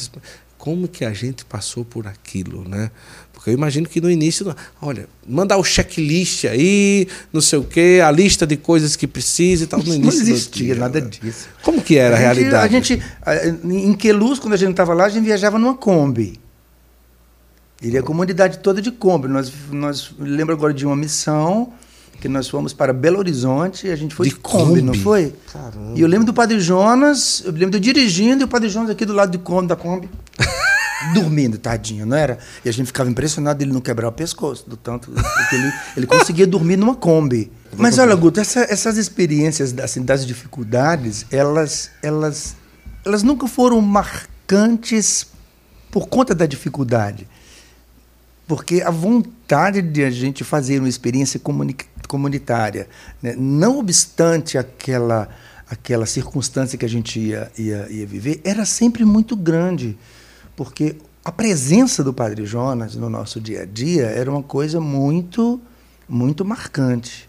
[0.68, 2.92] como que a gente passou por aquilo, né?
[3.32, 8.02] Porque eu imagino que no início, olha, mandar o checklist aí, não sei o quê,
[8.04, 9.82] a lista de coisas que precisa e tal.
[9.82, 11.48] No início não existia dia, nada disso.
[11.64, 12.66] Como que era a, a realidade?
[12.66, 13.02] A gente,
[13.64, 16.38] em Queluz, quando a gente estava lá, a gente viajava numa Kombi.
[17.82, 19.30] Iria a comunidade toda de Kombi.
[19.30, 21.72] Nós, nós lembro agora de uma missão
[22.20, 24.94] que nós fomos para Belo Horizonte e a gente foi de, de Kombi, Kombi, não
[24.94, 25.34] foi?
[25.52, 25.94] Caramba.
[25.96, 28.90] E eu lembro do Padre Jonas, eu lembro de eu dirigindo e o Padre Jonas
[28.90, 30.10] aqui do lado de Kombi, da Kombi.
[31.14, 32.40] dormindo, tadinho, não era?
[32.66, 36.08] E a gente ficava impressionado ele não quebrar o pescoço, do tanto porque ele, ele
[36.08, 37.52] conseguia dormir numa Kombi.
[37.76, 42.56] Mas olha, Guto, essa, essas experiências assim, das dificuldades, elas, elas,
[43.06, 45.28] elas nunca foram marcantes
[45.92, 47.28] por conta da dificuldade.
[48.48, 51.40] Porque a vontade de a gente fazer uma experiência
[52.08, 52.88] comunitária,
[53.22, 55.28] né, não obstante aquela,
[55.70, 59.98] aquela circunstância que a gente ia, ia, ia viver, era sempre muito grande
[60.58, 65.62] porque a presença do Padre Jonas no nosso dia a dia era uma coisa muito,
[66.10, 67.27] muito marcante.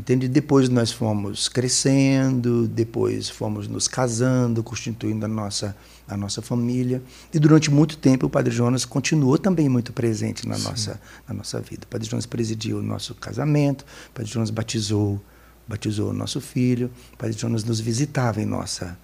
[0.00, 0.28] Entende?
[0.28, 5.76] Depois nós fomos crescendo, depois fomos nos casando, constituindo a nossa,
[6.08, 7.02] a nossa família.
[7.34, 10.98] E durante muito tempo o Padre Jonas continuou também muito presente na, nossa,
[11.28, 11.82] na nossa vida.
[11.84, 15.20] O Padre Jonas presidiu o nosso casamento, o Padre Jonas batizou,
[15.68, 18.96] batizou o nosso filho, o Padre Jonas nos visitava em nossa,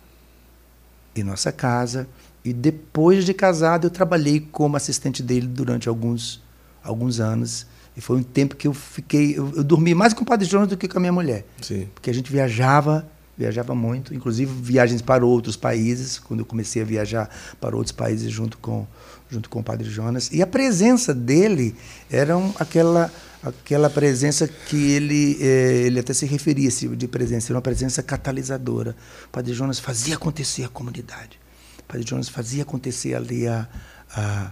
[1.15, 2.09] em nossa casa.
[2.43, 6.43] E depois de casado, eu trabalhei como assistente dele durante alguns,
[6.83, 7.67] alguns anos.
[7.97, 9.39] E foi um tempo que eu fiquei.
[9.39, 11.47] Eu, eu dormi mais com o Padre Jonas do que com a minha mulher.
[11.63, 11.89] Sim.
[11.95, 16.85] Porque a gente viajava, viajava muito, inclusive viagens para outros países, quando eu comecei a
[16.85, 18.87] viajar para outros países junto com,
[19.31, 20.31] junto com o Padre Jonas.
[20.31, 21.75] E a presença dele
[22.11, 23.11] era um, aquela,
[23.43, 28.03] aquela presença que ele, eh, ele até se referia esse de presença, era uma presença
[28.03, 28.95] catalisadora.
[29.27, 31.41] O Padre Jonas fazia acontecer a comunidade.
[31.81, 33.67] O Padre Jonas fazia acontecer ali a,
[34.15, 34.51] a,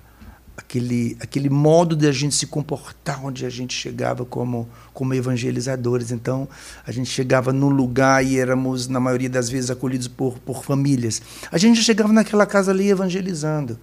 [0.56, 6.10] aquele, aquele modo de a gente se comportar onde a gente chegava como, como evangelizadores.
[6.10, 6.48] Então,
[6.86, 11.20] a gente chegava num lugar e éramos, na maioria das vezes, acolhidos por, por famílias.
[11.50, 13.78] A gente chegava naquela casa ali evangelizando.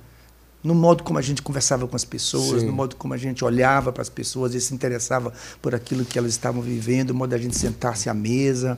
[0.63, 2.67] No modo como a gente conversava com as pessoas, Sim.
[2.67, 6.19] no modo como a gente olhava para as pessoas e se interessava por aquilo que
[6.19, 8.77] elas estavam vivendo, o modo da gente sentar-se à mesa.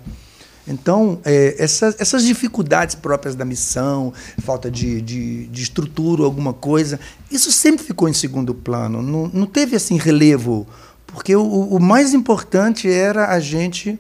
[0.68, 7.00] Então, é, essas, essas dificuldades próprias da missão, falta de, de, de estrutura, alguma coisa,
[7.30, 9.02] isso sempre ficou em segundo plano.
[9.02, 10.66] Não, não teve assim relevo,
[11.06, 14.00] porque o, o mais importante era a gente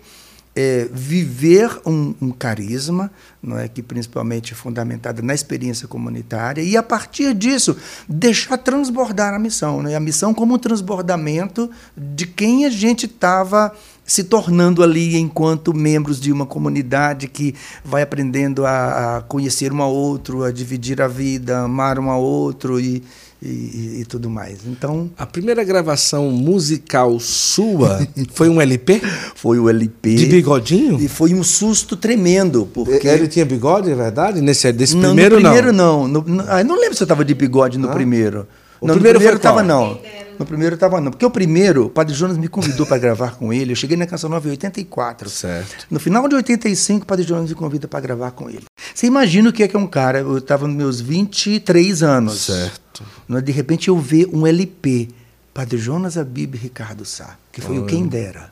[0.55, 6.77] é, viver um, um, carisma, não é que principalmente é fundamentado na experiência comunitária e
[6.77, 7.75] a partir disso
[8.07, 9.95] deixar transbordar a missão, né?
[9.95, 13.73] A missão como um transbordamento de quem a gente estava
[14.05, 19.81] se tornando ali enquanto membros de uma comunidade que vai aprendendo a, a conhecer um
[19.81, 23.01] ao outro, a dividir a vida, amar um ao outro e,
[23.45, 24.59] e, e, tudo mais.
[24.65, 29.01] Então, a primeira gravação musical sua foi um LP?
[29.35, 30.15] Foi o LP.
[30.15, 30.99] De bigodinho?
[30.99, 34.39] E foi um susto tremendo, porque ele tinha bigode, é verdade?
[34.41, 36.07] Nesse desse não, primeiro, no primeiro não.
[36.07, 36.21] não.
[36.21, 37.93] No, no, ah, não lembro se eu estava de bigode no Ah.
[37.93, 38.47] primeiro.
[38.79, 39.59] O não, primeiro no primeiro foi qual?
[39.59, 39.99] estava não.
[40.39, 43.53] No primeiro estava não, porque o primeiro, o Padre Jonas me convidou para gravar com
[43.53, 43.71] ele.
[43.71, 45.29] Eu cheguei na Canção Nova em 84.
[45.29, 45.87] Certo.
[45.89, 48.63] No final de 85, o Padre Jonas me convida para gravar com ele.
[48.93, 52.41] Você imagina o que é que é um cara, eu estava nos meus 23 anos.
[52.41, 53.03] Certo.
[53.27, 55.09] Né, De repente eu ver um LP,
[55.53, 58.51] Padre Jonas Abib e Ricardo Sá, que foi o Quem Dera.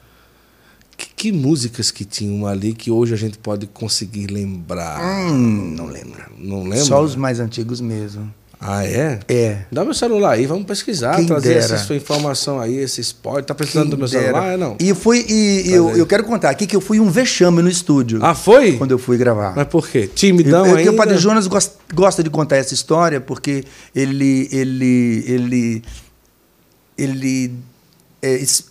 [0.97, 5.01] Que, que músicas que tinham ali que hoje a gente pode conseguir lembrar?
[5.01, 6.23] Hum, não lembro.
[6.37, 6.85] Não lembra?
[6.85, 8.31] Só os mais antigos mesmo.
[8.63, 9.19] Ah, é?
[9.27, 9.57] É.
[9.71, 11.59] Dá meu celular aí, vamos pesquisar, Quem trazer dera.
[11.65, 13.43] essa sua informação aí, esse spoiler.
[13.43, 14.41] Tá precisando do meu Quem celular?
[14.41, 14.53] dera.
[14.53, 14.77] É, não?
[14.79, 17.69] E foi e, e eu, eu quero contar aqui que eu fui um vexame no
[17.69, 18.77] estúdio Ah, foi?
[18.77, 19.53] quando eu fui gravar.
[19.55, 20.07] Mas por quê?
[20.13, 20.91] Timidão Eu- eu- ainda?
[20.91, 23.63] O Padre Jonas gosta, gosta de contar essa história porque
[23.95, 25.83] ele ele ele
[26.97, 27.53] ele
[28.21, 28.65] é, es-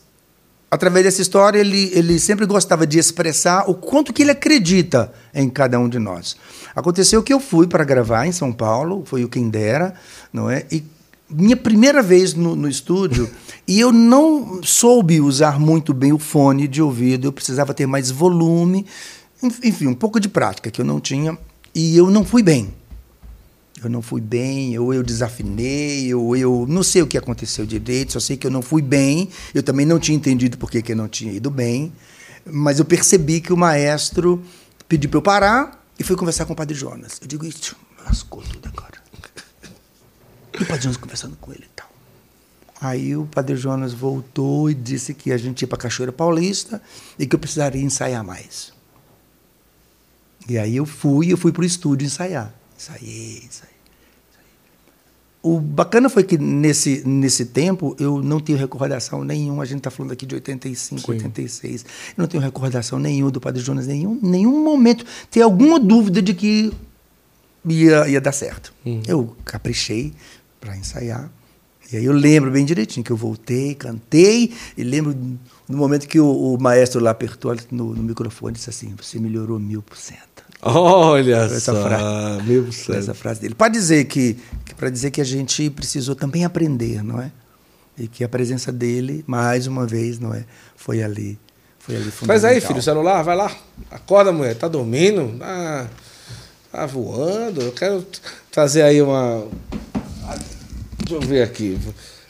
[0.70, 5.48] através dessa história ele ele sempre gostava de expressar o quanto que ele acredita em
[5.48, 6.36] cada um de nós.
[6.74, 9.94] Aconteceu que eu fui para gravar em São Paulo, foi o quem dera,
[10.32, 10.64] não é?
[10.70, 10.82] E
[11.28, 13.28] minha primeira vez no, no estúdio
[13.66, 18.10] e eu não soube usar muito bem o fone de ouvido, eu precisava ter mais
[18.10, 18.86] volume,
[19.42, 21.36] Enf- enfim, um pouco de prática que eu não tinha
[21.74, 22.74] e eu não fui bem.
[23.82, 28.12] Eu não fui bem, ou eu desafinei, ou eu não sei o que aconteceu direito,
[28.12, 29.30] só sei que eu não fui bem.
[29.54, 31.92] Eu também não tinha entendido por que que eu não tinha ido bem,
[32.44, 34.42] mas eu percebi que o maestro
[34.86, 37.18] pediu para eu parar e fui conversar com o Padre Jonas.
[37.22, 37.74] Eu digo, isso
[38.04, 39.00] lascou tudo agora.
[40.58, 41.88] E o Padre Jonas conversando com ele e tal.
[42.82, 46.82] Aí o Padre Jonas voltou e disse que a gente ia para Cachoeira Paulista
[47.18, 48.72] e que eu precisaria ensaiar mais.
[50.48, 52.59] E aí eu fui, eu fui para o estúdio ensaiar.
[52.80, 53.80] Ensaiei, ensaiei.
[55.42, 59.62] O bacana foi que nesse, nesse tempo eu não tenho recordação nenhuma.
[59.62, 61.12] A gente está falando aqui de 85, Sim.
[61.12, 61.82] 86.
[61.82, 65.04] Eu não tenho recordação nenhuma do Padre Jonas, nenhum, nenhum momento.
[65.30, 66.72] Tem alguma dúvida de que
[67.66, 68.72] ia, ia dar certo.
[69.06, 70.14] Eu caprichei
[70.58, 71.30] para ensaiar.
[71.92, 75.14] E aí eu lembro bem direitinho que eu voltei, cantei, e lembro
[75.68, 79.18] no momento que o, o maestro lá apertou no, no microfone e disse assim: Você
[79.18, 80.29] melhorou mil por cento.
[80.62, 82.60] Olha Essa só, frase.
[82.62, 82.96] por cento.
[82.98, 83.54] Essa frase dele.
[83.54, 87.30] Para dizer que, que para dizer que a gente precisou também aprender, não é?
[87.98, 90.44] E que a presença dele, mais uma vez, não é,
[90.76, 91.38] foi ali,
[91.78, 92.68] foi ali Faz aí, fundamental.
[92.68, 93.54] filho, o celular, vai lá.
[93.90, 94.54] Acorda, mulher.
[94.54, 95.36] Tá dormindo?
[95.38, 95.86] Tá,
[96.72, 97.60] tá voando?
[97.62, 98.06] Eu quero
[98.50, 99.46] trazer aí uma.
[100.98, 101.78] Deixa eu ver aqui.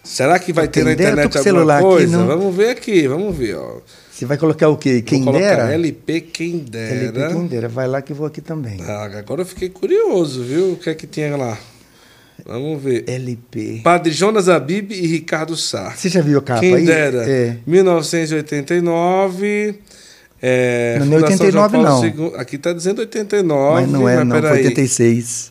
[0.03, 2.19] Será que vai ter na internet alguma celular aqui, coisa?
[2.19, 3.79] não- vamos ver aqui, vamos ver, ó.
[4.21, 5.01] Você vai colocar o quê?
[5.01, 5.73] Quem Vou dera?
[5.73, 6.95] LP Quem Dera.
[6.95, 7.69] LP quem dera.
[7.71, 8.77] Vai lá que eu vou aqui também.
[8.83, 10.73] Ah, agora eu fiquei curioso, viu?
[10.73, 11.57] O que é que tinha lá?
[12.45, 13.05] Vamos ver.
[13.09, 13.81] LP.
[13.83, 15.95] Padre Jonas Abib e Ricardo Sá.
[15.97, 16.85] Você já viu a capa Quem aí?
[16.85, 17.25] dera.
[17.27, 17.57] É.
[17.67, 19.77] 1989.
[20.43, 22.05] É, Não é Fundação 89 João Paulo não.
[22.29, 24.67] II Aqui está dizendo 89, Mas não é, não, foi peraí.
[24.67, 25.51] 86.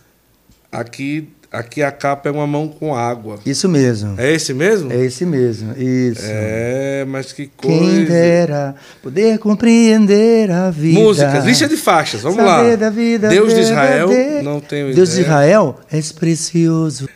[0.71, 3.39] Aqui, aqui a capa é uma mão com água.
[3.45, 4.15] Isso mesmo.
[4.19, 4.91] É esse mesmo?
[4.91, 6.21] É esse mesmo, isso.
[6.25, 7.79] É, mas que coisa.
[7.79, 10.99] Quem dera poder compreender a vida.
[10.99, 12.75] Músicas, lista de faixas, vamos Saber lá.
[12.75, 14.43] da vida Deus de Israel, verdadeira.
[14.43, 15.25] não tenho Deus de ideia.
[15.27, 17.07] Israel és precioso.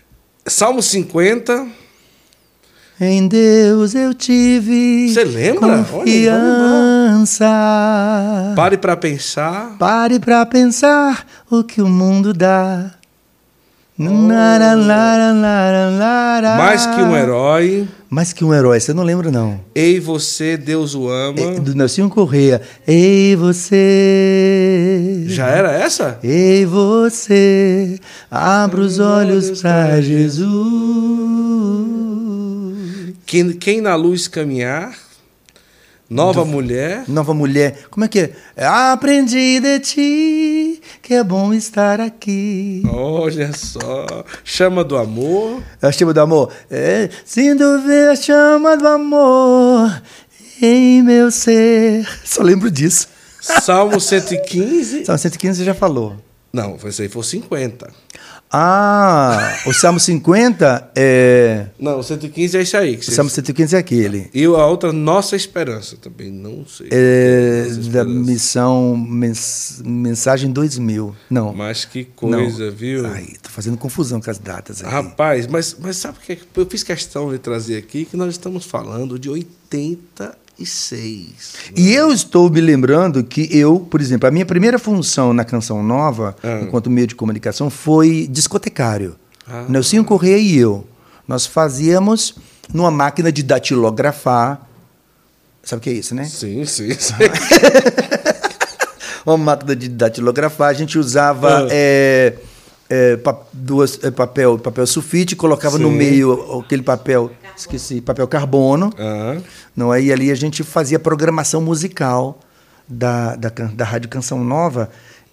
[0.46, 1.68] Salmo 50.
[3.02, 5.84] Em Deus eu tive Você lembra?
[5.84, 7.46] confiança.
[8.56, 9.76] Pare para pensar.
[9.80, 12.92] Pare pra pensar o que o mundo dá.
[16.58, 17.88] Mais que um herói.
[18.10, 19.60] Mais que um herói, você não lembra não.
[19.76, 21.40] Ei você, Deus o ama.
[21.40, 22.60] É, do Nelson Correia.
[22.88, 25.26] Ei você.
[25.28, 26.18] Já era essa?
[26.24, 28.00] Ei você,
[28.32, 30.44] abra os olhos pra Jesus.
[33.28, 34.92] Quem, quem na luz caminhar.
[36.10, 37.04] Nova mulher.
[37.08, 38.66] Nova mulher, como é que é?
[38.66, 40.63] Aprendi de ti
[41.02, 42.84] que é bom estar aqui.
[42.88, 44.26] Olha só.
[44.44, 45.62] Chama do amor.
[45.82, 46.52] É o chama do amor.
[46.70, 50.02] É, sinto ver a chama do amor
[50.62, 52.08] em meu ser.
[52.24, 53.08] Só lembro disso.
[53.42, 55.06] Salmo 115.
[55.06, 56.16] Salmo 115 você já falou.
[56.54, 57.92] Não, foi isso aí, foi 50.
[58.56, 61.66] Ah, o Salmo 50 é.
[61.80, 62.98] Não, o 115 é isso aí.
[62.98, 64.30] Que O Salmo 115 é aquele.
[64.32, 65.98] E a outra, Nossa Esperança.
[65.98, 66.88] Também não sei.
[66.92, 71.16] É da missão mens- Mensagem 2000.
[71.30, 71.52] Não.
[71.52, 72.72] Mas que coisa, não.
[72.72, 73.08] viu?
[73.08, 74.92] Ai, tô fazendo confusão com as datas aqui.
[74.92, 78.06] Rapaz, mas, mas sabe o que eu fiz questão de trazer aqui?
[78.06, 79.98] Que nós estamos falando de 86.
[81.76, 85.82] E eu estou me lembrando que eu, por exemplo, a minha primeira função na Canção
[85.84, 86.62] Nova, Ah.
[86.62, 89.16] enquanto meio de comunicação, foi discotecário.
[89.48, 89.66] Ah.
[89.68, 90.86] Nelsinho Correia e eu.
[91.28, 92.36] Nós fazíamos
[92.74, 94.62] numa máquina de datilografar.
[95.64, 96.26] Sabe o que é isso, né?
[96.26, 97.14] Sim, sim, sim.
[99.26, 101.68] uma máquina de datilografar, a gente usava Ah.
[101.72, 102.36] é,
[102.90, 105.96] é, pa- duas, é, papel, papel sulfite, colocava no Sim.
[105.98, 109.42] meio aquele papel, esqueci, papel carbono, Ah,
[109.76, 110.02] não é?
[110.02, 112.40] E ali a gente fazia programação musical
[112.88, 114.90] da, da, da Rádio Canção Nova.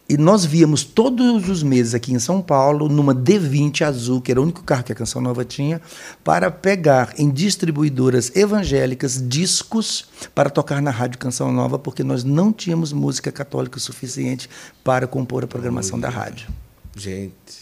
[0.09, 4.41] E nós víamos todos os meses aqui em São Paulo, numa D20 azul, que era
[4.41, 5.81] o único carro que a Canção Nova tinha,
[6.25, 12.53] para pegar em distribuidoras evangélicas discos para tocar na Rádio Canção Nova, porque nós não
[12.53, 14.51] tínhamos música católica o suficiente
[14.83, 16.49] para compor a programação da rádio.
[16.97, 17.60] gente.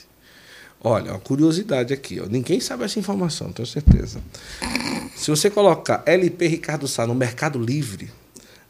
[0.83, 2.21] Olha, uma curiosidade aqui.
[2.21, 2.27] Ó.
[2.27, 4.21] Ninguém sabe essa informação, tenho certeza.
[5.17, 8.11] Se você colocar LP Ricardo Sá no Mercado Livre,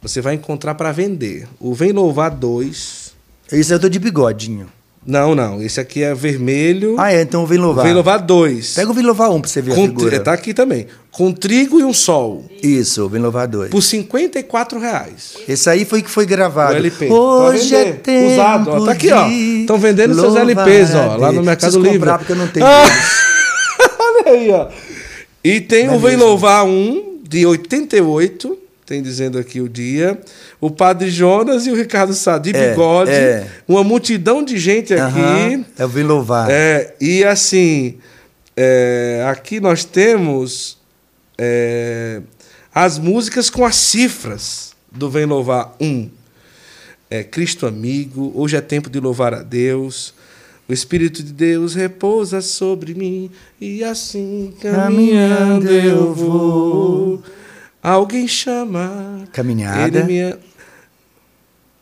[0.01, 3.13] você vai encontrar para vender o Vem Louvar 2.
[3.51, 4.71] Esse eu tô de bigodinho.
[5.05, 5.61] Não, não.
[5.61, 6.95] Esse aqui é vermelho.
[6.99, 7.85] Ah, é, então vem louvar.
[7.85, 8.73] Vem Louvar 2.
[8.75, 10.19] Pega o Vem Louvar 1 para você ver a Com, figura.
[10.19, 10.87] tá aqui também.
[11.11, 12.45] Com trigo e um sol.
[12.61, 13.71] Isso, Vem Louvar 2.
[13.71, 15.33] Por 54 reais.
[15.47, 16.73] Esse aí foi que foi gravado.
[16.73, 17.07] O LP.
[17.09, 18.85] Hoje Pra é tempo Usado, ó.
[18.85, 19.27] Tá aqui, ó.
[19.27, 21.43] Estão vendendo seus LPs, ó, a lá no.
[21.43, 21.99] Mercado Preciso Livre.
[21.99, 22.65] comprar porque eu não tenho.
[22.65, 22.83] Ah!
[23.99, 24.67] Olha aí, ó.
[25.43, 26.25] E tem Não é o Vem mesmo?
[26.25, 28.57] Louvar 1, de 88,
[28.89, 30.19] tem dizendo aqui o dia.
[30.59, 33.11] O Padre Jonas e o Ricardo Sá de É, bigode.
[33.11, 33.47] é.
[33.67, 35.19] Uma multidão de gente aqui.
[35.19, 36.49] Aham, É o Vem Louvar.
[36.49, 37.99] É, e assim,
[38.57, 40.79] é, aqui nós temos
[41.37, 42.19] é,
[42.73, 46.09] as músicas com as cifras do Vem Louvar 1.
[47.11, 50.15] É, Cristo amigo, hoje é tempo de louvar a Deus.
[50.67, 53.29] O Espírito de Deus repousa sobre mim
[53.61, 57.23] e assim caminhando eu vou.
[57.81, 59.23] Alguém chama.
[59.31, 59.99] Caminhada.
[59.99, 60.49] Ele me...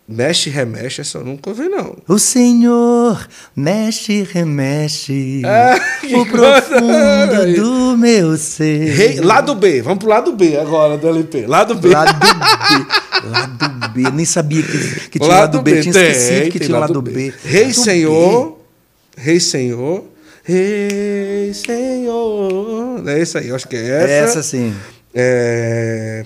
[0.09, 1.97] Mexe, remexe, essa eu nunca ouvi, não.
[2.07, 5.77] O Senhor mexe, remexe Ah,
[6.15, 8.95] o profundo do meu ser.
[8.95, 11.45] Rei, lado B, vamos pro lado B agora do LP.
[11.45, 11.89] Lado B.
[11.89, 13.27] Lado B.
[13.29, 14.11] Lado B.
[14.11, 15.81] Nem sabia que, que tinha lado, B.
[15.81, 17.33] Tinha esquecido que tem tinha lado B.
[17.43, 18.59] Rei Lado Senhor,
[19.17, 20.05] Rei Senhor,
[20.41, 23.03] Rei Senhor.
[23.05, 24.11] É essa aí, eu acho que é B.
[24.13, 24.39] essa.
[24.39, 24.73] Essa sim.
[25.19, 26.23] É,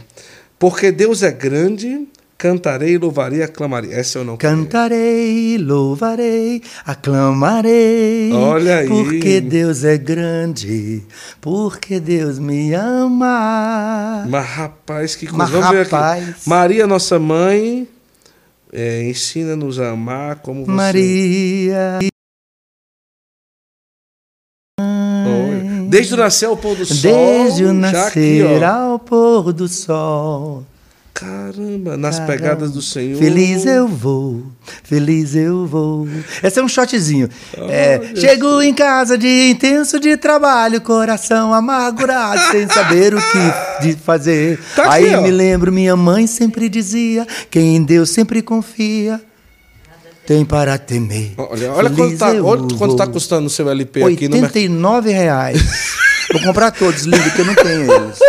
[0.59, 2.05] Porque Deus é grande,
[2.37, 3.93] cantarei, louvarei, aclamarei.
[3.93, 4.63] Essa eu não conheço.
[4.63, 8.33] Cantarei, louvarei, aclamarei.
[8.33, 8.87] Olha aí.
[8.89, 11.03] Porque Deus é grande,
[11.39, 14.25] porque Deus me ama.
[14.27, 15.37] Mas rapaz, que coisa.
[15.37, 16.29] Mas, Vamos ver rapaz.
[16.29, 16.49] aqui.
[16.49, 17.87] Maria, nossa mãe,
[18.73, 20.71] é, ensina-nos a amar como você.
[20.71, 22.10] Maria.
[25.91, 26.95] Desde o nascer ao pôr do sol.
[27.01, 30.63] Desde o nascer aqui, ao pôr do sol.
[31.13, 32.33] Caramba, nas Caramba.
[32.33, 33.19] pegadas do Senhor.
[33.19, 34.41] Feliz eu vou,
[34.83, 36.07] feliz eu vou.
[36.41, 37.29] Esse é um shotzinho.
[37.69, 43.93] É, chego em casa dia intenso de trabalho, coração amargurado, sem saber o que de
[43.97, 44.59] fazer.
[44.73, 45.21] Tá aqui, Aí ó.
[45.21, 49.21] me lembro, minha mãe sempre dizia: quem em Deus sempre confia,
[50.31, 51.33] tem para temer.
[51.37, 54.43] Olha, olha quanto tá, eu olha quanto tá custando o seu LP aqui mercado.
[54.45, 55.61] 89 reais.
[56.31, 58.19] Vou comprar todos, lindo, que eu não tenho eles.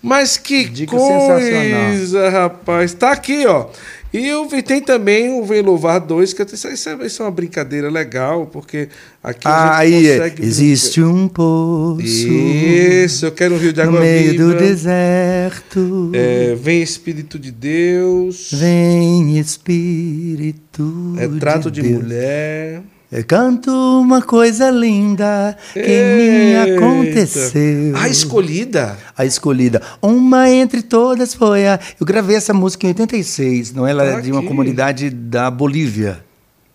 [0.00, 2.94] Mas que Dica coisa, rapaz.
[2.94, 3.66] Tá aqui, ó.
[4.12, 7.24] E eu vi- tem também o Vem Louvar 2, que isso, isso é, isso é
[7.24, 8.88] uma brincadeira legal, porque
[9.22, 10.18] aqui a gente aí é.
[10.18, 10.44] consegue...
[10.44, 14.44] Existe um poço Isso, eu quero um rio de no água meio viva.
[14.44, 16.10] do deserto.
[16.12, 18.50] É, vem Espírito de Deus.
[18.52, 22.02] Vem Espírito Retrato de, Deus.
[22.02, 22.82] mulher.
[23.12, 26.74] Eu canto uma coisa linda que Eita.
[26.76, 27.96] aconteceu.
[27.96, 28.96] A escolhida.
[29.16, 29.82] A escolhida.
[30.00, 31.80] Uma entre todas foi a.
[31.98, 33.84] Eu gravei essa música em 86, não?
[33.84, 34.48] Ela é de uma Aqui.
[34.48, 36.24] comunidade da Bolívia.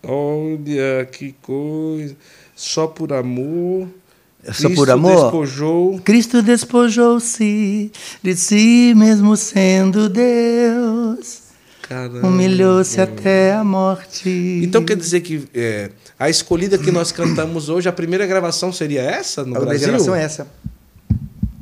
[0.02, 2.14] Olha que coisa.
[2.54, 3.88] Só por amor.
[4.52, 5.22] Só por Cristo amor?
[5.22, 6.00] despojou.
[6.04, 7.90] Cristo despojou-se
[8.22, 11.45] de si mesmo sendo Deus.
[12.22, 14.28] Humilhou-se até a morte.
[14.62, 19.02] Então quer dizer que é, a escolhida que nós cantamos hoje, a primeira gravação seria
[19.02, 19.88] essa no a Brasil?
[19.88, 20.46] gravação é essa.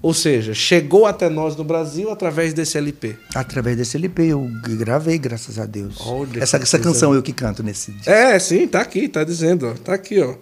[0.00, 3.16] Ou seja, chegou até nós no Brasil através desse LP.
[3.34, 5.96] Através desse LP eu gravei, graças a Deus.
[6.00, 8.12] Olha essa essa canção eu que canto nesse dia.
[8.12, 10.34] É, sim, tá aqui, tá dizendo, ó, tá aqui, ó.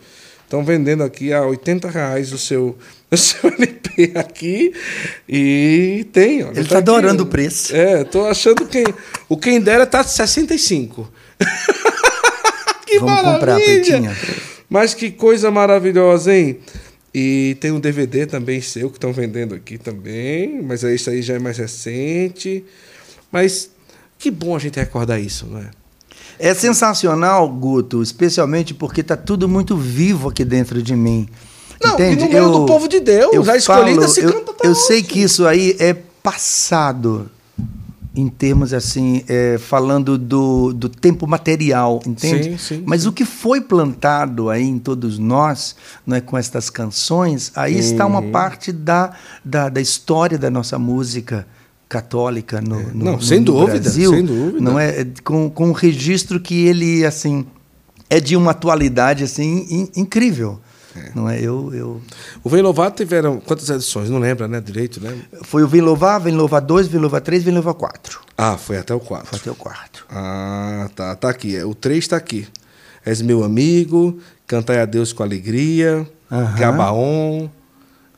[0.43, 2.77] Estão vendendo aqui a 80 reais o seu,
[3.15, 4.73] o seu LP aqui
[5.29, 6.51] e tem, ó.
[6.51, 7.77] Ele tá tá adorando aqui, o preço.
[7.77, 8.83] É, tô achando que
[9.29, 11.13] o quem dera tá 65.
[12.87, 13.83] que Vamos comprar, maravilha!
[13.83, 14.17] Pretinha.
[14.69, 16.59] Mas que coisa maravilhosa, hein?
[17.15, 21.35] E tem um DVD também seu que estão vendendo aqui também, mas isso aí já
[21.35, 22.65] é mais recente.
[23.31, 23.71] Mas
[24.19, 25.71] que bom a gente recordar isso, não é?
[26.39, 31.29] É sensacional, Guto, especialmente porque tá tudo muito vivo aqui dentro de mim.
[31.81, 32.23] Não, Entende?
[32.25, 34.99] e no meio do povo de Deus, a escolhida se eu, canta até Eu sei
[34.99, 35.07] hoje.
[35.09, 37.31] que isso aí é passado
[38.15, 42.51] em termos assim, é, falando do, do tempo material, entende?
[42.51, 45.75] Sim, sim, Mas o que foi plantado aí em todos nós,
[46.07, 48.31] não é, com estas canções, aí está uma Uhum.
[48.31, 49.13] parte da,
[49.43, 51.47] da, da história da nossa música
[51.89, 52.85] católica no, no, É.
[52.93, 54.61] Não, no- sem no dúvida, Brasil, sem dúvida.
[54.61, 57.47] não é É com, com um registro que ele assim
[58.11, 60.61] é de uma atualidade assim in- incrível,
[61.15, 61.39] não é?
[61.41, 62.01] Eu, eu
[62.43, 64.11] O Vem Louvado tiveram quantas edições?
[64.11, 64.61] Não lembra, né?
[64.61, 65.17] Direito, né?
[65.43, 68.21] foi o Vem Louvar, Vem Louvar 2, Vem Louvar 3, Vem Louvar 4.
[68.37, 69.29] Ah, foi até o 4.
[69.29, 70.07] Foi até o quarto.
[70.11, 71.15] Ah, tá.
[71.17, 71.57] Tá aqui.
[71.57, 72.47] é, O 3 tá aqui.
[73.05, 76.59] És meu amigo, cantai a Deus com alegria, Aham.
[76.59, 77.49] Gabaon.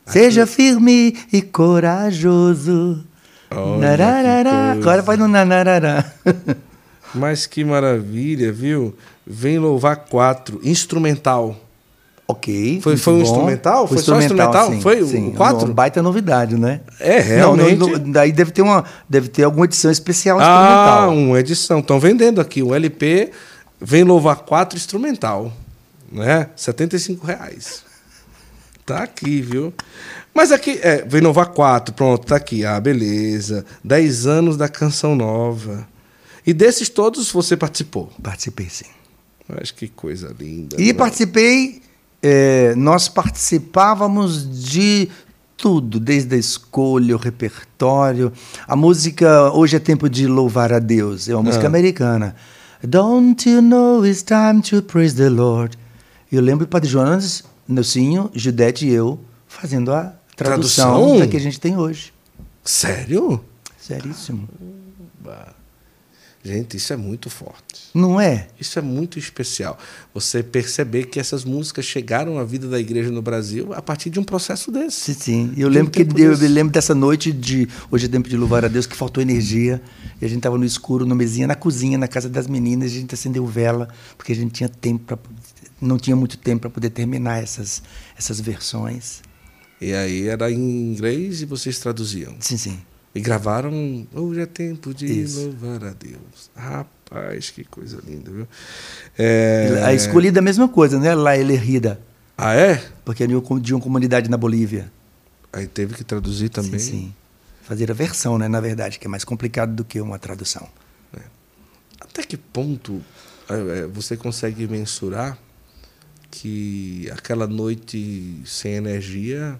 [0.05, 3.03] Seja firme e corajoso.
[3.49, 6.05] Agora vai no nanarará.
[7.13, 8.95] Mas que maravilha, viu?
[9.25, 11.55] Vem louvar 4, instrumental.
[12.27, 12.79] Ok.
[12.81, 13.23] Foi- foi um bom.
[13.23, 13.87] instrumental?
[13.87, 14.71] Foi só instrumental?
[14.71, 15.65] Sim, Foi o sim, quatro?
[15.65, 16.81] Uma baita novidade, né?
[16.99, 17.75] É, realmente.
[17.77, 21.13] não, daí deve ter, uma, deve ter alguma edição especial Ah, instrumental.
[21.17, 21.79] uma edição.
[21.79, 23.31] Estão vendendo aqui o LP
[23.79, 25.51] Vem Louvar 4 instrumental.
[26.11, 26.49] Né?
[26.55, 27.83] 75 reais.
[28.85, 29.73] Tá aqui, viu?
[30.33, 32.63] Mas aqui, é, Vem Louvar 4, pronto, tá aqui.
[32.65, 33.65] Ah, beleza.
[33.83, 35.87] 10 anos da canção nova.
[36.45, 38.11] E desses todos você participou.
[38.21, 38.85] Participei, sim.
[39.47, 40.75] Mas que coisa linda.
[40.79, 40.93] E não é?
[40.93, 41.81] participei,
[42.27, 45.09] é, nós participávamos de
[45.55, 48.33] tudo, desde a escolha, o repertório.
[48.67, 51.67] A música Hoje é Tempo de Louvar a Deus, é uma música Ah.
[51.67, 52.35] americana.
[52.83, 55.77] Don't you know it's time to praise the Lord?
[56.31, 61.19] Eu lembro do Padre Jonas, Nelsinho, Judete e eu fazendo a tradução, Tradução?
[61.19, 62.11] da que a gente tem hoje.
[62.63, 63.39] Sério?
[63.79, 64.49] Seríssimo.
[66.45, 67.89] Gente, isso é muito forte.
[67.91, 68.49] Não é?
[68.61, 69.79] Isso é muito especial.
[70.13, 74.19] Você perceber que essas músicas chegaram à vida da igreja no Brasil a partir de
[74.19, 75.15] um processo desse.
[75.15, 75.53] Sim, sim.
[75.53, 78.63] Eu De um lembro que eu lembro dessa noite de hoje é tempo de louvar
[78.63, 79.81] a Deus que faltou energia
[80.21, 82.97] e a gente estava no escuro, na mesinha, na cozinha, na casa das meninas, e
[82.97, 85.17] a gente acendeu vela porque a gente tinha tempo para
[85.81, 87.81] não tinha muito tempo para poder terminar essas
[88.15, 89.23] essas versões.
[89.81, 92.35] E aí era em inglês e vocês traduziam.
[92.39, 92.79] Sim, sim.
[93.15, 95.39] E gravaram Hoje é tempo de Isso.
[95.45, 96.51] louvar a Deus.
[96.55, 98.47] Rapaz, que coisa linda, viu?
[99.17, 99.81] É...
[99.85, 101.15] A escolhida é a mesma coisa, né?
[101.15, 101.99] La Elerida,
[102.37, 102.83] Ah, é?
[103.05, 104.91] porque é de uma- de uma comunidade na Bolívia.
[105.53, 106.77] Aí teve que traduzir também.
[106.79, 107.13] Sim, sim.
[107.63, 110.67] Fazer a versão, né, na verdade, que é mais complicado do que uma tradução.
[111.99, 113.01] Até que ponto
[113.49, 115.37] é, é, você consegue mensurar
[116.29, 119.59] que aquela noite sem energia,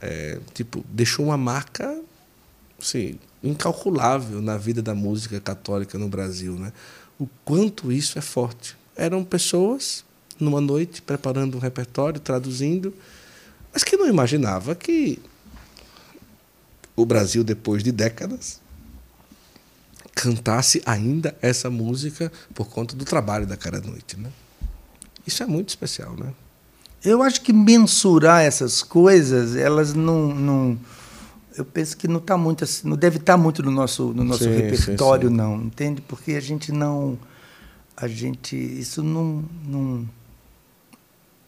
[0.00, 2.00] é, tipo, deixou uma marca,
[2.80, 6.72] assim, incalculável na vida da música católica no Brasil, né?
[7.18, 8.76] O quanto isso é forte.
[8.96, 10.04] Eram pessoas
[10.38, 12.94] numa noite preparando um repertório, traduzindo,
[13.72, 15.18] mas que não imaginava que
[16.96, 18.60] o Brasil depois de décadas
[20.14, 24.30] cantasse ainda essa música por conta do trabalho da Cara Noite, né?
[25.26, 26.32] Isso é muito especial, né?
[27.02, 30.78] Eu acho que mensurar essas coisas, elas não, não
[31.56, 34.24] eu penso que não está muito assim, não deve estar tá muito no nosso no
[34.24, 35.40] nosso sim, repertório sim, sim.
[35.40, 36.00] não, entende?
[36.02, 37.18] Porque a gente não
[37.96, 40.08] a gente isso não, não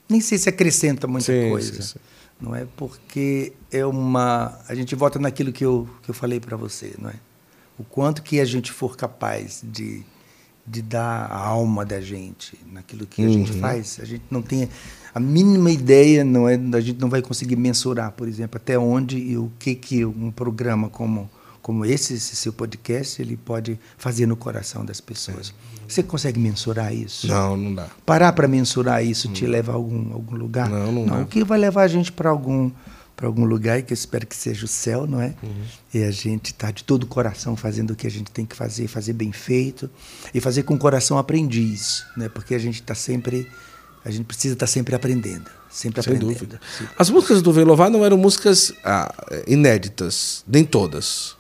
[0.09, 2.01] nem sei se acrescenta muita coisa.
[2.41, 6.57] Não é porque é uma a gente volta naquilo que eu que eu falei para
[6.57, 7.15] você, não é?
[7.79, 10.05] O quanto que a gente for capaz de
[10.65, 13.33] de dar a alma da gente naquilo que a uhum.
[13.33, 14.69] gente faz, a gente não tem
[15.15, 19.19] a mínima ideia, não é, a gente não vai conseguir mensurar, por exemplo, até onde
[19.19, 24.27] e o que que um programa como como esse, esse seu podcast, ele pode fazer
[24.27, 25.55] no coração das pessoas.
[25.79, 25.83] É.
[25.89, 27.29] Você consegue mensurar isso?
[27.29, 27.87] Não, não dá.
[28.05, 30.69] Parar para mensurar isso te leva a algum algum lugar?
[30.69, 31.17] Não, não, não.
[31.19, 31.23] Dá.
[31.23, 32.71] O que vai levar a gente para algum
[33.15, 35.35] para algum lugar e que eu espero que seja o céu, não é?
[35.43, 35.63] Uhum.
[35.95, 38.57] E a gente está de todo o coração fazendo o que a gente tem que
[38.57, 39.89] fazer, fazer bem feito
[40.35, 42.29] e fazer com o coração aprendiz, né?
[42.29, 43.47] Porque a gente está sempre,
[44.05, 46.39] a gente precisa estar tá sempre aprendendo, sempre Sem aprendendo.
[46.39, 46.61] Dúvida.
[46.99, 49.13] As músicas do Velovar não eram músicas ah,
[49.47, 51.37] inéditas, nem todas.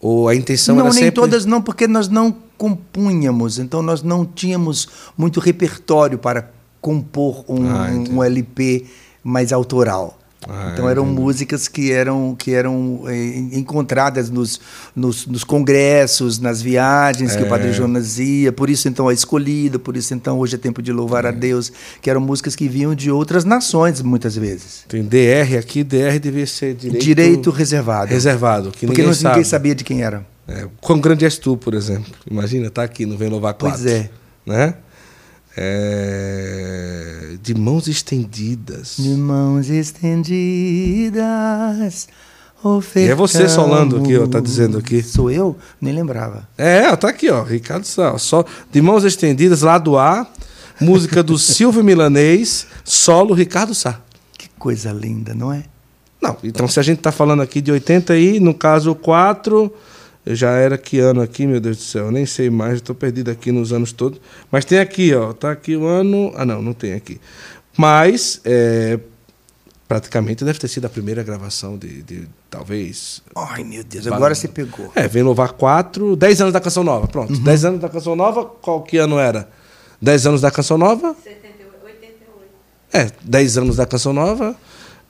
[0.00, 1.20] Ou a intenção não, era nem sempre...
[1.20, 6.50] todas não, porque nós não compunhamos, então nós não tínhamos muito repertório para
[6.80, 8.86] compor um, ah, um LP
[9.22, 10.18] mais autoral.
[10.48, 11.20] Ah, então eram entendi.
[11.20, 14.60] músicas que eram que eram eh, encontradas nos,
[14.94, 17.36] nos, nos, congressos, nas viagens é.
[17.36, 17.72] que o Padre é.
[17.72, 21.24] Jonas ia, por isso então a escolhida, por isso então hoje é tempo de louvar
[21.24, 21.28] é.
[21.28, 24.84] a Deus, que eram músicas que vinham de outras nações muitas vezes.
[24.88, 28.10] Tem DR aqui, DR devia ser direito, direito reservado.
[28.10, 30.26] Reservado, que Porque ninguém, ninguém sabia de quem era.
[30.48, 32.12] É, quão grande és tu, por exemplo.
[32.28, 33.80] Imagina, tá aqui, não vem louvar quatro.
[33.80, 34.10] Pois é.
[34.44, 34.74] Né?
[35.56, 38.96] É, de mãos estendidas.
[38.98, 41.18] De mãos estendidas.
[42.94, 45.02] E é você solando aqui, ó, tá dizendo aqui.
[45.02, 45.56] Sou eu?
[45.80, 46.48] Nem lembrava.
[46.56, 50.24] É, tá aqui, ó, Ricardo Sá, só de mãos estendidas, lado A,
[50.80, 54.00] música do Silvio Milanês, solo Ricardo Sá.
[54.38, 55.64] Que coisa linda, não é?
[56.22, 59.74] Não, então se a gente tá falando aqui de 80 aí, no caso 4,
[60.24, 62.94] eu já era que ano aqui, meu Deus do céu, eu nem sei mais, estou
[62.94, 64.20] perdido aqui nos anos todos.
[64.50, 66.32] Mas tem aqui, ó, tá aqui o ano.
[66.36, 67.20] Ah, não, não tem aqui.
[67.76, 69.00] Mas é,
[69.88, 73.20] praticamente deve ter sido a primeira gravação de, de talvez.
[73.34, 74.92] Ai, meu Deus, agora você pegou.
[74.94, 77.32] É, vem louvar quatro, dez anos da Canção Nova, pronto.
[77.32, 77.42] Uhum.
[77.42, 79.48] Dez anos da Canção Nova, qual que ano era?
[80.00, 81.16] Dez anos da Canção Nova?
[81.22, 82.50] 78, 88.
[82.92, 84.54] É, dez anos da Canção Nova,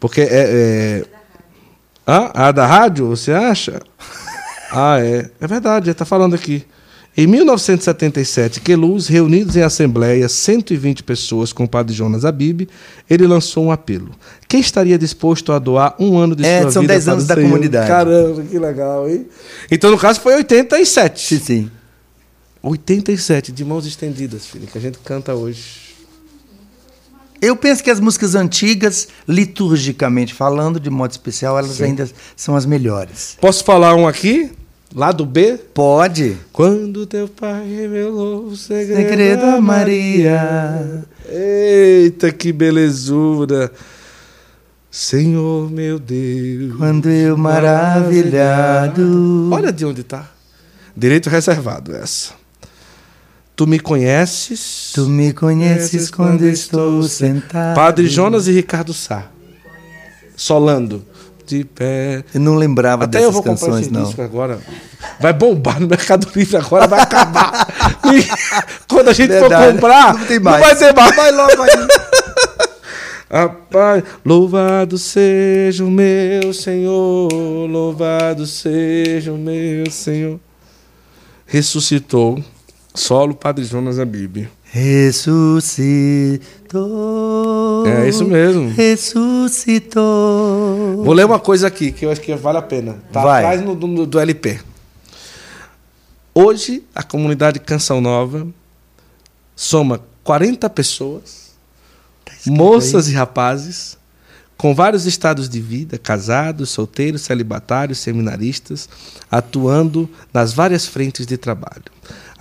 [0.01, 0.27] porque é.
[0.31, 1.05] é...
[2.05, 3.81] Ah, a da rádio, você acha?
[4.73, 5.31] Ah, é.
[5.41, 6.65] É verdade, ele está falando aqui.
[7.15, 12.67] Em 1977, Queluz, reunidos em assembleia, 120 pessoas com o padre Jonas Abib,
[13.09, 14.13] ele lançou um apelo.
[14.49, 17.35] Quem estaria disposto a doar um ano de é, sua são vida 10 anos da
[17.35, 17.51] Senhor?
[17.51, 17.87] comunidade.
[17.87, 19.27] Caramba, que legal, hein?
[19.71, 21.21] Então, no caso, foi 87.
[21.21, 21.71] Sim, sim.
[22.63, 25.93] 87, de mãos estendidas, filho, que a gente canta hoje.
[27.43, 31.85] Eu penso que as músicas antigas, liturgicamente falando, de modo especial, elas sim.
[31.85, 33.37] ainda são as melhores.
[33.39, 34.51] Posso falar um aqui?
[34.95, 35.59] Lado B?
[35.73, 36.37] Pode.
[36.53, 41.03] Quando teu pai revelou o segredo, segredo a Maria.
[41.29, 43.73] Eita, que belezura.
[44.91, 46.77] Senhor meu Deus.
[46.77, 49.01] Quando eu maravilhado.
[49.51, 50.31] Olha de onde está.
[50.95, 52.35] Direito reservado essa.
[53.57, 54.93] Tu me conheces.
[54.95, 57.75] Tu me conheces quando estou sentado.
[57.75, 59.31] Padre Jonas e Ricardo Sá.
[60.37, 61.03] Solando
[61.47, 62.25] de pé.
[62.35, 64.25] Eu não lembrava Até dessas eu vou canções, comprar esse não.
[64.25, 64.61] agora.
[65.21, 67.67] Vai bombar no Mercado Livre agora, vai acabar.
[68.13, 68.25] e
[68.89, 69.65] quando a gente Verdade.
[69.65, 70.61] for comprar, não, tem mais.
[70.61, 71.17] não vai ter mais.
[71.17, 71.71] Vai logo aí.
[73.31, 77.31] Rapaz, louvado seja o meu Senhor,
[77.67, 80.39] louvado seja o meu Senhor.
[81.47, 82.43] Ressuscitou,
[82.95, 84.51] solo Padre Jonas a Bíblia.
[84.73, 86.33] Ressuscitou.
[87.87, 88.71] É isso mesmo.
[88.71, 90.01] Ressuscitou.
[91.05, 92.97] Vou ler uma coisa aqui que eu acho que vale a pena.
[93.13, 93.45] Tá Vai.
[93.45, 94.61] atrás no, do, do LP.
[96.35, 98.49] Hoje, a comunidade Canção Nova
[99.55, 101.51] soma 40 pessoas,
[102.25, 103.13] tá moças aí.
[103.13, 103.99] e rapazes,
[104.57, 108.89] com vários estados de vida, casados, solteiros, celibatários, seminaristas,
[109.31, 111.93] atuando nas várias frentes de trabalho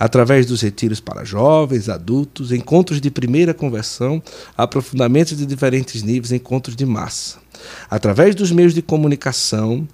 [0.02, 4.20] através dos retiros para jovens, adultos, encontros de primeira conversão,
[4.58, 7.36] aprofundamentos de diferentes níveis, encontros de massa.
[7.88, 9.86] Através dos meios de comunicação,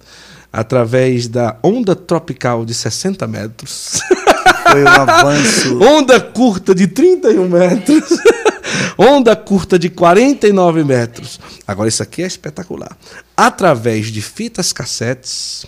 [0.51, 3.99] através da onda tropical de 60 metros.
[4.71, 5.79] Foi um avanço.
[5.79, 8.09] onda curta de 31 metros.
[8.97, 11.39] onda curta de 49 metros.
[11.67, 12.97] Agora, isso aqui é espetacular.
[13.37, 15.67] Através de fitas cassetes,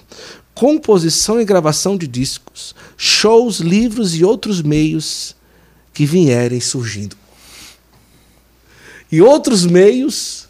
[0.54, 5.36] composição e gravação de discos, shows, livros e outros meios
[5.93, 7.16] que vierem surgindo.
[9.12, 10.47] E outros meios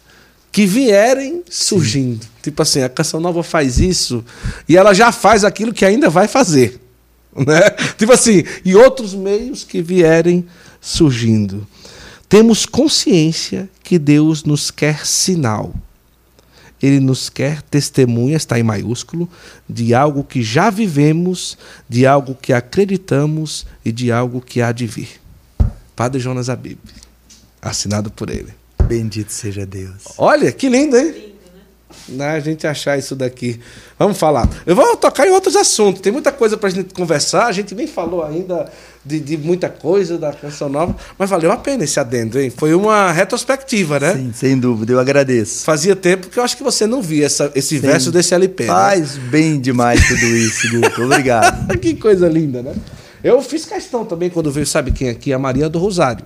[0.52, 2.22] que vierem surgindo.
[2.22, 2.30] Sim.
[2.42, 4.24] Tipo assim, a Canção Nova faz isso
[4.68, 6.78] e ela já faz aquilo que ainda vai fazer.
[7.34, 7.70] Né?
[7.96, 10.46] Tipo assim, e outros meios que vierem
[10.82, 11.66] surgindo.
[12.28, 15.74] Temos consciência que Deus nos quer sinal.
[16.82, 19.28] Ele nos quer testemunha, está em maiúsculo,
[19.68, 21.56] de algo que já vivemos,
[21.88, 25.20] de algo que acreditamos e de algo que há de vir.
[25.94, 26.78] Padre Jonas Abib,
[27.60, 28.52] assinado por ele.
[28.82, 30.02] Bendito seja Deus.
[30.18, 31.31] Olha, que lindo, hein?
[32.08, 32.30] Né?
[32.30, 33.60] A gente achar isso daqui.
[33.98, 34.48] Vamos falar.
[34.66, 36.00] Eu vou tocar em outros assuntos.
[36.00, 37.46] Tem muita coisa para a gente conversar.
[37.46, 38.70] A gente nem falou ainda
[39.04, 42.52] de, de, muita coisa da canção nova, mas valeu a pena esse adendo, hein?
[42.56, 44.14] Foi uma retrospectiva, né?
[44.14, 44.92] Sim, sem dúvida.
[44.92, 45.64] Eu agradeço.
[45.64, 47.80] Fazia tempo que eu acho que você não via essa, esse Sim.
[47.80, 48.64] verso desse LP.
[48.64, 48.68] Né?
[48.68, 49.22] Faz né?
[49.30, 51.02] bem demais tudo isso, Guto.
[51.02, 51.76] Obrigado.
[51.78, 52.74] que coisa linda, né?
[53.22, 55.32] Eu fiz questão também quando veio, sabe quem aqui?
[55.32, 56.24] A Maria do Rosário.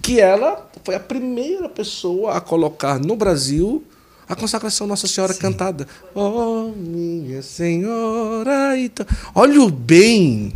[0.00, 3.84] Que ela foi a primeira pessoa a colocar no Brasil
[4.30, 5.40] a consagração Nossa Senhora Sim.
[5.40, 5.88] cantada.
[6.14, 8.78] Oh, minha Senhora.
[8.78, 9.04] Então...
[9.34, 10.52] Olha o bem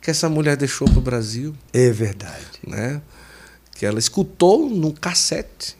[0.00, 1.52] que essa mulher deixou para o Brasil.
[1.72, 2.46] É verdade.
[2.64, 3.02] Né?
[3.74, 5.76] Que ela escutou no cassete.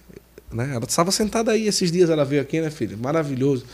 [0.50, 0.72] Né?
[0.74, 2.96] Ela estava sentada aí esses dias, ela veio aqui, né, filha?
[2.96, 3.64] Maravilhoso.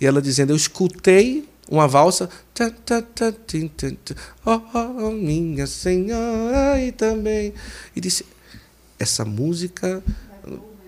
[0.00, 2.30] E ela dizendo: Eu escutei uma valsa.
[4.46, 7.52] Oh, oh, minha senhora, e também.
[7.94, 8.24] E disse:
[8.98, 10.02] Essa música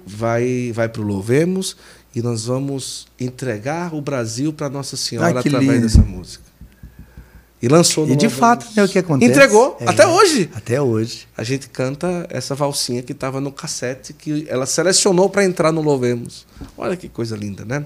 [0.06, 1.76] vai, vai para o Louvemos
[2.14, 5.82] e nós vamos entregar o Brasil para Nossa Senhora através lindo.
[5.82, 6.46] dessa música.
[7.60, 9.30] E lançou no E de fato é o que acontece.
[9.30, 10.50] Entregou, é, até hoje.
[10.54, 11.26] Até hoje.
[11.36, 15.80] A gente canta essa valsinha que estava no cassete, que ela selecionou para entrar no
[15.80, 16.46] Louvemos.
[16.76, 17.84] Olha que coisa linda, né?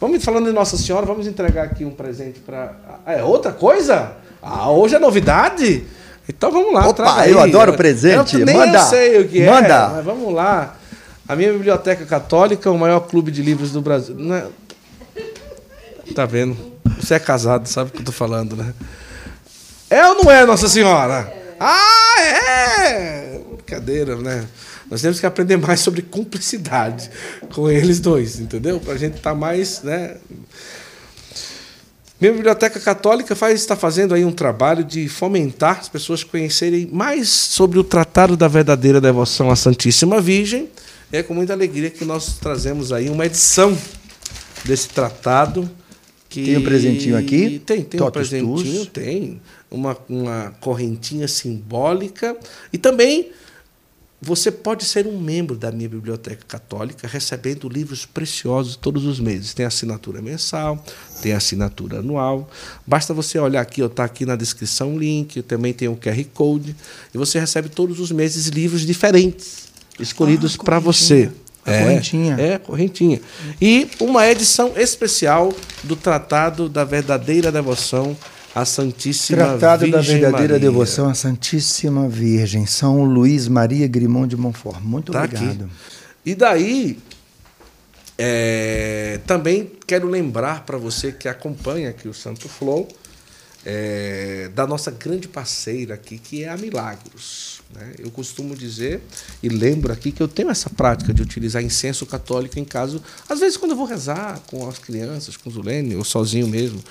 [0.00, 2.74] Vamos falando de Nossa Senhora, vamos entregar aqui um presente para.
[3.06, 4.12] Ah, é outra coisa?
[4.42, 5.84] Ah, hoje é novidade?
[6.28, 6.88] Então vamos lá.
[6.88, 8.38] Opa, eu adoro presente.
[8.40, 8.78] Eu nem Manda.
[8.78, 9.74] eu sei o que Manda.
[9.74, 10.76] é, mas vamos lá.
[11.28, 14.14] A minha biblioteca católica é o maior clube de livros do Brasil.
[14.16, 14.46] Não é...
[16.14, 16.56] Tá vendo?
[17.00, 18.74] Você é casado, sabe o que eu tô falando, né?
[19.88, 21.32] É ou não é, Nossa Senhora?
[21.58, 23.40] Ah, é!
[23.56, 24.46] Brincadeira, né?
[24.90, 27.10] Nós temos que aprender mais sobre cumplicidade
[27.54, 28.78] com eles dois, entendeu?
[28.80, 30.16] Para a gente estar tá mais, né?
[32.20, 37.28] Minha biblioteca católica faz, está fazendo aí um trabalho de fomentar as pessoas conhecerem mais
[37.28, 40.68] sobre o tratado da verdadeira devoção à Santíssima Virgem.
[41.12, 43.76] É com muita alegria que nós trazemos aí uma edição
[44.64, 45.70] desse tratado.
[46.26, 46.46] Que...
[46.46, 47.58] Tem um presentinho aqui?
[47.58, 49.40] Tem, tem um presentinho, tem
[49.70, 52.34] uma, uma correntinha simbólica.
[52.72, 53.30] E também
[54.24, 59.52] você pode ser um membro da minha biblioteca católica, recebendo livros preciosos todos os meses.
[59.52, 60.82] Tem assinatura mensal,
[61.20, 62.48] tem assinatura anual.
[62.86, 66.76] Basta você olhar aqui, está aqui na descrição o link, também tem o QR Code,
[67.12, 71.30] e você recebe todos os meses livros diferentes, escolhidos ah, para você.
[71.64, 72.36] É, correntinha.
[72.38, 73.20] É, correntinha.
[73.60, 78.16] E uma edição especial do Tratado da Verdadeira Devoção
[78.54, 80.70] a Santíssima Tratado Virgem da verdadeira Maria.
[80.70, 84.80] devoção à Santíssima Virgem, São Luís Maria Grimond de Montfort.
[84.82, 85.64] Muito tá obrigado.
[85.64, 85.72] Aqui.
[86.24, 86.98] E daí,
[88.18, 92.86] é, também quero lembrar para você que acompanha aqui o Santo Flow,
[93.64, 97.51] é, da nossa grande parceira aqui, que é a Milagros.
[97.74, 97.94] Né?
[97.98, 99.00] Eu costumo dizer
[99.42, 103.40] e lembro aqui que eu tenho essa prática de utilizar incenso católico em caso, às
[103.40, 106.82] vezes quando eu vou rezar com as crianças, com o Zulene, ou sozinho mesmo.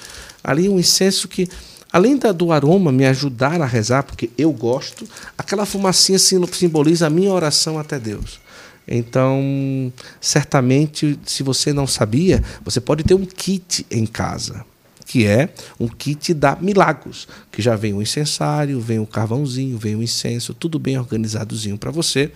[0.44, 1.48] Ali um incenso que,
[1.92, 5.08] além do aroma me ajudar a rezar, porque eu gosto,
[5.38, 8.40] aquela fumacinha simboliza a minha oração até Deus.
[8.88, 14.66] Então, certamente, se você não sabia, você pode ter um kit em casa
[15.12, 19.94] que é um kit da Milagros, que já vem o incensário, vem o carvãozinho, vem
[19.94, 22.32] o incenso, tudo bem organizadozinho para você.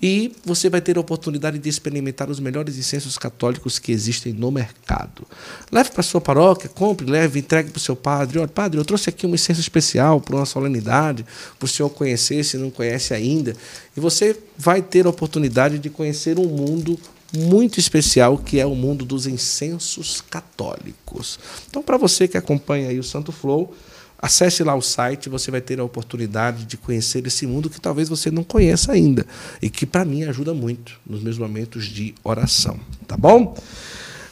[0.00, 4.50] E você vai ter a oportunidade de experimentar os melhores incensos católicos que existem no
[4.50, 5.26] mercado.
[5.70, 8.38] Leve para sua paróquia, compre, leve, entregue para o seu padre.
[8.38, 11.26] Olha, padre, eu trouxe aqui um incenso especial para uma solenidade,
[11.58, 13.54] para o senhor conhecer, se não conhece ainda.
[13.94, 16.98] E você vai ter a oportunidade de conhecer um mundo
[17.32, 21.38] muito especial que é o mundo dos incensos católicos.
[21.68, 23.74] Então, para você que acompanha aí o Santo Flow,
[24.18, 28.08] acesse lá o site, você vai ter a oportunidade de conhecer esse mundo que talvez
[28.08, 29.26] você não conheça ainda
[29.60, 33.54] e que para mim ajuda muito nos meus momentos de oração, tá bom?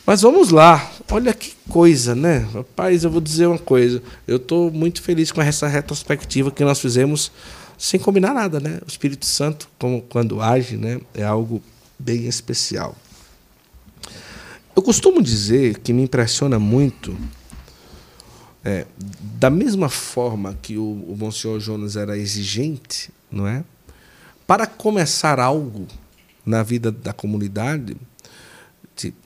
[0.04, 0.90] Mas vamos lá.
[1.10, 2.38] Olha que coisa, né?
[2.52, 4.02] Rapaz, eu vou dizer uma coisa.
[4.26, 7.30] Eu estou muito feliz com essa retrospectiva que nós fizemos
[7.78, 8.78] sem combinar nada, né?
[8.84, 11.62] O Espírito Santo, como, quando age, né, é algo
[12.02, 12.96] bem especial.
[14.74, 17.16] Eu costumo dizer que me impressiona muito,
[18.64, 18.86] é,
[19.38, 23.64] da mesma forma que o, o Monsenhor Jonas era exigente, não é?
[24.46, 25.86] Para começar algo
[26.44, 27.96] na vida da comunidade,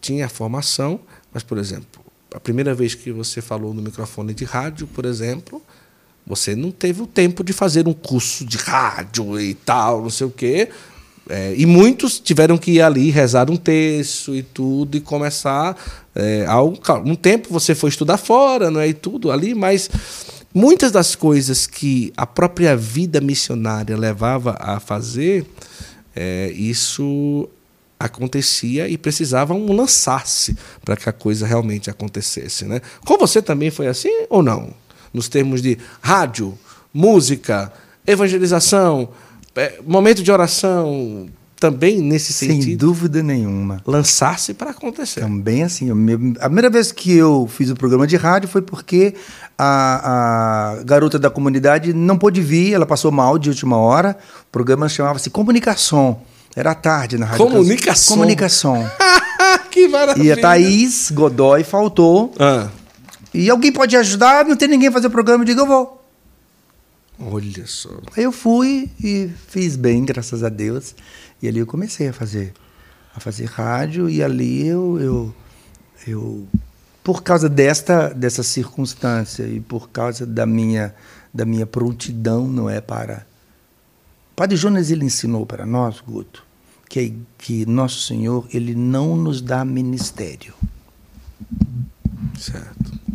[0.01, 1.01] tinha a formação,
[1.33, 2.05] mas, por exemplo,
[2.35, 5.63] a primeira vez que você falou no microfone de rádio, por exemplo,
[6.27, 10.27] você não teve o tempo de fazer um curso de rádio e tal, não sei
[10.27, 10.71] o quê.
[11.29, 15.77] É, e muitos tiveram que ir ali rezar um texto e tudo e começar
[16.15, 16.47] é,
[17.05, 19.91] um tempo você foi estudar fora, não é e tudo ali, mas
[20.55, 25.45] muitas das coisas que a própria vida missionária levava a fazer,
[26.15, 27.49] é, isso
[27.99, 32.65] acontecia e precisavam lançar-se para que a coisa realmente acontecesse.
[32.65, 32.81] Né?
[33.05, 34.73] Com você também foi assim ou não?
[35.13, 36.59] Nos termos de rádio,
[36.93, 37.73] música,
[38.07, 39.09] evangelização,
[39.57, 41.29] é, momento de oração,
[41.59, 42.63] também nesse sentido?
[42.65, 43.81] Sem dúvida nenhuma.
[43.87, 45.21] Lançar-se para acontecer.
[45.21, 45.91] Também assim.
[46.39, 49.15] A primeira vez que eu fiz o programa de rádio foi porque
[49.59, 54.17] a, a garota da comunidade não pôde vir, ela passou mal de última hora.
[54.49, 56.21] O programa chamava-se Comunicação.
[56.55, 57.47] Era tarde na rádio.
[57.47, 58.17] Comunicação.
[58.17, 58.91] Comunicação.
[59.71, 60.25] que maravilha.
[60.25, 62.33] E a Thaís Godoy faltou.
[62.39, 62.69] Ah.
[63.33, 64.47] E alguém pode ajudar?
[64.47, 65.43] Não tem ninguém fazer o programa.
[65.43, 66.06] Eu digo, eu vou.
[67.19, 67.91] Olha só.
[68.17, 70.95] Aí eu fui e fiz bem, graças a Deus.
[71.43, 72.53] E ali eu comecei a fazer
[73.15, 75.35] a fazer rádio e ali eu eu,
[76.07, 76.49] eu
[77.03, 80.95] por causa desta dessa circunstância e por causa da minha
[81.33, 83.27] da minha prontidão, não é para
[84.37, 86.45] Padre Jonas ele ensinou para nós, Guto,
[86.91, 90.53] que, que Nosso Senhor ele não nos dá ministério.
[92.39, 93.06] Certo.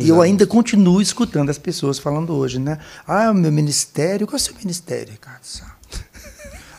[0.00, 2.78] E eu ainda continuo escutando as pessoas falando hoje, né?
[3.06, 4.26] Ah, o meu ministério.
[4.26, 5.76] Qual é o seu ministério, Ricardo Sá?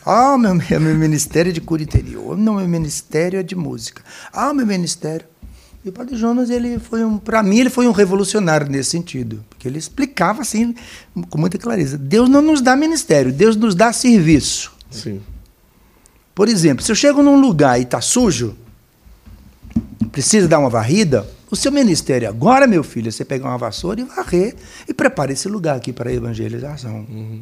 [0.10, 2.38] Ah, o meu, meu ministério é de cura interior.
[2.38, 4.02] Não, meu ministério é de música.
[4.32, 5.28] Ah, o meu ministério.
[5.84, 9.44] E o Padre Jonas, ele foi um, para mim, ele foi um revolucionário nesse sentido,
[9.50, 10.74] porque ele explicava assim
[11.30, 11.98] com muita clareza.
[11.98, 14.72] Deus não nos dá ministério, Deus nos dá serviço.
[14.90, 15.22] Sim.
[16.34, 18.56] Por exemplo, se eu chego num lugar e está sujo,
[20.12, 24.02] precisa dar uma varrida, o seu ministério agora, meu filho, é você pegar uma vassoura
[24.02, 24.56] e varrer
[24.88, 27.06] e preparar esse lugar aqui para a evangelização.
[27.10, 27.42] Uhum.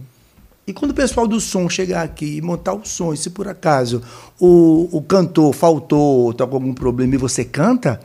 [0.68, 3.48] E quando o pessoal do som chegar aqui e montar o som, e se por
[3.48, 4.02] acaso
[4.40, 8.00] o, o cantor faltou, está com algum problema e você canta,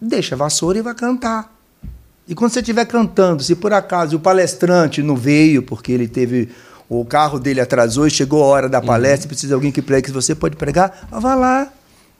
[0.00, 1.54] deixa a vassoura e vai cantar.
[2.26, 6.48] E quando você estiver cantando, se por acaso o palestrante não veio porque ele teve
[6.88, 9.28] o carro dele atrasou e chegou a hora da palestra, uhum.
[9.28, 11.72] precisa de alguém que pregue, você pode pregar, vá lá,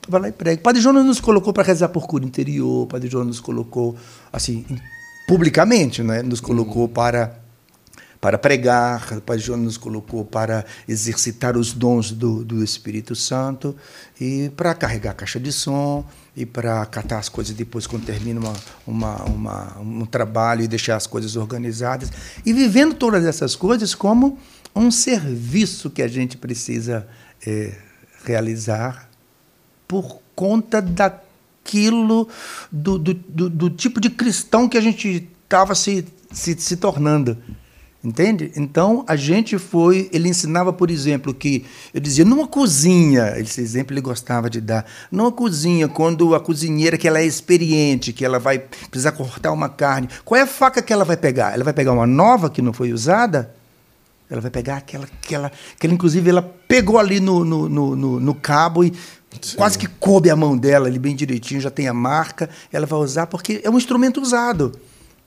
[0.07, 0.61] vá lá e pregue.
[0.61, 3.95] Padre Jonas nos colocou para rezar por cura interior, Padre Jonas nos colocou
[4.31, 4.65] assim
[5.27, 6.21] publicamente, né?
[6.21, 6.87] Nos colocou uhum.
[6.87, 7.41] para
[8.21, 13.75] para pregar, o Padre Jonas nos colocou para exercitar os dons do, do Espírito Santo
[14.19, 16.05] e para carregar a caixa de som
[16.37, 18.53] e para catar as coisas depois quando termina uma,
[18.85, 22.11] uma, uma, um trabalho e deixar as coisas organizadas.
[22.45, 24.37] E vivendo todas essas coisas como
[24.75, 27.07] um serviço que a gente precisa
[27.43, 27.73] é,
[28.23, 29.09] realizar
[29.91, 32.29] por conta daquilo,
[32.71, 37.37] do, do, do, do tipo de cristão que a gente estava se, se, se tornando.
[38.01, 38.53] Entende?
[38.55, 40.09] Então a gente foi.
[40.13, 44.85] Ele ensinava, por exemplo, que eu dizia numa cozinha, esse exemplo ele gostava de dar.
[45.11, 48.59] Numa cozinha, quando a cozinheira que ela é experiente, que ela vai
[48.89, 51.53] precisar cortar uma carne, qual é a faca que ela vai pegar?
[51.53, 53.53] Ela vai pegar uma nova que não foi usada?
[54.29, 58.19] Ela vai pegar aquela que ela, que ela inclusive ela pegou ali no, no, no,
[58.19, 58.93] no cabo e
[59.41, 59.57] Sim.
[59.57, 62.99] quase que coube a mão dela ali bem direitinho, já tem a marca, ela vai
[62.99, 64.73] usar porque é um instrumento usado.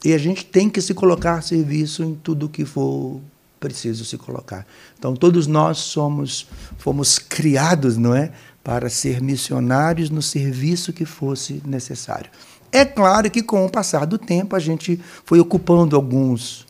[0.05, 3.21] E a gente tem que se colocar a serviço em tudo que for
[3.59, 4.67] preciso se colocar.
[4.99, 8.31] Então todos nós somos fomos criados, não é,
[8.63, 12.31] para ser missionários no serviço que fosse necessário.
[12.71, 16.67] É claro que com o passar do tempo a gente foi ocupando alguns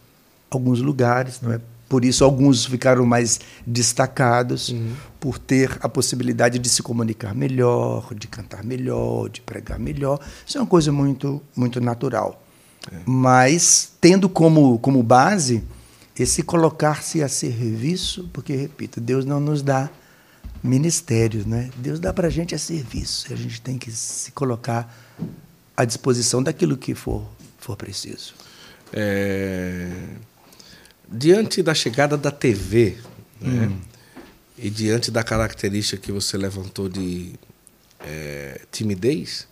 [0.50, 1.60] alguns lugares, não é?
[1.88, 4.94] Por isso alguns ficaram mais destacados uhum.
[5.20, 10.18] por ter a possibilidade de se comunicar melhor, de cantar melhor, de pregar melhor.
[10.46, 12.40] Isso é uma coisa muito muito natural.
[13.06, 15.62] Mas tendo como, como base
[16.18, 19.90] esse colocar-se a serviço, porque, repito, Deus não nos dá
[20.62, 21.70] ministérios, né?
[21.76, 23.32] Deus dá para a gente a serviço.
[23.32, 24.94] A gente tem que se colocar
[25.76, 27.26] à disposição daquilo que for,
[27.58, 28.34] for preciso.
[28.92, 29.90] É...
[31.08, 32.96] Diante da chegada da TV,
[33.40, 33.66] né?
[33.66, 33.78] hum.
[34.58, 37.32] e diante da característica que você levantou de
[38.00, 39.46] é, timidez,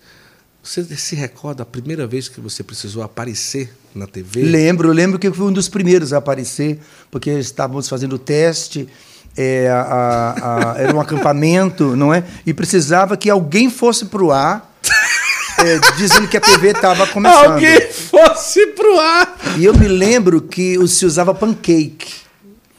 [0.62, 4.43] você se recorda a primeira vez que você precisou aparecer na TV?
[4.43, 6.79] Lembro, lembro que eu fui um dos primeiros a aparecer,
[7.11, 8.89] porque estávamos fazendo o teste,
[9.37, 12.23] é, a, a, era um acampamento, não é?
[12.47, 14.72] E precisava que alguém fosse para o ar,
[15.64, 17.52] é, dizendo que a TV estava começando.
[17.52, 19.36] Alguém fosse pro ar!
[19.56, 22.22] E eu me lembro que se usava pancake.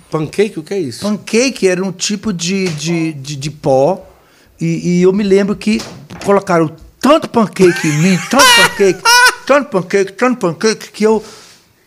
[0.09, 1.01] Pancake, o que é isso?
[1.01, 4.05] Pancake era um tipo de, de, de, de pó,
[4.61, 5.81] e, e eu me lembro que
[6.23, 9.01] colocaram tanto pancake em mim, tanto pancake,
[9.47, 11.23] tanto pancake, tanto pancake, que eu,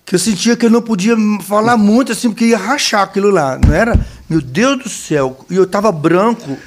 [0.04, 3.58] que eu sentia que eu não podia falar muito, assim, porque ia rachar aquilo lá,
[3.64, 3.98] não era?
[4.28, 6.58] Meu Deus do céu, e eu tava branco,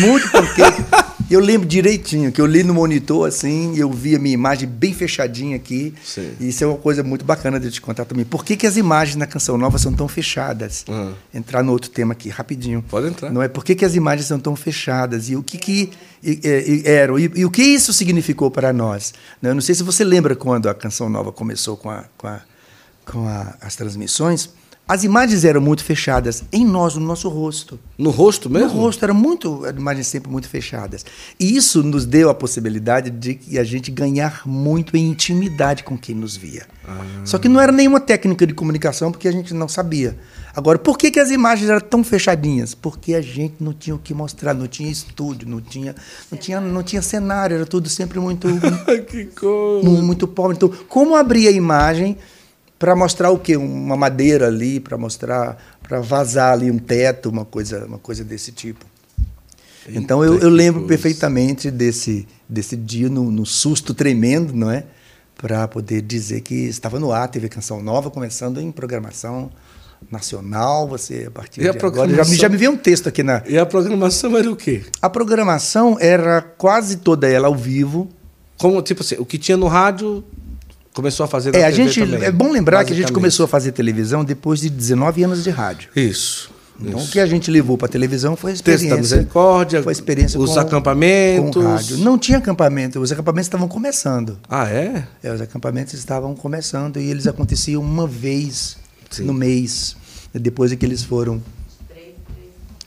[0.00, 0.84] muito pancake.
[1.30, 4.92] Eu lembro direitinho que eu li no monitor assim, eu vi a minha imagem bem
[4.92, 5.94] fechadinha aqui.
[6.04, 6.32] Sim.
[6.38, 8.24] E isso é uma coisa muito bacana de te contar também.
[8.24, 10.84] Por que, que as imagens na canção nova são tão fechadas?
[10.88, 11.14] Uhum.
[11.32, 12.84] Entrar no outro tema aqui, rapidinho.
[12.88, 13.30] Pode entrar.
[13.30, 13.48] Não é?
[13.48, 15.28] Por que, que as imagens são tão fechadas?
[15.28, 15.90] E o que, que
[16.22, 17.18] e, e, eram?
[17.18, 19.14] E, e, o que isso significou para nós?
[19.40, 19.50] Né?
[19.50, 22.40] Eu não sei se você lembra quando a canção nova começou com, a, com, a,
[23.04, 24.50] com a, as transmissões.
[24.86, 27.78] As imagens eram muito fechadas em nós, no nosso rosto.
[27.96, 28.74] No rosto mesmo?
[28.74, 31.06] No rosto, eram muito, as imagens sempre muito fechadas.
[31.38, 36.16] E isso nos deu a possibilidade de a gente ganhar muito em intimidade com quem
[36.16, 36.66] nos via.
[36.86, 37.00] Ah.
[37.24, 40.18] Só que não era nenhuma técnica de comunicação, porque a gente não sabia.
[40.54, 42.74] Agora, por que, que as imagens eram tão fechadinhas?
[42.74, 45.94] Porque a gente não tinha o que mostrar, não tinha estúdio, não tinha,
[46.30, 48.48] não tinha, não tinha cenário, era tudo sempre muito.
[49.08, 49.88] que coisa!
[49.88, 50.56] Muito pobre.
[50.56, 52.18] Então, como abrir a imagem
[52.82, 53.56] para mostrar o quê?
[53.56, 58.50] Uma madeira ali, para mostrar, para vazar ali um teto, uma coisa, uma coisa desse
[58.50, 58.84] tipo.
[59.86, 60.88] Eita, então eu, eu lembro coisa.
[60.88, 64.82] perfeitamente desse, desse dia, no, no susto tremendo, não é?
[65.36, 69.48] Para poder dizer que estava no ar, teve canção nova, começando em programação
[70.10, 73.44] nacional, você a partir e de agora já, já me veio um texto aqui na
[73.46, 74.82] E a programação era o quê?
[75.00, 78.08] A programação era quase toda ela ao vivo.
[78.58, 80.24] Como tipo assim, o que tinha no rádio
[80.92, 83.48] Começou a fazer é, a gente também, É bom lembrar que a gente começou a
[83.48, 85.88] fazer televisão depois de 19 anos de rádio.
[85.96, 86.50] Isso.
[86.80, 87.08] Então isso.
[87.08, 88.88] o que a gente levou para televisão foi a experiência.
[88.88, 91.62] Texto da misericórdia, foi a experiência os com, acampamentos.
[91.62, 91.98] Com rádio.
[91.98, 94.38] Não tinha acampamento, os acampamentos estavam começando.
[94.48, 95.06] Ah, é?
[95.22, 98.76] é os acampamentos estavam começando e eles aconteciam uma vez
[99.10, 99.24] Sim.
[99.24, 99.96] no mês.
[100.34, 101.42] Depois é que eles foram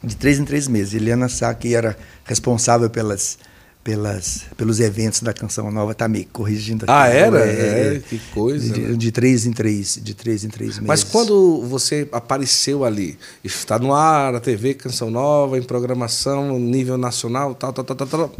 [0.03, 0.93] de três em três meses.
[0.93, 3.37] Eliana Sá, que era responsável pelas
[3.85, 6.91] pelas, pelos eventos da Canção Nova, tá me corrigindo aqui.
[6.91, 7.39] Ah, era?
[7.45, 8.73] É, é, que coisa.
[8.73, 8.97] De, né?
[8.97, 10.87] de, três em três, de três em três meses.
[10.87, 16.97] Mas quando você apareceu ali, está no ar, a TV Canção Nova, em programação, nível
[16.97, 18.31] nacional, tal, tal, tal, tal, tal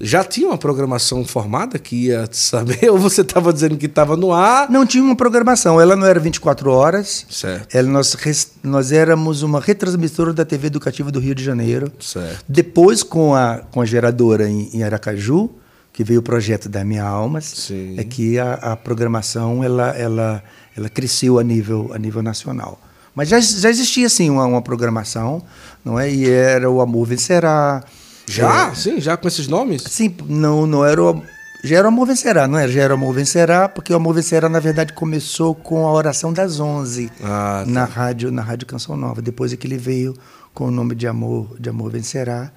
[0.00, 2.90] já tinha uma programação formada que ia saber?
[2.90, 4.70] Ou você estava dizendo que estava no ar?
[4.70, 5.80] Não tinha uma programação.
[5.80, 7.26] Ela não era 24 horas.
[7.30, 7.74] Certo.
[7.74, 8.16] Ela, nós,
[8.62, 11.90] nós éramos uma retransmissora da TV Educativa do Rio de Janeiro.
[12.00, 12.44] Certo.
[12.48, 15.50] Depois, com a, com a geradora em, em Aracaju,
[15.92, 17.98] que veio o projeto da Minha Almas, Sim.
[17.98, 20.42] é que a, a programação ela, ela,
[20.76, 22.80] ela cresceu a nível, a nível nacional.
[23.14, 25.42] Mas já, já existia, sim, uma, uma programação,
[25.84, 26.10] não é?
[26.10, 27.84] E era o Amor Vencerá,
[28.26, 28.68] já?
[28.68, 28.74] É.
[28.74, 29.82] Sim, já com esses nomes?
[29.82, 31.22] Sim, não, não era o,
[31.64, 32.70] já era o Amor Vencerá, não era?
[32.70, 36.32] Já era o Amor Vencerá, porque o Amor Vencerá, na verdade, começou com a oração
[36.32, 37.70] das 11 ah, tá.
[37.70, 39.22] na, rádio, na Rádio Canção Nova.
[39.22, 40.16] Depois é que ele veio
[40.52, 42.50] com o nome de Amor, de Amor Vencerá.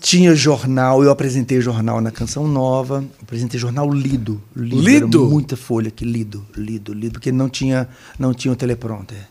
[0.00, 4.42] Tinha jornal, eu apresentei jornal na Canção Nova, apresentei jornal lido.
[4.56, 4.82] Lido?
[4.82, 5.26] lido?
[5.26, 7.88] muita folha aqui, lido, lido, lido, porque não tinha,
[8.18, 9.28] não tinha o teleprompter.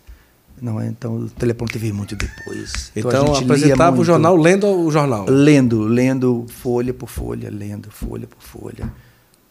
[0.61, 0.87] Não, é?
[0.87, 2.91] então o teleprompter veio muito depois.
[2.95, 5.25] Então, então apresentava o jornal lendo o jornal.
[5.29, 8.91] Lendo, lendo folha por folha, lendo folha por folha,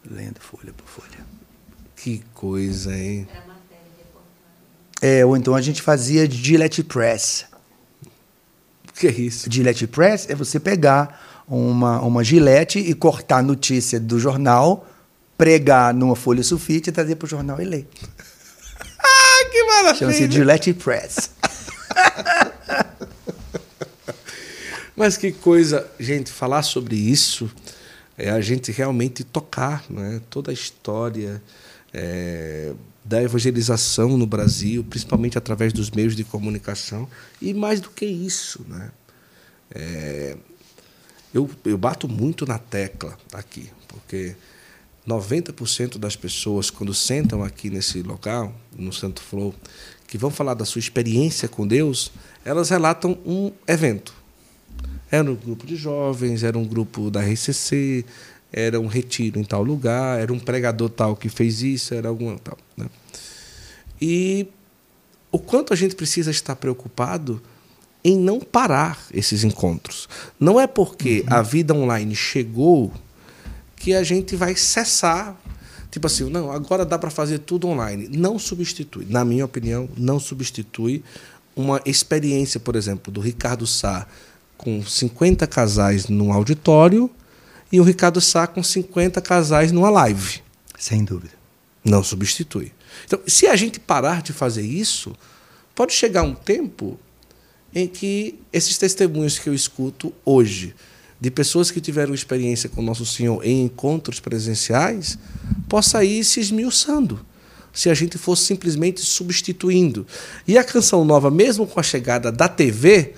[0.08, 1.24] lendo folha por folha.
[1.94, 3.28] Que coisa, hein?
[5.00, 7.46] É, ou então a gente fazia Gillette Press.
[8.88, 9.50] O que é isso?
[9.50, 14.88] Gillette Press é você pegar uma, uma gilete e cortar a notícia do jornal,
[15.38, 17.88] pregar numa folha sulfite e trazer para o jornal e ler
[19.50, 19.94] que maravilha!
[19.94, 21.30] Chama-se Gillette Press.
[24.96, 27.50] Mas que coisa, gente, falar sobre isso
[28.16, 30.22] é a gente realmente tocar né?
[30.30, 31.42] toda a história
[31.92, 32.72] é,
[33.04, 37.06] da evangelização no Brasil, principalmente através dos meios de comunicação.
[37.40, 38.90] E mais do que isso, né?
[39.74, 40.36] É,
[41.34, 44.34] eu, eu bato muito na tecla aqui, porque
[45.06, 49.54] 90% das pessoas, quando sentam aqui nesse local, no Santo Flow,
[50.06, 52.12] que vão falar da sua experiência com Deus,
[52.44, 54.14] elas relatam um evento.
[55.10, 58.04] Era um grupo de jovens, era um grupo da RCC,
[58.52, 62.38] era um retiro em tal lugar, era um pregador tal que fez isso, era alguma
[62.38, 62.58] tal.
[62.76, 62.86] Né?
[64.00, 64.48] E
[65.30, 67.40] o quanto a gente precisa estar preocupado
[68.02, 70.08] em não parar esses encontros.
[70.38, 71.36] Não é porque uhum.
[71.36, 72.92] a vida online chegou
[73.86, 75.40] que a gente vai cessar.
[75.92, 78.08] Tipo assim, não, agora dá para fazer tudo online.
[78.08, 81.04] Não substitui, na minha opinião, não substitui
[81.54, 84.04] uma experiência, por exemplo, do Ricardo Sá
[84.58, 87.08] com 50 casais num auditório
[87.70, 90.42] e o Ricardo Sá com 50 casais numa live.
[90.76, 91.34] Sem dúvida.
[91.84, 92.72] Não substitui.
[93.04, 95.14] Então, se a gente parar de fazer isso,
[95.76, 96.98] pode chegar um tempo
[97.72, 100.74] em que esses testemunhos que eu escuto hoje,
[101.20, 105.18] de pessoas que tiveram experiência com Nosso Senhor em encontros presenciais,
[105.68, 107.20] possa ir se esmiuçando.
[107.72, 110.06] Se a gente fosse simplesmente substituindo.
[110.46, 113.14] E a canção nova, mesmo com a chegada da TV,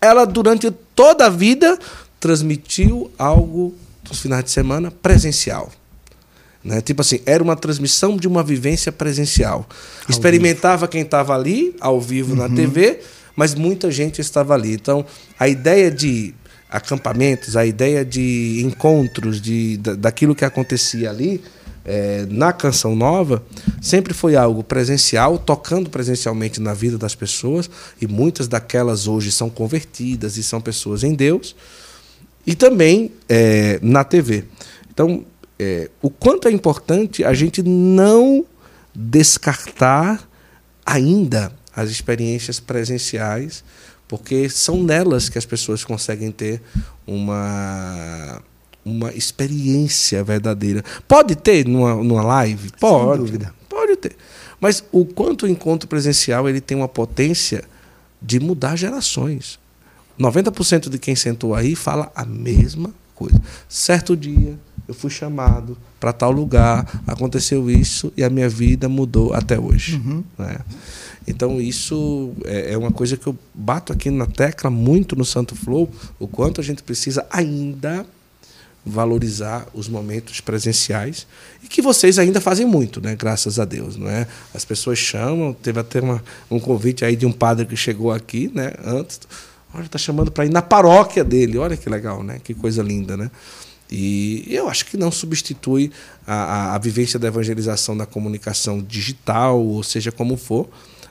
[0.00, 1.78] ela durante toda a vida
[2.18, 3.74] transmitiu algo
[4.08, 5.70] nos finais de semana presencial.
[6.62, 6.80] Né?
[6.80, 9.66] Tipo assim, era uma transmissão de uma vivência presencial.
[10.04, 10.92] Ao Experimentava vivo.
[10.92, 12.48] quem estava ali, ao vivo uhum.
[12.48, 13.00] na TV,
[13.36, 14.72] mas muita gente estava ali.
[14.72, 15.04] Então,
[15.38, 16.34] a ideia de
[16.70, 21.42] acampamentos, a ideia de encontros, de, da, daquilo que acontecia ali,
[21.84, 23.42] é, na Canção Nova,
[23.80, 27.70] sempre foi algo presencial, tocando presencialmente na vida das pessoas,
[28.00, 31.56] e muitas daquelas hoje são convertidas e são pessoas em Deus,
[32.46, 34.44] e também é, na TV.
[34.90, 35.24] Então,
[35.58, 38.44] é, o quanto é importante a gente não
[38.94, 40.28] descartar
[40.84, 43.64] ainda as experiências presenciais,
[44.08, 46.60] porque são nelas que as pessoas conseguem ter
[47.06, 48.42] uma
[48.84, 50.82] uma experiência verdadeira.
[51.06, 52.70] Pode ter numa, numa live?
[52.80, 53.18] Pode.
[53.18, 53.54] Sem dúvida.
[53.68, 54.16] Pode ter.
[54.58, 57.64] Mas o quanto o encontro presencial ele tem uma potência
[58.20, 59.58] de mudar gerações.
[60.18, 63.40] 90% de quem sentou aí fala a mesma coisa.
[63.68, 64.58] Certo dia,
[64.88, 69.96] eu fui chamado para tal lugar, aconteceu isso e a minha vida mudou até hoje.
[69.96, 70.24] Uhum.
[70.36, 70.58] Né?
[71.28, 75.54] Então, isso é, é uma coisa que eu bato aqui na tecla muito no Santo
[75.54, 78.06] Flow, o quanto a gente precisa ainda
[78.84, 81.26] valorizar os momentos presenciais
[81.62, 83.14] e que vocês ainda fazem muito, né?
[83.14, 84.26] Graças a Deus, não é?
[84.54, 88.50] As pessoas chamam, teve até uma, um convite aí de um padre que chegou aqui,
[88.54, 88.72] né?
[88.82, 89.20] Antes,
[89.74, 92.40] olha, está chamando para ir na paróquia dele, olha que legal, né?
[92.42, 93.30] Que coisa linda, né?
[93.90, 95.92] E eu acho que não substitui
[96.26, 100.68] a, a, a vivência da evangelização da comunicação digital, ou seja como for,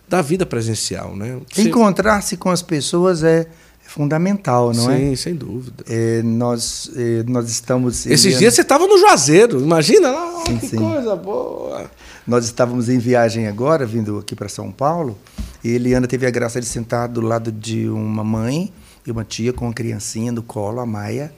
[0.08, 1.40] da vida presencial, né?
[1.58, 3.48] Encontrar-se com as pessoas é
[3.88, 4.98] fundamental, não Sim, é?
[4.98, 5.84] Sim, sem dúvida.
[5.90, 8.06] É, nós, é, nós estamos.
[8.06, 10.12] Esses dias você estava no Juazeiro, imagina?
[10.12, 10.78] Oh, sim, que sim.
[10.78, 11.90] coisa boa.
[12.26, 15.18] Nós estávamos em viagem agora, vindo aqui para São Paulo,
[15.64, 18.72] e Eliana teve a graça de sentar do lado de uma mãe
[19.06, 21.34] e uma tia com uma criancinha no colo, a Maia,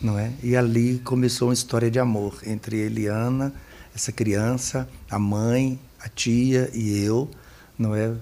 [0.00, 0.32] não é?
[0.42, 3.52] E ali começou uma história de amor entre Eliana,
[3.94, 7.28] essa criança, a mãe, a tia e eu,
[7.78, 8.14] não é?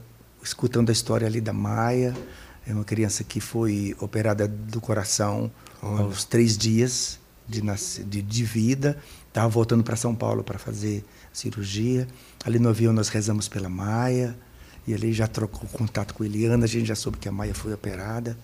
[0.43, 2.15] Escutando a história ali da Maia,
[2.67, 5.51] é uma criança que foi operada do coração
[5.83, 6.05] Olha.
[6.05, 7.19] aos três dias
[7.49, 7.61] de,
[8.05, 8.97] de, de vida.
[9.29, 12.07] Estava voltando para São Paulo para fazer cirurgia.
[12.45, 14.37] Ali no avião nós rezamos pela Maia.
[14.87, 17.73] E ali já trocou contato com Eliana, a gente já soube que a Maia foi
[17.73, 18.37] operada.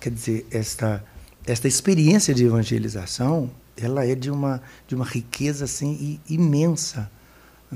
[0.00, 1.04] Quer dizer, esta,
[1.46, 7.10] esta experiência de evangelização, ela é de uma, de uma riqueza assim, imensa.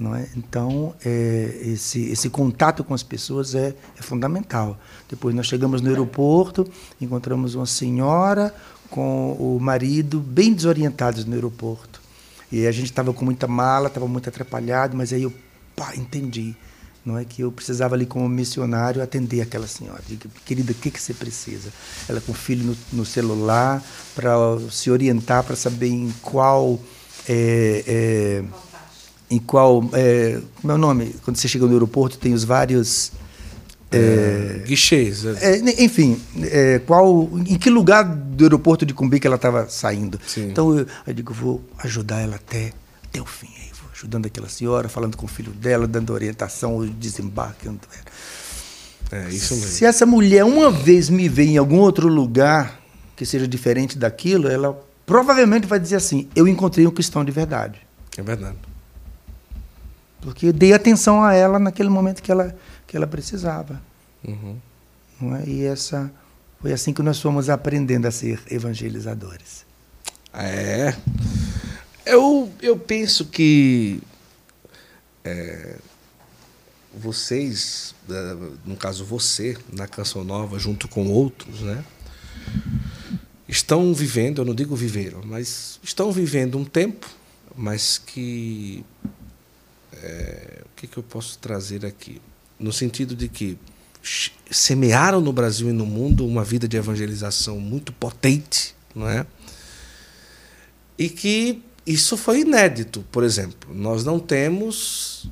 [0.01, 0.27] Não é?
[0.35, 4.81] Então, é, esse, esse contato com as pessoas é, é fundamental.
[5.07, 6.67] Depois nós chegamos no aeroporto,
[6.99, 8.55] encontramos uma senhora
[8.89, 12.01] com o marido bem desorientados no aeroporto.
[12.51, 15.33] E a gente estava com muita mala, estava muito atrapalhado, mas aí eu
[15.77, 16.57] pá, entendi.
[17.05, 20.03] Não é que eu precisava ali como missionário atender aquela senhora.
[20.09, 21.71] Digo, querida, o que, que você precisa?
[22.09, 24.31] Ela com o filho no, no celular para
[24.71, 26.81] se orientar, para saber em qual
[27.29, 28.45] é, é,
[29.31, 29.89] em qual.
[29.93, 31.15] É, como é o nome?
[31.25, 33.13] Quando você chega no aeroporto, tem os vários.
[33.93, 35.25] É, é guichês.
[35.25, 40.21] É, enfim, é, qual, em que lugar do aeroporto de Cumbi que ela estava saindo.
[40.27, 40.51] Sim.
[40.51, 42.73] Então eu, eu digo, vou ajudar ela até,
[43.09, 43.49] até o fim.
[43.49, 47.69] Aí, vou ajudando aquela senhora, falando com o filho dela, dando orientação, o desembarque.
[49.11, 49.71] É, isso mesmo.
[49.71, 52.81] Se essa mulher uma vez me vê em algum outro lugar
[53.17, 57.81] que seja diferente daquilo, ela provavelmente vai dizer assim: eu encontrei um cristão de verdade.
[58.17, 58.57] É verdade.
[60.21, 62.55] Porque dei atenção a ela naquele momento que ela,
[62.87, 63.81] que ela precisava.
[64.23, 64.57] Uhum.
[65.37, 65.49] É?
[65.49, 66.13] E essa,
[66.61, 69.65] foi assim que nós fomos aprendendo a ser evangelizadores.
[70.33, 70.95] É.
[72.05, 74.01] Eu, eu penso que
[75.25, 75.77] é,
[76.95, 77.95] vocês,
[78.65, 81.85] no caso você, na Canção Nova, junto com outros, né?
[83.49, 87.09] Estão vivendo, eu não digo viveram, mas estão vivendo um tempo,
[87.57, 88.85] mas que
[90.03, 92.21] é, o que, que eu posso trazer aqui?
[92.59, 93.59] No sentido de que
[94.51, 99.27] semearam no Brasil e no mundo uma vida de evangelização muito potente, não é?
[100.99, 103.75] E que isso foi inédito, por exemplo.
[103.75, 105.31] Nós não temos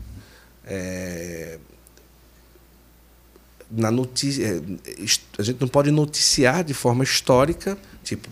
[0.64, 1.58] é,
[3.70, 5.06] na notícia, é,
[5.38, 8.28] a gente não pode noticiar de forma histórica, tipo,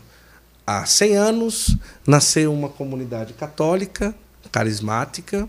[0.67, 1.77] há 100 anos
[2.07, 4.15] nasceu uma comunidade católica,
[4.51, 5.49] carismática,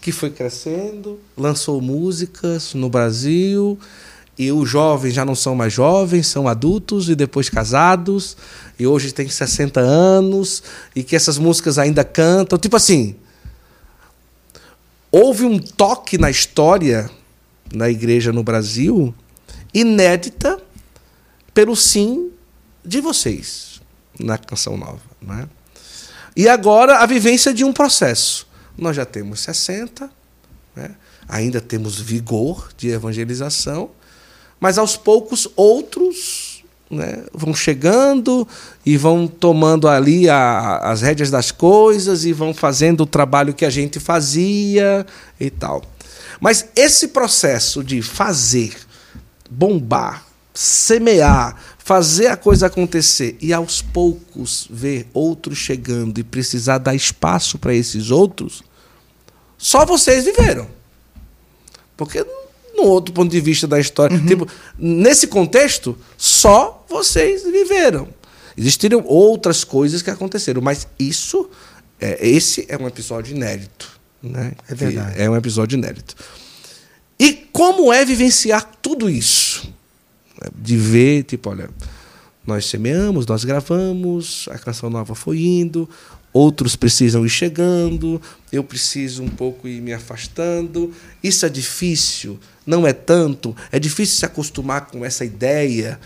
[0.00, 3.78] que foi crescendo, lançou músicas no Brasil,
[4.38, 8.36] e os jovens já não são mais jovens, são adultos e depois casados,
[8.78, 10.62] e hoje tem 60 anos,
[10.96, 12.58] e que essas músicas ainda cantam.
[12.58, 13.16] Tipo assim,
[15.12, 17.10] houve um toque na história
[17.72, 19.14] na igreja no Brasil
[19.72, 20.60] inédita
[21.54, 22.30] pelo sim
[22.84, 23.80] de vocês
[24.18, 25.00] na canção nova.
[25.20, 25.48] Né?
[26.36, 28.46] E agora a vivência de um processo.
[28.80, 30.10] Nós já temos 60,
[30.74, 30.96] né?
[31.28, 33.90] ainda temos vigor de evangelização,
[34.58, 38.48] mas aos poucos outros né, vão chegando
[38.84, 43.64] e vão tomando ali a, as rédeas das coisas e vão fazendo o trabalho que
[43.64, 45.06] a gente fazia
[45.38, 45.82] e tal.
[46.40, 48.74] Mas esse processo de fazer,
[49.48, 50.24] bombar,
[50.54, 57.58] semear, fazer a coisa acontecer e aos poucos ver outros chegando e precisar dar espaço
[57.58, 58.62] para esses outros,
[59.60, 60.66] só vocês viveram.
[61.94, 62.24] Porque
[62.74, 64.16] no outro ponto de vista da história.
[64.16, 64.26] Uhum.
[64.26, 68.08] Tipo, nesse contexto, só vocês viveram.
[68.56, 71.50] Existiram outras coisas que aconteceram, mas isso,
[72.00, 74.00] é, esse é um episódio inédito.
[74.22, 74.52] Né?
[74.66, 75.20] É verdade.
[75.20, 76.16] É um episódio inédito.
[77.18, 79.70] E como é vivenciar tudo isso?
[80.54, 81.68] De ver, tipo, olha,
[82.46, 85.88] nós semeamos, nós gravamos, a canção nova foi indo,
[86.32, 88.20] outros precisam ir chegando,
[88.52, 90.92] eu preciso um pouco ir me afastando.
[91.22, 95.98] Isso é difícil, não é tanto, é difícil se acostumar com essa ideia.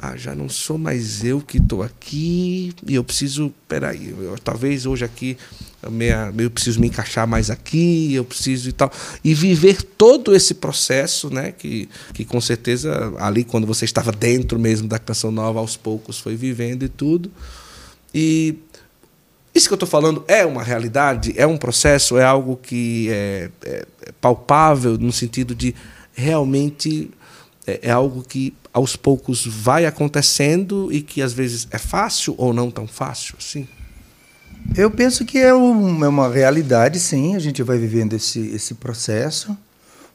[0.00, 3.52] Ah, já não sou mais eu que estou aqui e eu preciso.
[3.66, 5.36] Peraí, eu, talvez hoje aqui
[5.90, 8.92] minha, eu preciso me encaixar mais aqui, eu preciso e tal.
[9.24, 11.52] E viver todo esse processo, né?
[11.52, 16.18] Que, que com certeza ali, quando você estava dentro mesmo da canção nova, aos poucos
[16.18, 17.30] foi vivendo e tudo.
[18.14, 18.54] E
[19.58, 23.50] isso que eu estou falando é uma realidade, é um processo, é algo que é,
[23.64, 25.74] é, é palpável no sentido de
[26.14, 27.10] realmente
[27.66, 32.52] é, é, algo que aos poucos vai acontecendo e que às vezes é fácil ou
[32.52, 33.66] não tão fácil assim?
[34.76, 37.34] Eu penso que é, um, é uma realidade, sim.
[37.34, 39.56] A gente vai vivendo esse, esse processo.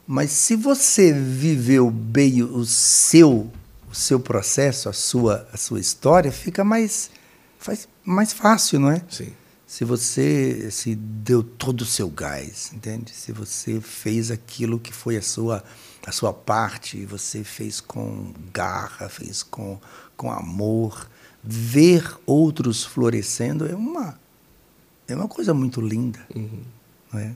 [0.08, 3.50] Mas se você viveu bem o seu,
[3.92, 7.10] o seu processo, a sua, a sua história, fica mais,
[7.64, 9.02] faz mais fácil, não é?
[9.10, 9.34] Sim.
[9.66, 13.12] Se você se deu todo o seu gás, entende?
[13.12, 15.64] Se você fez aquilo que foi a sua
[16.06, 19.80] a sua parte, você fez com garra, fez com
[20.16, 21.10] com amor,
[21.44, 24.20] ver outros florescendo é uma
[25.08, 26.62] é uma coisa muito linda, uhum.
[27.12, 27.36] não é?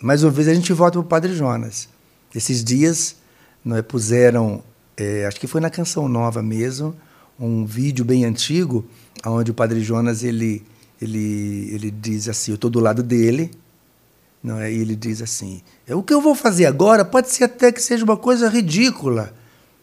[0.00, 1.88] Mais uma vez a gente volta para o Padre Jonas.
[2.34, 3.16] Esses dias
[3.64, 4.62] não é, puseram,
[4.96, 6.94] é, acho que foi na Canção Nova mesmo,
[7.38, 8.84] um vídeo bem antigo
[9.26, 10.64] onde o Padre Jonas ele
[11.00, 13.50] ele ele diz assim, eu estou do lado dele,
[14.42, 14.72] não é?
[14.72, 18.04] E ele diz assim: o que eu vou fazer agora pode ser até que seja
[18.04, 19.34] uma coisa ridícula.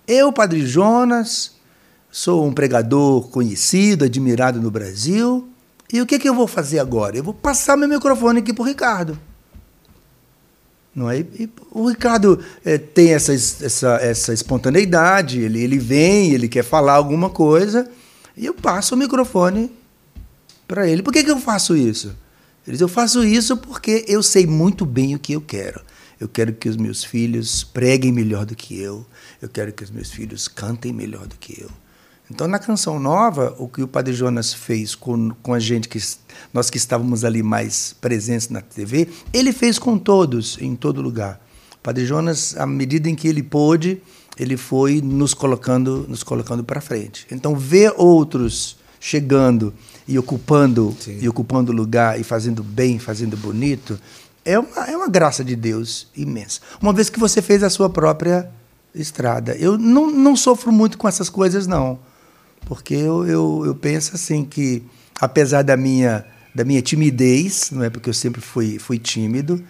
[0.08, 1.54] Eu, Padre Jonas,
[2.12, 5.50] sou um pregador conhecido, admirado no Brasil,
[5.92, 7.18] e o que, que eu vou fazer agora?
[7.18, 9.20] Eu vou passar meu microfone aqui para o Ricardo.
[10.96, 11.20] Não é?
[11.20, 16.94] E o Ricardo é, tem essa, essa, essa espontaneidade, ele, ele vem, ele quer falar
[16.94, 17.90] alguma coisa,
[18.36, 19.72] e eu passo o microfone
[20.68, 21.02] para ele.
[21.02, 22.08] Por que, que eu faço isso?
[22.66, 25.82] Ele diz, eu faço isso porque eu sei muito bem o que eu quero.
[26.20, 29.06] Eu quero que os meus filhos preguem melhor do que eu.
[29.42, 31.70] Eu quero que os meus filhos cantem melhor do que eu.
[32.32, 36.00] Então, na Canção Nova, o que o Padre Jonas fez com, com a gente, que
[36.52, 41.40] nós que estávamos ali mais presentes na TV, ele fez com todos, em todo lugar.
[41.76, 44.02] O Padre Jonas, à medida em que ele pôde,
[44.38, 47.26] ele foi nos colocando, nos colocando para frente.
[47.32, 49.74] Então, ver outros chegando
[50.08, 51.20] e ocupando Sim.
[51.22, 54.00] e ocupando lugar e fazendo bem, fazendo bonito,
[54.44, 56.62] é uma, é uma graça de Deus imensa.
[56.82, 58.50] Uma vez que você fez a sua própria
[58.94, 59.56] estrada.
[59.56, 62.00] Eu não, não sofro muito com essas coisas, não.
[62.66, 64.84] Porque eu, eu, eu penso assim que,
[65.20, 69.64] apesar da minha, da minha timidez, não é porque eu sempre fui, fui tímido,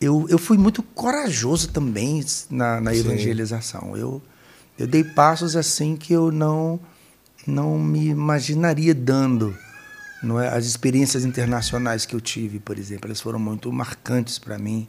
[0.00, 3.96] eu, eu fui muito corajoso também na, na evangelização.
[3.96, 4.22] Eu,
[4.78, 6.80] eu dei passos assim que eu não,
[7.46, 9.54] não me imaginaria dando.
[10.22, 10.48] Não é?
[10.48, 14.88] As experiências internacionais que eu tive, por exemplo, elas foram muito marcantes para mim,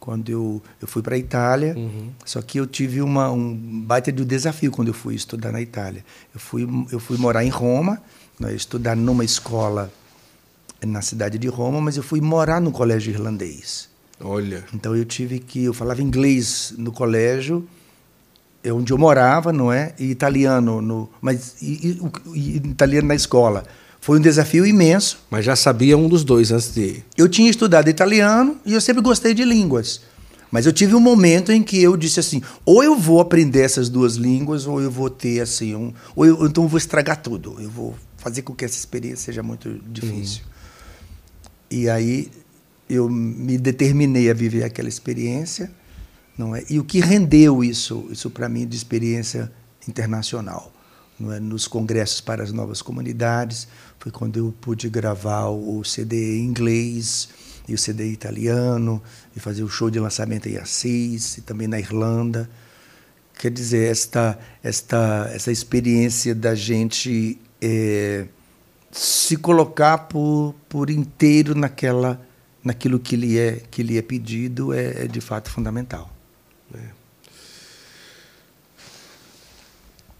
[0.00, 1.74] quando eu, eu fui para a Itália.
[1.76, 2.10] Uhum.
[2.24, 5.60] Só que eu tive uma, um baita de um desafio quando eu fui estudar na
[5.60, 6.04] Itália.
[6.34, 8.02] Eu fui, eu fui morar em Roma,
[8.40, 9.92] né, estudar numa escola
[10.84, 13.88] na cidade de Roma, mas eu fui morar no colégio irlandês.
[14.20, 14.64] Olha.
[14.74, 17.66] Então eu tive que eu falava inglês no colégio,
[18.62, 19.94] é onde eu morava, não é?
[19.98, 22.00] E italiano no, mas e,
[22.34, 23.64] e, italiano na escola.
[24.00, 25.20] Foi um desafio imenso.
[25.30, 27.02] Mas já sabia um dos dois antes de.
[27.16, 30.00] Eu tinha estudado italiano e eu sempre gostei de línguas.
[30.50, 33.88] Mas eu tive um momento em que eu disse assim: ou eu vou aprender essas
[33.88, 37.56] duas línguas, ou eu vou ter assim um, ou eu, então eu vou estragar tudo.
[37.60, 40.42] Eu vou fazer com que essa experiência seja muito difícil.
[40.42, 41.78] Uhum.
[41.78, 42.30] E aí
[42.88, 45.70] eu me determinei a viver aquela experiência,
[46.36, 46.64] não é?
[46.70, 49.50] E o que rendeu isso, isso para mim de experiência
[49.86, 50.72] internacional,
[51.18, 51.40] não é?
[51.40, 57.28] Nos congressos para as novas comunidades, foi quando eu pude gravar o CD em inglês
[57.66, 59.02] e o CD italiano
[59.36, 62.48] e fazer o show de lançamento em Assis e também na Irlanda.
[63.38, 68.26] Quer dizer, esta esta essa experiência da gente é,
[68.90, 72.20] se colocar por, por inteiro naquela
[72.68, 76.14] naquilo que lhe é que lhe é pedido é, é de fato fundamental.
[76.74, 76.88] É.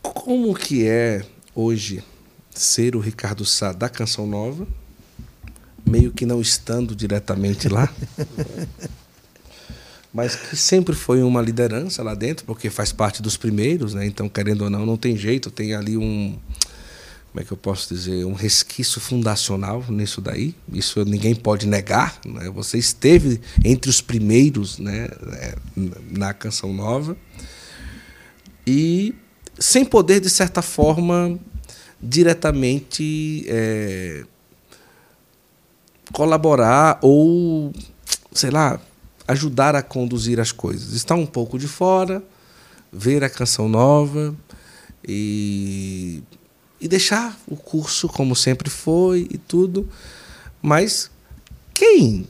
[0.01, 1.23] Como que é
[1.55, 2.03] hoje
[2.51, 4.67] ser o Ricardo Sá da Canção Nova,
[5.87, 7.93] meio que não estando diretamente lá,
[10.13, 14.07] mas que sempre foi uma liderança lá dentro, porque faz parte dos primeiros, né?
[14.07, 16.39] Então, querendo ou não, não tem jeito, tem ali um
[17.31, 20.55] como é que eu posso dizer, um resquício fundacional nisso daí.
[20.73, 22.19] Isso ninguém pode negar.
[22.25, 22.51] Né?
[22.51, 25.55] Você esteve entre os primeiros né, é,
[26.11, 27.17] na canção nova
[28.67, 29.15] e
[29.59, 31.39] sem poder, de certa forma,
[32.01, 34.25] diretamente é,
[36.13, 37.73] colaborar ou,
[38.33, 38.81] sei lá,
[39.27, 40.93] ajudar a conduzir as coisas.
[40.93, 42.23] Estar um pouco de fora,
[42.93, 44.35] ver a canção nova
[45.07, 46.23] e
[46.81, 49.89] e deixar o curso como sempre foi e tudo.
[50.63, 51.11] Mas
[51.75, 52.27] quem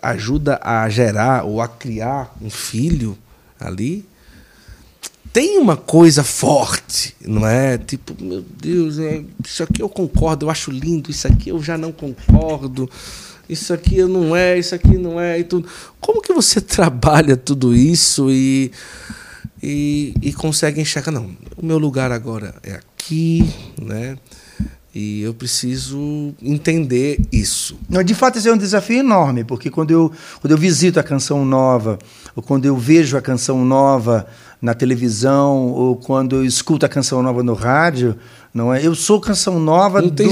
[0.00, 3.18] ajuda a gerar ou a criar um filho
[3.58, 4.06] ali
[5.32, 7.76] tem uma coisa forte, não é?
[7.76, 11.76] Tipo, meu Deus, é, isso aqui eu concordo, eu acho lindo, isso aqui eu já
[11.76, 12.90] não concordo,
[13.48, 15.68] isso aqui não é, isso aqui não é e tudo.
[16.00, 18.72] Como que você trabalha tudo isso e
[19.62, 22.86] e, e consegue enxergar, não, o meu lugar agora é aqui,
[23.80, 24.16] né?
[24.94, 27.78] E eu preciso entender isso.
[28.04, 30.10] De fato, esse é um desafio enorme, porque quando eu,
[30.40, 31.98] quando eu visito a canção nova,
[32.34, 34.26] ou quando eu vejo a canção nova
[34.60, 38.16] na televisão, ou quando eu escuto a canção nova no rádio,
[38.58, 38.84] não é?
[38.84, 40.24] Eu sou canção nova do, do,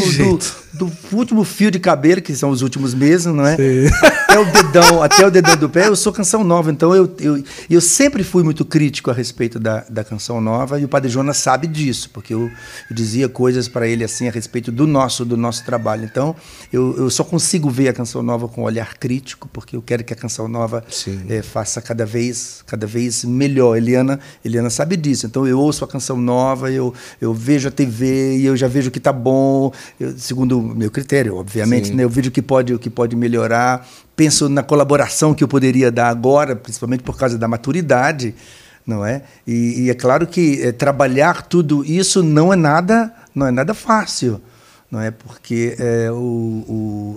[0.73, 3.57] do, último fio de cabelo, que são os últimos meses, não é?
[3.57, 3.86] Sim.
[4.27, 6.70] Até o dedão, até o dedão do pé, eu sou canção nova.
[6.70, 10.85] Então eu, eu, eu sempre fui muito crítico a respeito da, da canção nova, e
[10.85, 12.51] o Padre Jonas sabe disso, porque eu,
[12.90, 16.05] eu dizia coisas para ele assim a respeito do nosso, do nosso trabalho.
[16.05, 16.36] Então,
[16.70, 20.05] eu, eu só consigo ver a canção nova com um olhar crítico, porque eu quero
[20.05, 20.85] que a canção nova
[21.31, 23.77] é, faça cada vez, cada vez melhor.
[23.77, 25.24] Eliana, Eliana sabe disso.
[25.24, 28.91] Então eu ouço a canção nova, eu, eu vejo a TV e eu já vejo
[28.91, 32.05] que está bom, eu, segundo o meu critério, obviamente, né?
[32.05, 35.91] eu vejo o que pode, o que pode melhorar, penso na colaboração que eu poderia
[35.91, 38.35] dar agora, principalmente por causa da maturidade,
[38.87, 39.23] não é?
[39.47, 43.75] E, e é claro que é, trabalhar tudo isso não é nada, não é nada
[43.75, 44.41] fácil,
[44.91, 45.11] não é?
[45.11, 46.15] Porque é, o,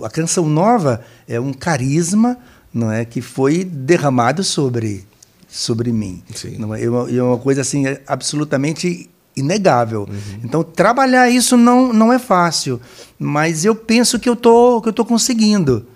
[0.04, 2.36] a canção nova é um carisma,
[2.72, 5.08] não é, que foi derramado sobre
[5.48, 6.56] sobre mim, Sim.
[6.58, 6.84] não é?
[6.84, 9.10] É uma coisa assim absolutamente
[9.40, 10.06] inegável.
[10.08, 10.40] Uhum.
[10.44, 12.80] Então, trabalhar isso não, não é fácil,
[13.18, 15.86] mas eu penso que eu tô, que eu tô conseguindo.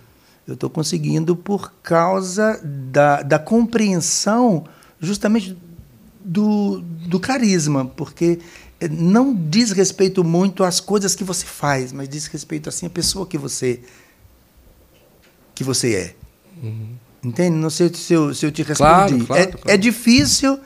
[0.47, 4.65] Eu estou conseguindo por causa da, da compreensão
[5.01, 5.57] justamente
[6.23, 8.39] do, do carisma, porque
[8.91, 13.27] não diz respeito muito às coisas que você faz, mas diz respeito assim à pessoa
[13.27, 13.81] que você
[15.55, 16.15] que você é.
[16.62, 16.89] Uhum.
[17.23, 17.57] Entende?
[17.57, 18.77] Não sei se eu, se eu te respondi.
[18.77, 19.71] Claro, claro, é, claro.
[19.71, 20.59] é difícil,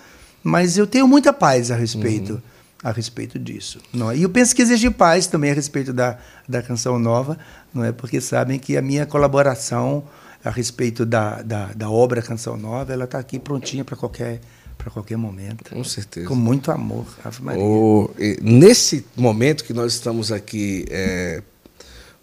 [0.43, 2.35] mas eu tenho muita paz a respeito.
[2.35, 2.48] Uhum
[2.83, 3.81] a respeito disso.
[3.93, 4.17] Não é?
[4.17, 6.19] E eu penso que exige paz também a respeito da,
[6.49, 7.39] da canção nova,
[7.75, 7.93] não é?
[7.93, 10.05] porque sabem que a minha colaboração
[10.45, 14.41] a respeito da, da, da obra Canção Nova, ela está aqui prontinha para qualquer
[14.77, 15.75] para qualquer momento.
[15.75, 16.29] Com certeza.
[16.29, 17.61] Com muito amor, Ave Maria.
[17.61, 21.43] O, nesse momento que nós estamos aqui é,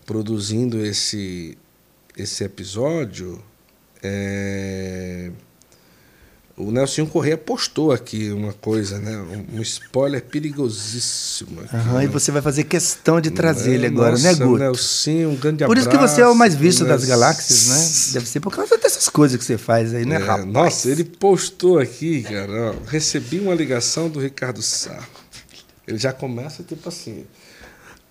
[0.06, 1.58] produzindo esse,
[2.18, 3.44] esse episódio,
[4.02, 5.32] é,
[6.58, 9.18] o, Nelson Correia postou aqui uma coisa, né?
[9.18, 11.62] Um, um spoiler perigosíssimo.
[11.62, 12.12] Aqui, Aham, e né?
[12.12, 14.58] você vai fazer questão de trazer ele agora, Nossa, né, Guto?
[14.58, 15.80] Nelson, um grande Por abraço.
[15.82, 17.08] isso que você é o mais visto das Nelson.
[17.08, 18.14] galáxias, né?
[18.14, 20.46] Deve ser por causa dessas coisas que você faz aí, né, É, rapaz?
[20.46, 22.72] nossa, ele postou aqui, cara.
[22.72, 25.00] ó, recebi uma ligação do Ricardo Sá.
[25.88, 27.26] Ele já começa tipo assim.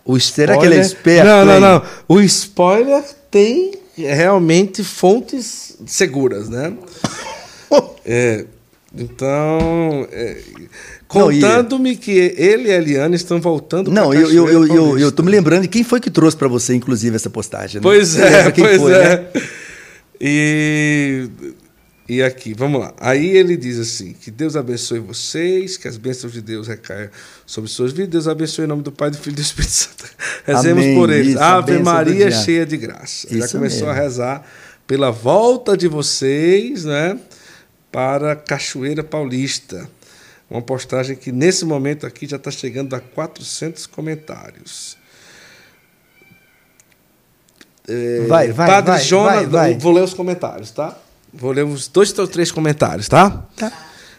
[0.04, 1.82] O Será que ele é esperto, Não, não, não.
[2.06, 6.76] O spoiler tem realmente fontes seguras, né?
[8.06, 8.44] É,
[8.96, 10.38] então, é,
[11.08, 15.22] contando-me que ele e a Eliane estão voltando Não, eu, eu, eu, eu, eu tô
[15.22, 17.76] me lembrando de quem foi que trouxe pra você, inclusive, essa postagem.
[17.76, 17.82] Né?
[17.82, 18.98] Pois é, pois foi, é.
[18.98, 19.26] né?
[20.20, 21.28] E,
[22.08, 22.94] e aqui, vamos lá.
[23.00, 27.10] Aí ele diz assim: que Deus abençoe vocês, que as bênçãos de Deus recaiam
[27.44, 28.10] sobre suas vidas.
[28.10, 30.04] Deus abençoe em nome do Pai, do Filho e do Espírito Santo.
[30.46, 31.28] Rezemos Amém, por eles.
[31.34, 33.26] isso, Ave Maria cheia de graça.
[33.30, 33.90] Já Isso começou mesmo.
[33.90, 34.46] a rezar
[34.86, 37.18] pela volta de vocês, né?
[37.94, 39.88] Para Cachoeira Paulista.
[40.50, 44.96] Uma postagem que nesse momento aqui já está chegando a 400 comentários.
[47.86, 50.98] É, Vai, vai, Padre vai, Jonas, vai, vou ler os comentários, tá?
[51.32, 53.46] Vou ler os dois ou três comentários, tá?
[53.56, 53.72] Tá.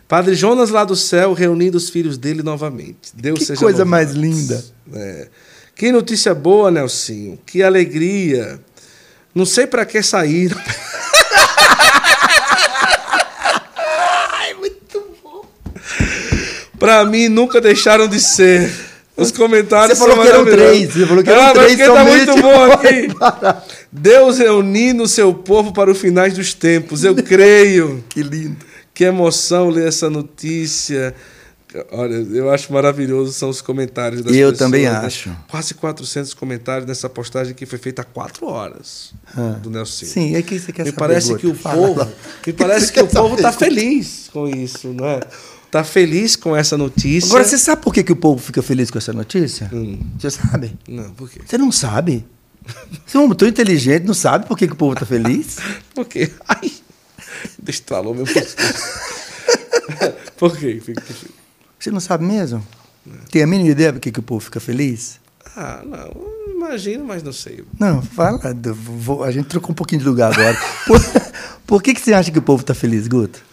[0.07, 3.11] Padre Jonas lá do céu reunindo os filhos dele novamente.
[3.13, 4.63] Deus Que seja coisa mais linda.
[4.93, 5.27] É.
[5.75, 7.37] Que notícia boa, Nelsinho.
[7.45, 8.57] Que alegria.
[9.33, 10.57] Não sei para que saíram.
[16.79, 18.71] Pra mim, nunca deixaram de ser.
[19.17, 21.93] Os comentários Você falou que eram três, você falou que eram ah, mas três porque
[21.93, 23.07] tá muito bom aqui.
[23.89, 27.03] Deus reunindo o seu povo para os finais dos tempos.
[27.05, 28.03] Eu creio.
[28.09, 28.57] Que lindo.
[28.93, 31.15] Que emoção ler essa notícia.
[31.91, 34.89] Olha, eu acho maravilhoso são os comentários das Eu pessoas, também né?
[34.89, 35.29] acho.
[35.49, 39.57] Quase 400 comentários nessa postagem que foi feita há quatro horas Ah.
[39.61, 40.05] do Nelson.
[40.05, 42.07] Sim, é que você quer Me saber, parece que o povo,
[42.47, 45.19] me parece Você que o povo está feliz com isso, não é?
[45.75, 47.27] Tá feliz com essa notícia.
[47.27, 49.69] Agora, você sabe por que, que o povo fica feliz com essa notícia?
[49.73, 49.99] Hum.
[50.17, 50.73] Você sabe?
[50.87, 51.41] Não, por quê?
[51.45, 52.25] Você não sabe?
[53.05, 55.57] Você é um tão inteligente, não sabe por que, que o povo está feliz?
[55.93, 56.31] Por quê?
[56.47, 56.71] Ai,
[57.61, 58.23] destralou meu.
[60.39, 60.81] Por quê?
[61.77, 62.65] Você não sabe mesmo?
[63.29, 65.19] Tem a mínima ideia por que, que o povo fica feliz?
[65.57, 67.65] Ah, não, imagino, mas não sei.
[67.77, 68.39] Não, fala.
[68.73, 70.57] vou- a gente trocou um pouquinho de lugar agora.
[70.87, 71.01] Por,
[71.67, 73.43] por que, que você acha que o povo está feliz, Guto?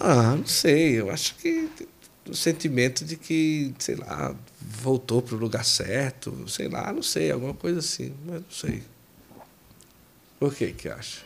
[0.00, 1.00] Ah, não sei.
[1.00, 1.68] Eu acho que
[2.28, 7.30] o sentimento de que, sei lá, voltou para o lugar certo, sei lá, não sei,
[7.30, 8.82] alguma coisa assim, mas não sei.
[10.38, 11.20] Por que que acha?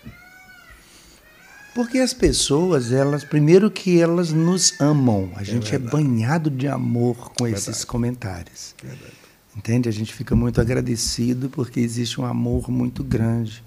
[1.75, 5.31] Porque as pessoas, elas, primeiro que elas nos amam.
[5.37, 7.87] A gente é, banhado de amor com esses Verdade.
[7.87, 8.75] comentários.
[9.57, 9.89] Entende?
[9.89, 13.63] A gente fica muito agradecido porque existe um amor muito grande.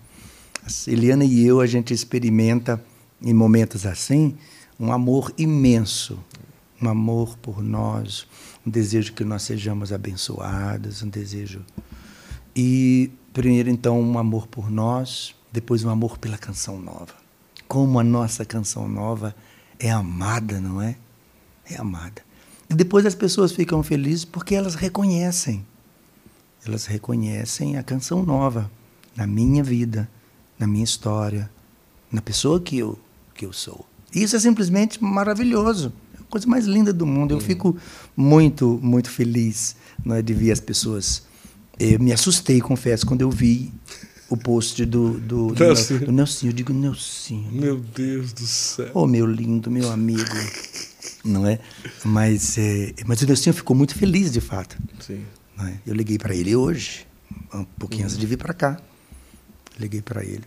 [0.63, 2.83] A Eliana e eu, a gente experimenta,
[3.21, 4.37] em momentos assim,
[4.81, 6.17] um amor imenso.
[6.81, 8.25] Um amor por nós,
[8.65, 11.63] um desejo que nós sejamos abençoados, um desejo.
[12.55, 17.13] E, primeiro, então, um amor por nós, depois, um amor pela canção nova.
[17.67, 19.35] Como a nossa canção nova
[19.77, 20.95] é amada, não é?
[21.69, 22.23] É amada.
[22.67, 25.63] E depois as pessoas ficam felizes porque elas reconhecem.
[26.65, 28.71] Elas reconhecem a canção nova
[29.15, 30.09] na minha vida,
[30.57, 31.47] na minha história,
[32.11, 32.97] na pessoa que eu,
[33.35, 33.90] que eu sou.
[34.13, 35.93] Isso é simplesmente maravilhoso.
[36.13, 37.33] É a coisa mais linda do mundo.
[37.33, 37.77] Eu fico
[38.15, 41.23] muito, muito feliz não é, de ver as pessoas.
[41.79, 43.73] Eu me assustei, confesso, quando eu vi
[44.29, 46.05] o post do, do, do, Nelsinho.
[46.05, 46.49] do Nelsinho.
[46.51, 47.51] Eu digo, Nelsinho.
[47.51, 48.89] Meu Deus do céu.
[48.93, 50.23] Oh, meu lindo, meu amigo.
[51.23, 51.59] Não é?
[52.03, 54.77] Mas, é, mas o Nelsinho ficou muito feliz, de fato.
[54.99, 55.23] Sim.
[55.59, 55.73] é?
[55.85, 57.05] Eu liguei para ele hoje,
[57.53, 58.79] um pouquinho antes de vir para cá.
[59.79, 60.45] Liguei para ele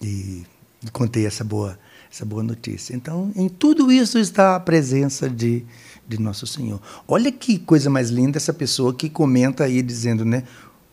[0.00, 0.44] e
[0.92, 1.78] contei essa boa,
[2.14, 2.94] essa boa notícia.
[2.94, 5.64] Então, em tudo isso está a presença de,
[6.06, 6.80] de Nosso Senhor.
[7.08, 10.44] Olha que coisa mais linda essa pessoa que comenta aí dizendo, né?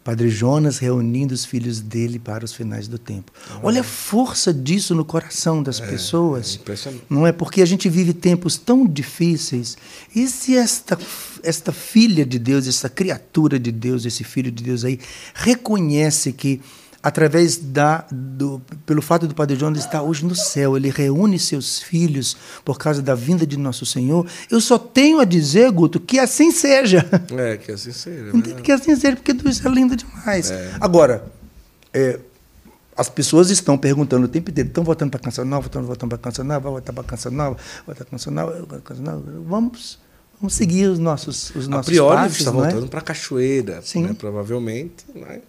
[0.03, 3.31] Padre Jonas reunindo os filhos dele para os finais do tempo.
[3.61, 6.55] Olha a força disso no coração das pessoas.
[6.55, 7.03] é impressionante.
[7.07, 9.77] Não é porque a gente vive tempos tão difíceis.
[10.15, 10.97] E se esta,
[11.43, 14.99] esta filha de Deus, essa criatura de Deus, esse filho de Deus aí,
[15.35, 16.59] reconhece que
[17.03, 21.79] através da do, pelo fato do Padre Jonas estar hoje no céu, ele reúne seus
[21.79, 24.27] filhos por causa da vinda de nosso Senhor.
[24.49, 27.05] Eu só tenho a dizer, Guto, que assim seja.
[27.37, 28.29] É, que assim seja.
[28.29, 28.55] Entende?
[28.55, 28.61] né?
[28.61, 30.51] Que assim seja, porque tudo isso é lindo demais.
[30.79, 31.25] Agora,
[31.93, 32.19] é,
[32.95, 36.17] as pessoas estão perguntando o tempo inteiro, estão votando para canção nova, estão votando para
[36.17, 39.23] canção nova, vai votar para canção nova, vai votar para canção nova, canção nova.
[39.47, 39.99] Vamos,
[40.39, 42.53] vamos seguir os nossos, os A nossos priori passos, está é?
[42.53, 44.03] voltando para Cachoeira, Sim.
[44.03, 44.15] né?
[44.17, 45.05] provavelmente.
[45.15, 45.41] Né?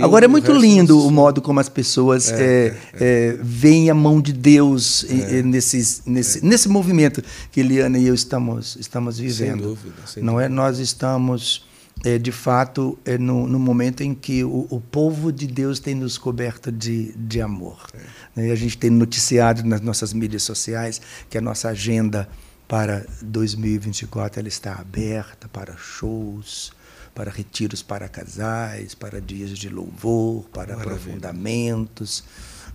[0.00, 4.32] Agora é muito lindo o modo como as pessoas é, é, veem a mão de
[4.32, 5.42] Deus É.
[5.42, 9.62] nesses, nesse, nesse movimento que Eliana e eu estamos, estamos vivendo.
[9.62, 10.48] dúvida, sem Não é?
[10.48, 11.66] Nós estamos,
[12.04, 15.94] é, de fato, é, no, no momento em que o, o povo de Deus tem
[15.94, 17.86] nos coberto de, de amor.
[17.94, 17.98] É.
[18.36, 18.48] Né?
[18.48, 22.28] E a gente tem noticiado nas nossas mídias sociais que a nossa agenda
[22.68, 26.70] para 2024 ela está aberta para shows,
[27.14, 30.96] para retiros para casais, para dias de louvor, para Maravilha.
[30.96, 32.24] aprofundamentos.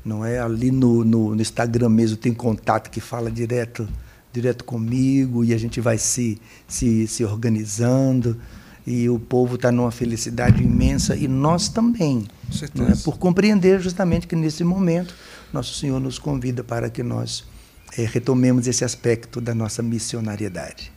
[0.04, 3.88] Não é ali no, no, no Instagram mesmo tem contato que fala direto
[4.32, 8.40] direto comigo e a gente vai se se, se organizando
[8.86, 12.84] e o povo está numa felicidade imensa e nós também, Com certeza.
[12.84, 12.96] não é?
[12.98, 15.16] por compreender justamente que nesse momento
[15.52, 17.46] nosso Senhor nos convida para que nós
[17.98, 20.92] eh, retomemos esse aspecto da nossa missionariedade.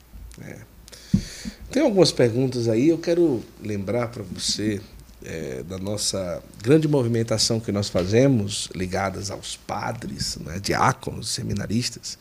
[1.71, 2.89] Tem algumas perguntas aí.
[2.89, 4.81] Eu quero lembrar para você
[5.25, 12.19] é, da nossa grande movimentação que nós fazemos, ligadas aos padres, né, diáconos, seminaristas,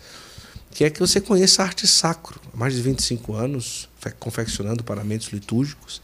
[0.72, 2.40] que é que você conheça a arte sacro.
[2.54, 6.02] Há mais de 25 anos, fe- confeccionando paramentos litúrgicos,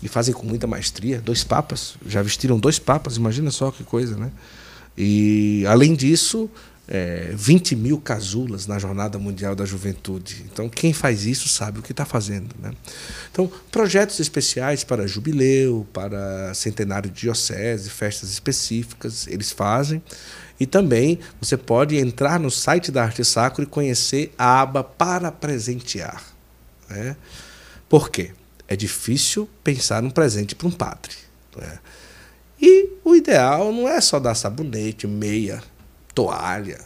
[0.00, 1.20] e fazem com muita maestria.
[1.20, 4.30] Dois papas, já vestiram dois papas, imagina só que coisa, né?
[4.96, 6.48] E, além disso,
[6.88, 10.46] é, 20 mil casulas na Jornada Mundial da Juventude.
[10.50, 12.54] Então, quem faz isso sabe o que está fazendo.
[12.58, 12.72] Né?
[13.30, 20.02] Então, projetos especiais para jubileu, para centenário de diocese, festas específicas, eles fazem.
[20.58, 25.30] E também você pode entrar no site da Arte Sacro e conhecer a aba para
[25.30, 26.24] presentear.
[26.88, 27.14] Né?
[27.86, 28.32] Por quê?
[28.66, 31.14] É difícil pensar num presente para um padre.
[31.56, 31.78] né?
[32.60, 35.62] E o ideal não é só dar sabonete, meia,
[36.18, 36.80] toalha.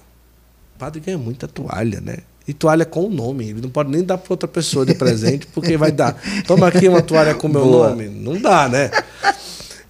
[0.76, 2.18] O padre ganha muita toalha, né?
[2.46, 3.48] E toalha com o nome.
[3.48, 6.20] Ele não pode nem dar para outra pessoa de presente, porque vai dar.
[6.46, 7.88] Toma aqui uma toalha com meu Boa.
[7.88, 8.08] nome.
[8.08, 8.90] Não dá, né?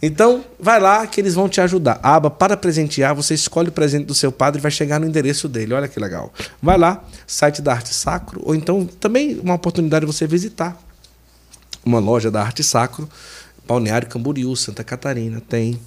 [0.01, 1.99] Então, vai lá que eles vão te ajudar.
[2.05, 5.07] A aba para presentear, você escolhe o presente do seu padre e vai chegar no
[5.07, 5.75] endereço dele.
[5.75, 6.33] Olha que legal.
[6.63, 10.81] Vai lá, site da Arte Sacro, ou então também uma oportunidade de você visitar
[11.85, 13.09] uma loja da Arte Sacro,
[13.67, 15.81] Balneário Camboriú, Santa Catarina, tem.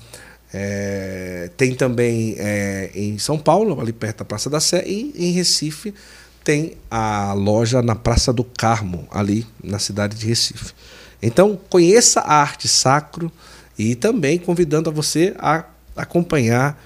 [0.53, 5.31] É, tem também é, em São Paulo, ali perto da Praça da Sé, e em
[5.31, 5.93] Recife
[6.43, 10.73] tem a loja na Praça do Carmo, ali na cidade de Recife.
[11.21, 13.31] Então, conheça a arte sacro
[13.77, 15.65] e também convidando a você a
[15.95, 16.79] acompanhar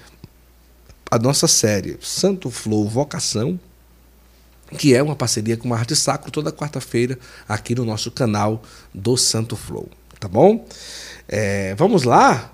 [1.10, 3.58] a nossa série Santo Flow Vocação,
[4.78, 7.18] que é uma parceria com a Arte Sacro toda quarta-feira
[7.48, 8.62] aqui no nosso canal
[8.94, 9.88] do Santo Flow,
[10.20, 10.64] tá bom?
[11.28, 12.52] É, vamos lá?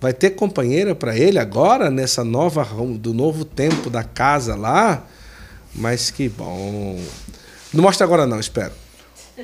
[0.00, 2.64] Vai ter companheira para ele agora nessa nova
[2.98, 5.06] do novo tempo da casa lá,
[5.74, 7.00] mas que bom.
[7.72, 8.72] Não mostra agora não, espero.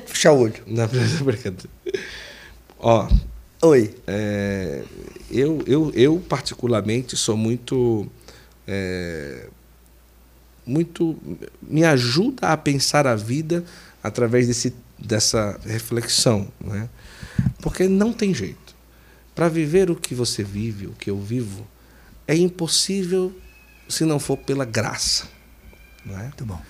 [0.05, 0.61] Fecha o olho.
[0.67, 0.87] Não,
[1.25, 1.69] brincadeira.
[2.79, 3.07] Ó,
[3.63, 3.95] Oi.
[4.05, 4.83] é,
[5.31, 8.07] eu, eu, eu particularmente sou muito
[8.67, 9.47] é,
[10.65, 11.17] muito
[11.61, 13.63] me ajuda a pensar a vida
[14.01, 16.89] através desse, dessa reflexão, né?
[17.61, 18.62] Porque não tem jeito.
[19.35, 21.67] Para viver o que você vive, o que eu vivo,
[22.27, 23.35] é impossível
[23.89, 25.27] se não for pela graça,
[26.05, 26.23] não é?
[26.23, 26.61] Muito bom.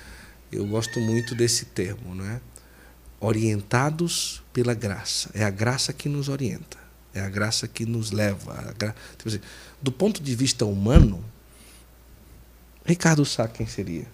[0.51, 2.39] Eu gosto muito desse termo, não é?
[3.19, 5.29] Orientados pela graça.
[5.33, 6.77] É a graça que nos orienta.
[7.13, 8.73] É a graça que nos leva.
[8.77, 9.39] gra- tipo assim,
[9.81, 11.23] do ponto de vista humano,
[12.85, 14.05] Ricardo Sá quem seria?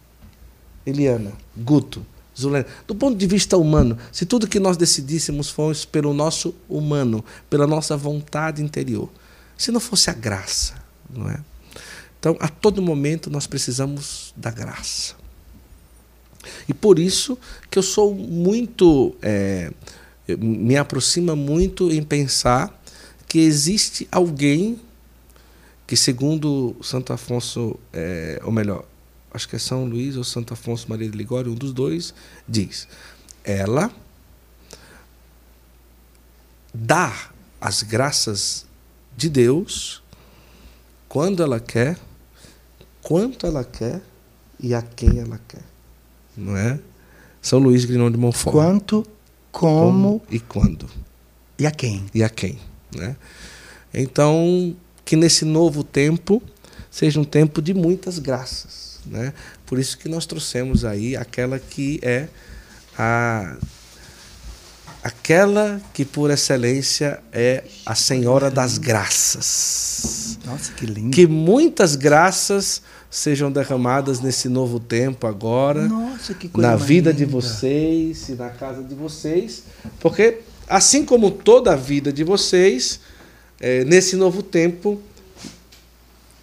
[0.85, 2.05] Eliana, Guto,
[2.39, 2.65] Zulena.
[2.87, 7.67] Do ponto de vista humano, se tudo que nós decidíssemos fosse pelo nosso humano, pela
[7.67, 9.09] nossa vontade interior,
[9.57, 10.75] se não fosse a graça,
[11.09, 11.39] não é?
[12.19, 15.15] Então, a todo momento nós precisamos da graça.
[16.67, 17.37] E por isso
[17.69, 19.15] que eu sou muito.
[19.21, 19.71] é,
[20.37, 22.79] me aproxima muito em pensar
[23.27, 24.79] que existe alguém
[25.87, 28.85] que, segundo Santo Afonso, é, ou melhor,
[29.33, 32.13] acho que é São Luís ou Santo Afonso Maria de Ligório, um dos dois,
[32.47, 32.87] diz:
[33.43, 33.91] ela
[36.73, 37.29] dá
[37.59, 38.65] as graças
[39.15, 40.01] de Deus
[41.07, 41.97] quando ela quer,
[43.01, 44.01] quanto ela quer
[44.59, 45.63] e a quem ela quer.
[46.35, 46.79] Não é?
[47.41, 48.53] São Luís Grignon de Montfort.
[48.53, 49.05] Quanto,
[49.51, 50.87] como, e quando
[51.59, 52.05] e a quem?
[52.13, 52.57] e a quem,
[52.95, 53.17] né?
[53.93, 56.41] Então, que nesse novo tempo
[56.89, 59.33] seja um tempo de muitas graças, né?
[59.65, 62.27] Por isso que nós trouxemos aí aquela que é
[62.97, 63.57] a
[65.03, 70.37] aquela que por excelência é a Senhora das Graças.
[70.45, 71.11] Nossa, que lindo.
[71.11, 77.25] Que muitas graças sejam derramadas nesse novo tempo agora Nossa, que coisa na vida de
[77.25, 77.31] linda.
[77.31, 79.63] vocês e na casa de vocês,
[79.99, 82.99] porque assim como toda a vida de vocês,
[83.59, 85.01] é, nesse novo tempo,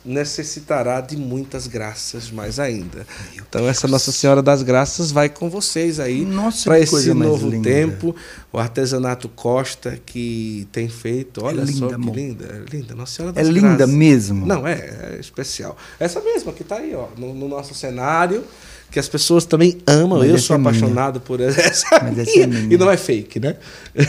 [0.07, 3.07] necessitará de muitas graças mais ainda.
[3.37, 6.27] Então essa Nossa Senhora das Graças vai com vocês aí
[6.65, 7.69] para esse novo linda.
[7.69, 8.15] tempo.
[8.53, 12.15] O artesanato Costa que tem feito, olha é linda, só que amor.
[12.15, 12.95] linda, é linda.
[12.95, 13.71] Nossa Senhora das É Graças.
[13.71, 14.47] linda mesmo.
[14.47, 15.77] Não, é, é especial.
[15.99, 18.45] Essa mesma que está aí, ó, no, no, nosso cenário.
[18.89, 20.21] Que as pessoas também amam.
[20.21, 21.97] Mas Eu sou é apaixonado por essa.
[21.97, 22.73] É minha.
[22.73, 23.57] E não é fake, né?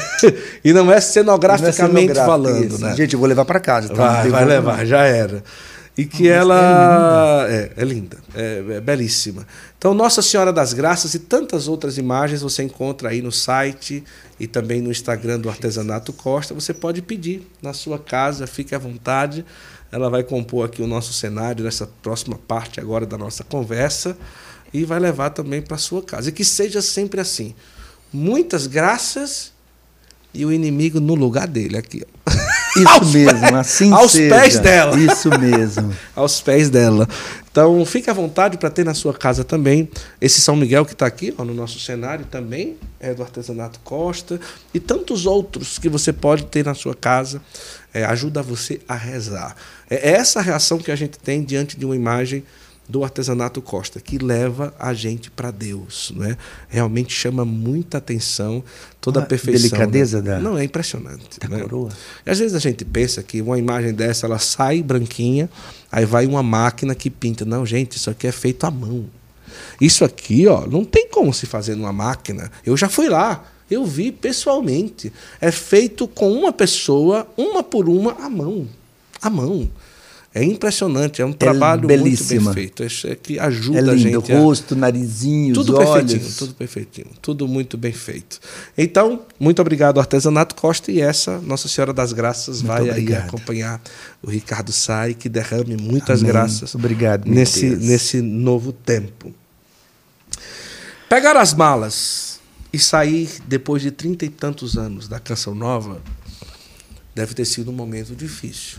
[0.63, 2.95] e não é cenograficamente não é falando, né?
[2.95, 3.89] Gente, eu vou levar para casa.
[3.89, 4.21] Tá?
[4.21, 5.43] Vai, vai levar, já era
[5.97, 9.47] e que ela é, é linda, é, é, belíssima.
[9.77, 14.03] Então, Nossa Senhora das Graças e tantas outras imagens você encontra aí no site
[14.39, 16.53] e também no Instagram do Artesanato Costa.
[16.53, 19.43] Você pode pedir na sua casa, fique à vontade.
[19.91, 24.15] Ela vai compor aqui o nosso cenário nessa próxima parte agora da nossa conversa
[24.71, 26.29] e vai levar também para sua casa.
[26.29, 27.55] E que seja sempre assim.
[28.13, 29.51] Muitas graças
[30.31, 32.03] e o inimigo no lugar dele aqui.
[32.75, 34.35] Isso aos mesmo, pés, assim Aos seja.
[34.35, 34.99] pés dela.
[34.99, 35.95] Isso mesmo.
[36.15, 37.07] aos pés dela.
[37.49, 39.89] Então, fique à vontade para ter na sua casa também.
[40.21, 44.39] Esse São Miguel que está aqui ó, no nosso cenário também é do Artesanato Costa.
[44.73, 47.41] E tantos outros que você pode ter na sua casa.
[47.93, 49.55] É, ajuda você a rezar.
[49.89, 52.43] É essa reação que a gente tem diante de uma imagem
[52.87, 56.37] do artesanato Costa, que leva a gente para Deus, não é?
[56.69, 58.63] Realmente chama muita atenção
[59.01, 59.69] toda a, a perfeição.
[59.69, 60.31] Delicadeza né?
[60.31, 60.39] da.
[60.39, 61.39] Não é impressionante.
[61.39, 61.61] Da né?
[61.61, 61.89] coroa.
[62.25, 65.49] E às vezes a gente pensa que uma imagem dessa ela sai branquinha,
[65.91, 67.43] aí vai uma máquina que pinta.
[67.43, 69.05] Não, gente, isso aqui é feito à mão.
[69.81, 72.51] Isso aqui, ó, não tem como se fazer numa máquina.
[72.65, 73.43] Eu já fui lá.
[73.69, 75.11] Eu vi pessoalmente.
[75.41, 78.65] É feito com uma pessoa, uma por uma, à mão.
[79.21, 79.69] À mão.
[80.37, 82.41] É impressionante, é um é trabalho belíssima.
[82.41, 83.07] muito bem feito.
[83.07, 84.33] É que ajuda é lindo, a gente.
[84.33, 84.77] rosto, a...
[84.77, 86.35] narizinho, tudo os perfeitinho, olhos.
[86.35, 88.39] tudo perfeitinho, tudo muito bem feito.
[88.77, 93.21] Então, muito obrigado Artesanato Costa e essa Nossa Senhora das Graças muito vai obrigado.
[93.23, 93.81] aí acompanhar
[94.21, 96.31] o Ricardo Sai que derrame muitas Amém.
[96.31, 96.75] graças.
[96.75, 97.27] Obrigado.
[97.27, 97.83] Nesse Deus.
[97.83, 99.33] nesse novo tempo.
[101.09, 102.39] Pegar as malas
[102.71, 105.99] e sair depois de trinta e tantos anos da Canção Nova
[107.15, 108.77] deve ter sido um momento difícil,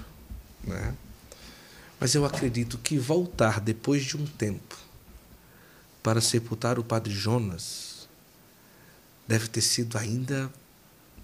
[0.64, 0.94] né?
[2.00, 4.76] Mas eu acredito que voltar depois de um tempo
[6.02, 8.08] para sepultar o padre Jonas
[9.26, 10.50] deve ter sido ainda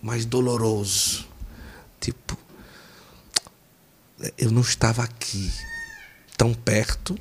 [0.02, 1.26] mais doloroso.
[2.00, 2.36] Tipo,
[4.36, 5.50] eu não estava aqui
[6.36, 7.16] tão perto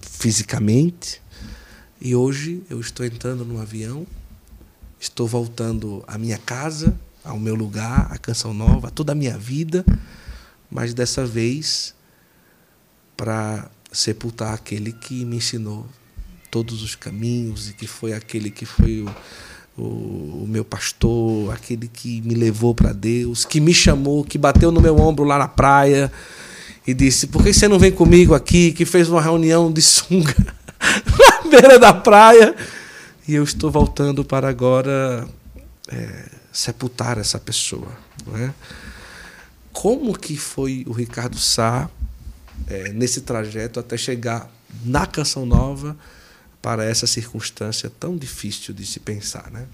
[0.00, 1.22] fisicamente
[2.00, 4.06] e hoje eu estou entrando no avião,
[4.98, 9.38] estou voltando à minha casa, ao meu lugar, à Canção Nova, a toda a minha
[9.38, 9.84] vida,
[10.70, 11.94] mas dessa vez
[13.16, 15.86] para sepultar aquele que me ensinou
[16.50, 21.88] todos os caminhos e que foi aquele que foi o, o, o meu pastor, aquele
[21.88, 25.48] que me levou para Deus, que me chamou, que bateu no meu ombro lá na
[25.48, 26.10] praia
[26.86, 28.72] e disse: Por que você não vem comigo aqui?
[28.72, 30.34] Que fez uma reunião de sunga
[31.44, 32.54] na beira da praia.
[33.26, 35.26] E eu estou voltando para agora
[35.88, 37.88] é, sepultar essa pessoa.
[38.24, 38.54] Não é?
[39.72, 41.90] Como que foi o Ricardo Sá
[42.68, 44.50] é, nesse trajeto até chegar
[44.84, 45.96] na Canção Nova
[46.60, 49.66] para essa circunstância tão difícil de se pensar, né?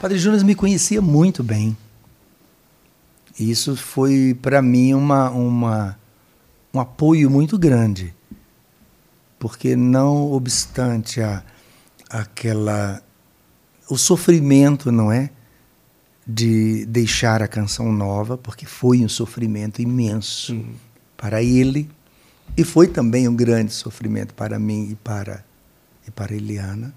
[0.00, 1.76] Padre Jonas me conhecia muito bem.
[3.38, 5.98] Isso foi para mim uma, uma,
[6.72, 8.14] um apoio muito grande,
[9.38, 11.42] porque não obstante a,
[12.08, 13.02] aquela
[13.88, 15.30] o sofrimento, não é,
[16.26, 20.74] de deixar a canção nova, porque foi um sofrimento imenso uhum.
[21.16, 21.88] para ele,
[22.56, 25.44] e foi também um grande sofrimento para mim e para,
[26.06, 26.94] e para Eliana.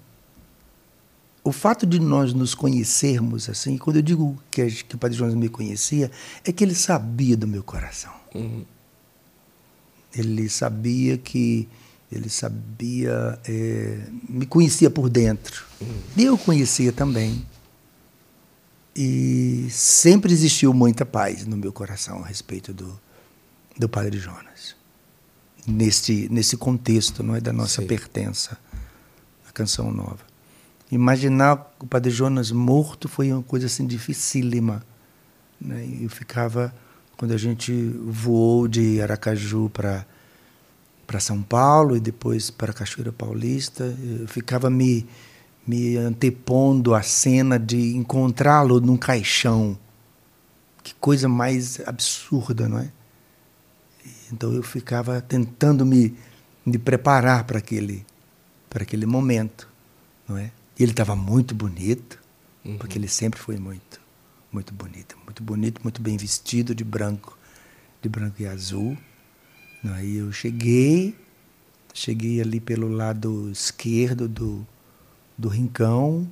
[1.44, 5.34] O fato de nós nos conhecermos assim, quando eu digo que, que o Padre Jonas
[5.34, 6.10] me conhecia,
[6.44, 8.12] é que ele sabia do meu coração.
[8.34, 8.64] Uhum.
[10.14, 11.68] Ele sabia que
[12.10, 15.64] ele sabia, é, me conhecia por dentro.
[15.80, 16.00] Uhum.
[16.16, 17.46] E eu conhecia também.
[18.94, 23.00] E sempre existiu muita paz no meu coração a respeito do,
[23.78, 24.79] do Padre Jonas
[25.66, 27.86] nesse, nesse contexto não é da nossa Sim.
[27.88, 28.58] pertença
[29.48, 30.30] à canção nova.
[30.90, 34.82] Imaginar o Padre Jonas morto foi uma coisa assim dificílima.
[35.60, 35.88] Né?
[36.00, 36.74] Eu ficava,
[37.16, 37.72] quando a gente
[38.04, 40.06] voou de Aracaju para
[41.10, 45.04] para São Paulo e depois para Cachoeira Paulista, eu ficava me,
[45.66, 49.76] me antepondo à cena de encontrá-lo num caixão.
[50.84, 52.92] Que coisa mais absurda, não é?
[54.32, 56.16] Então eu ficava tentando me,
[56.64, 58.04] me preparar para aquele,
[58.68, 59.68] para aquele momento,
[60.28, 60.50] não é?
[60.78, 62.18] E ele estava muito bonito,
[62.64, 62.78] uhum.
[62.78, 64.00] porque ele sempre foi muito,
[64.50, 67.36] muito bonito, muito bonito, muito bem vestido de branco.
[68.00, 68.96] de branco e azul.
[69.84, 71.14] Aí eu cheguei,
[71.92, 74.66] cheguei ali pelo lado esquerdo do,
[75.36, 76.28] do rincão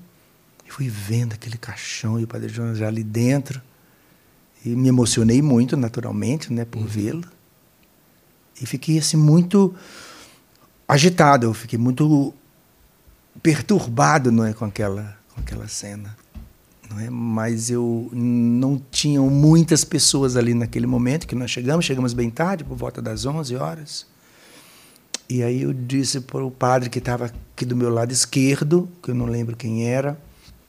[0.66, 3.60] e fui vendo aquele caixão e o Padre Jonas já ali dentro.
[4.64, 6.86] E me emocionei muito, naturalmente, né, por uhum.
[6.86, 7.37] vê-lo.
[8.60, 9.74] E fiquei assim muito
[10.86, 12.34] agitado, eu fiquei muito
[13.42, 16.16] perturbado, não é, com aquela com aquela cena.
[16.90, 17.10] Não é?
[17.10, 22.64] Mas eu não tinham muitas pessoas ali naquele momento que nós chegamos, chegamos bem tarde,
[22.64, 24.06] por volta das 11 horas.
[25.28, 29.10] E aí eu disse para o padre que estava aqui do meu lado esquerdo, que
[29.10, 30.18] eu não lembro quem era,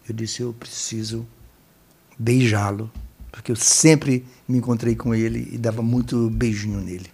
[0.07, 1.25] eu disse eu preciso
[2.17, 2.91] beijá-lo,
[3.31, 7.09] porque eu sempre me encontrei com ele e dava muito beijinho nele.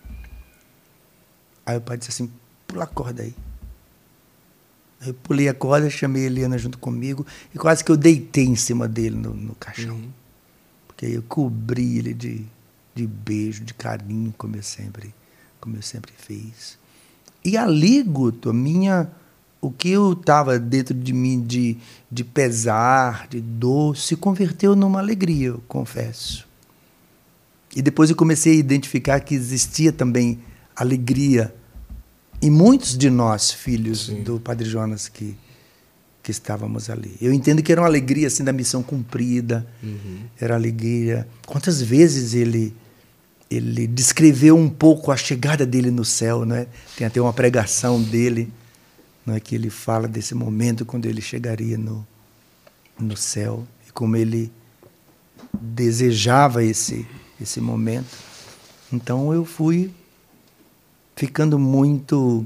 [1.66, 2.32] Aí o pai disse assim:
[2.68, 3.36] pula a corda aí.
[5.06, 8.56] Eu pulei a corda, chamei a Eliana junto comigo e quase que eu deitei em
[8.56, 9.96] cima dele no, no caixão.
[9.96, 10.10] Uhum.
[10.88, 12.46] Porque aí eu cobri ele de,
[12.94, 15.14] de beijo, de carinho, como eu sempre,
[15.60, 16.78] como eu sempre fiz.
[17.44, 19.12] E ali, Guto, a minha,
[19.62, 21.78] o que eu estava dentro de mim de,
[22.10, 26.48] de pesar, de dor, se converteu numa alegria, eu confesso.
[27.76, 30.40] E depois eu comecei a identificar que existia também
[30.76, 31.54] alegria
[32.42, 34.24] em muitos de nós, filhos Sim.
[34.24, 35.36] do Padre Jonas, que,
[36.22, 37.16] que estávamos ali.
[37.22, 40.20] Eu entendo que era uma alegria assim da missão cumprida, uhum.
[40.40, 41.28] era alegria.
[41.46, 42.74] Quantas vezes ele
[43.50, 46.66] ele descreveu um pouco a chegada dele no céu, né?
[46.98, 48.52] Tem até uma pregação dele,
[49.24, 52.06] não é que ele fala desse momento quando ele chegaria no
[52.98, 54.52] no céu e como ele
[55.54, 57.08] desejava esse
[57.40, 58.18] esse momento.
[58.92, 59.92] Então eu fui
[61.16, 62.46] ficando muito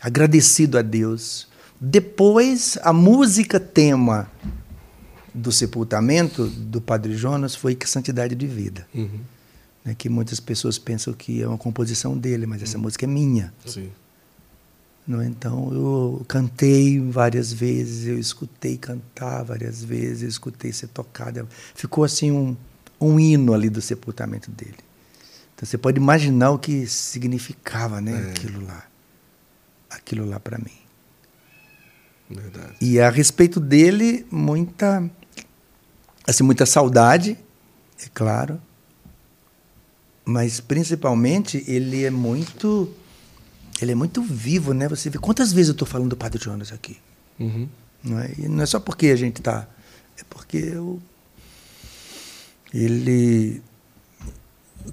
[0.00, 1.48] agradecido a Deus.
[1.80, 4.30] Depois, a música tema
[5.32, 8.86] do sepultamento do Padre Jonas foi que Santidade de Vida.
[8.94, 9.20] Uhum.
[9.84, 12.84] Né, que muitas pessoas pensam que é uma composição dele, mas essa uhum.
[12.84, 13.52] música é minha.
[13.66, 13.90] Sim.
[15.06, 21.46] Então eu cantei várias vezes, eu escutei cantar várias vezes, eu escutei ser tocada.
[21.74, 22.56] Ficou assim um,
[22.98, 24.78] um hino ali do sepultamento dele.
[25.64, 28.30] Então você pode imaginar o que significava, né, é.
[28.30, 28.84] aquilo lá.
[29.88, 30.76] Aquilo lá para mim.
[32.28, 32.74] Verdade.
[32.82, 35.10] E a respeito dele, muita
[36.26, 37.38] assim, muita saudade,
[38.04, 38.60] é claro.
[40.22, 42.94] Mas principalmente ele é muito
[43.80, 44.86] ele é muito vivo, né?
[44.86, 46.98] Você vê quantas vezes eu estou falando do Padre Jonas aqui.
[47.40, 47.68] Uhum.
[48.02, 48.30] Não, é?
[48.36, 49.66] E não é só porque a gente está.
[50.18, 51.00] É porque eu,
[52.72, 53.62] ele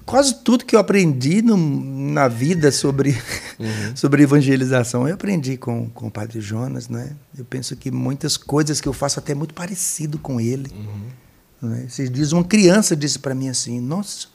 [0.04, 3.10] quase tudo que eu aprendi no, na vida sobre,
[3.58, 3.92] uhum.
[3.96, 6.88] sobre evangelização, eu aprendi com, com o Padre Jonas.
[6.88, 7.14] Né?
[7.36, 10.70] Eu penso que muitas coisas que eu faço até muito parecido com ele.
[10.74, 11.68] Uhum.
[11.70, 11.84] Né?
[11.86, 14.28] Esses dias uma criança disse para mim assim, nossa,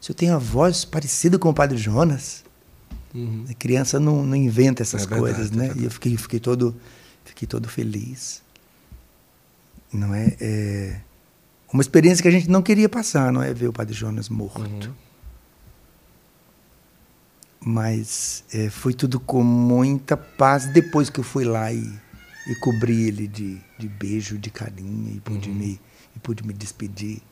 [0.00, 2.44] você tem a voz parecida com o Padre Jonas.
[3.14, 3.44] Uhum.
[3.48, 5.74] A criança não, não inventa essas é coisas, verdade, né?
[5.76, 6.74] É e eu fiquei, fiquei, todo,
[7.24, 8.42] fiquei todo feliz.
[9.92, 10.36] Não é...
[10.40, 11.00] é
[11.72, 14.60] uma experiência que a gente não queria passar, não é ver o Padre Jonas morto.
[14.60, 14.94] Uhum.
[17.64, 21.92] Mas é, foi tudo com muita paz depois que eu fui lá e,
[22.46, 25.54] e cobri ele de, de beijo, de carinho e pude, uhum.
[25.54, 25.80] me,
[26.14, 27.22] e pude me despedir.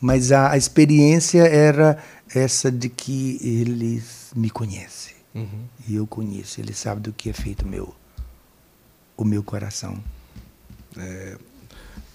[0.00, 2.02] Mas a, a, experiência era
[2.34, 4.02] essa de que ele
[4.34, 5.14] me conhece.
[5.34, 5.64] Uhum.
[5.86, 6.60] E eu conheço.
[6.60, 7.94] Ele sabe do que é feito o meu,
[9.16, 10.02] o meu coração.
[10.96, 11.36] É,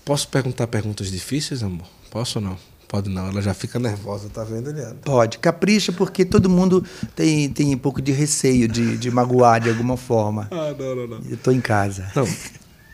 [0.05, 1.87] Posso perguntar perguntas difíceis, amor?
[2.11, 2.57] Posso ou não?
[2.87, 4.95] Pode não, ela já fica nervosa, tá vendo, Eliana?
[5.03, 9.69] Pode, capricha, porque todo mundo tem, tem um pouco de receio de, de magoar de
[9.69, 10.47] alguma forma.
[10.55, 11.21] Ah, não, não, não.
[11.27, 12.11] Eu tô em casa.
[12.15, 12.27] Não,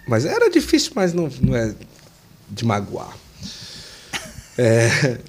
[0.07, 1.75] mas era difícil, mas não, não é
[2.49, 3.15] de magoar.
[4.57, 5.19] É,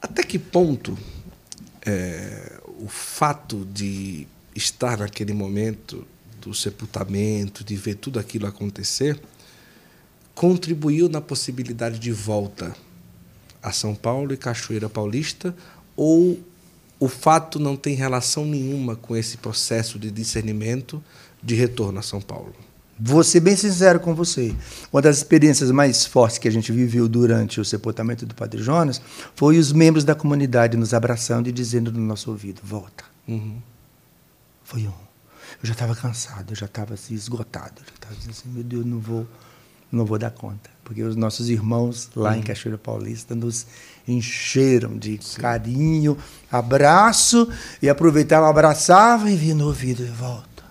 [0.00, 0.96] até que ponto
[1.84, 6.06] é, o fato de estar naquele momento
[6.40, 9.20] do sepultamento, de ver tudo aquilo acontecer,
[10.34, 12.74] contribuiu na possibilidade de volta
[13.62, 15.54] a São Paulo e Cachoeira Paulista
[15.96, 16.38] ou
[16.98, 21.02] o fato não tem relação nenhuma com esse processo de discernimento
[21.42, 22.54] de retorno a São Paulo?
[22.98, 24.54] Vou ser bem sincero com você.
[24.92, 29.02] Uma das experiências mais fortes que a gente viveu durante o sepultamento do Padre Jonas
[29.34, 33.04] foi os membros da comunidade nos abraçando e dizendo no nosso ouvido: volta.
[33.26, 33.58] Uhum.
[34.62, 34.92] Foi um.
[35.60, 37.80] Eu já estava cansado, eu já estava assim, esgotado.
[37.80, 39.26] Eu já estava dizendo assim: meu Deus, não vou
[39.92, 40.70] não vou dar conta.
[40.82, 42.38] Porque os nossos irmãos lá uhum.
[42.38, 43.66] em Cachoeira Paulista nos
[44.08, 45.40] encheram de Sim.
[45.40, 46.18] carinho,
[46.50, 47.48] abraço,
[47.80, 50.64] e aproveitava, abraçava e vinha no ouvido volta.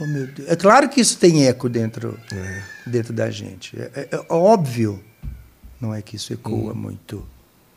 [0.00, 0.48] Oh, meu Deus.
[0.48, 2.62] É claro que isso tem eco dentro, é.
[2.86, 3.78] dentro da gente.
[3.78, 5.02] É, é, é, óbvio.
[5.80, 6.74] Não é que isso ecoa uhum.
[6.74, 7.26] muito,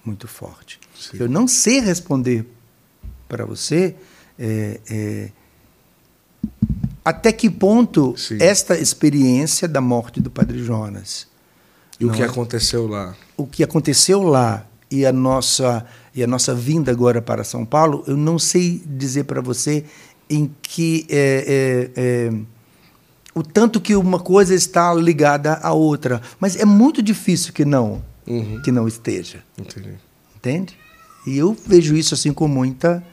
[0.04, 0.80] muito forte.
[0.96, 1.18] Sim.
[1.20, 2.46] Eu não sei responder
[3.28, 3.96] para você
[4.38, 5.32] é, é,
[7.06, 8.38] até que ponto Sim.
[8.42, 11.28] esta experiência da morte do Padre Jonas.
[12.00, 12.26] E o que é?
[12.26, 13.16] aconteceu lá?
[13.38, 18.04] O que aconteceu lá e a nossa e a nossa vinda agora para São Paulo,
[18.08, 19.84] eu não sei dizer para você
[20.30, 22.34] em que é, é, é,
[23.34, 28.02] o tanto que uma coisa está ligada à outra, mas é muito difícil que não
[28.26, 28.62] uhum.
[28.64, 29.44] que não esteja.
[29.58, 29.94] Entendi.
[30.36, 30.78] Entende?
[31.28, 33.04] E eu vejo isso assim com muita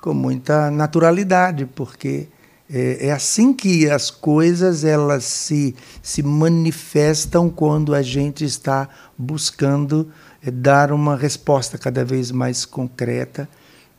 [0.00, 2.28] com muita naturalidade, porque
[2.72, 10.10] é, é, assim que as coisas elas se, se manifestam quando a gente está buscando
[10.42, 13.48] é, dar uma resposta cada vez mais concreta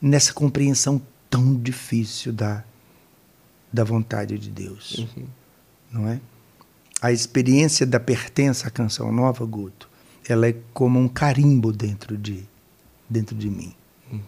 [0.02, 2.64] nessa compreensão tão difícil da,
[3.72, 4.98] da vontade de Deus.
[4.98, 5.26] Uhum.
[5.92, 6.20] Não é?
[7.00, 9.88] A experiência da pertença à canção nova, Guto,
[10.28, 12.44] ela é como um carimbo dentro de,
[13.08, 13.74] dentro de mim.
[14.10, 14.20] Uhum.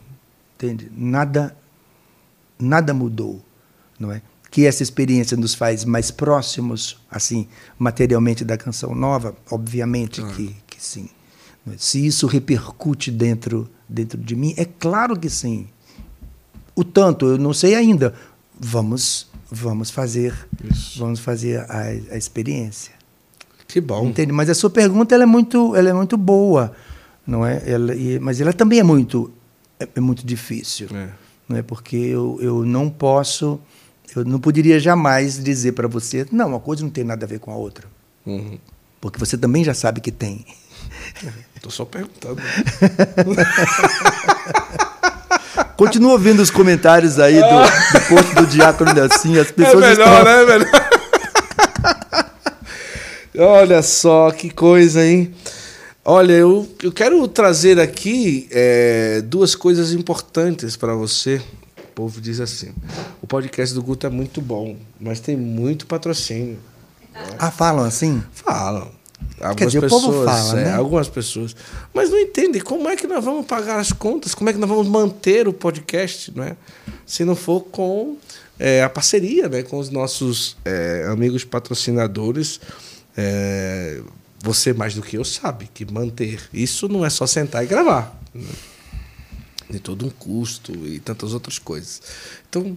[0.54, 0.90] Entende?
[0.94, 1.56] Nada
[2.58, 3.42] nada mudou,
[3.98, 4.22] não é?
[4.56, 7.46] Que essa experiência nos faz mais próximos, assim,
[7.78, 11.10] materialmente da canção nova, obviamente que, que sim.
[11.76, 15.66] Se isso repercute dentro, dentro de mim, é claro que sim.
[16.74, 18.14] O tanto, eu não sei ainda.
[18.58, 20.34] Vamos, vamos fazer,
[20.64, 20.98] isso.
[21.00, 22.94] vamos fazer a, a experiência.
[23.68, 24.06] Que bom.
[24.06, 24.32] Entende?
[24.32, 26.72] Mas a sua pergunta ela é muito, ela é muito boa,
[27.26, 27.62] não é?
[27.66, 27.92] Ela,
[28.22, 29.30] mas ela também é muito,
[29.78, 30.88] é, é muito difícil.
[30.94, 33.60] É não é porque eu, eu não posso,
[34.20, 37.38] eu não poderia jamais dizer para você, não, uma coisa não tem nada a ver
[37.38, 37.86] com a outra.
[38.24, 38.58] Uhum.
[39.00, 40.44] Porque você também já sabe que tem.
[41.54, 42.40] Estou só perguntando.
[45.76, 47.42] Continua ouvindo os comentários aí do,
[47.98, 49.40] do post do Diácono Nelsinho.
[49.40, 50.24] As pessoas é melhor, estão...
[50.24, 50.42] né?
[50.42, 50.90] É melhor.
[53.60, 55.34] Olha só que coisa, hein?
[56.02, 61.42] Olha, eu, eu quero trazer aqui é, duas coisas importantes para você.
[61.96, 62.74] O povo diz assim:
[63.22, 66.58] o podcast do Guto é muito bom, mas tem muito patrocínio.
[67.38, 68.22] Ah, falam assim?
[68.32, 68.90] Falam.
[69.40, 70.74] Algumas Quer dizer, pessoas, o povo fala, é, né?
[70.74, 71.56] Algumas pessoas.
[71.94, 74.68] Mas não entendem como é que nós vamos pagar as contas, como é que nós
[74.68, 76.54] vamos manter o podcast, não é?
[77.06, 78.18] Se não for com
[78.58, 82.60] é, a parceria né, com os nossos é, amigos patrocinadores.
[83.16, 84.02] É,
[84.40, 88.20] você mais do que eu sabe que manter isso não é só sentar e gravar.
[88.34, 88.44] Né?
[89.68, 92.00] De todo um custo e tantas outras coisas.
[92.48, 92.76] Então,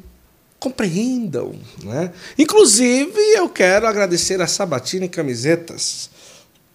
[0.59, 1.55] compreendam.
[1.83, 2.11] Né?
[2.37, 6.09] Inclusive, eu quero agradecer a Sabatini Camisetas.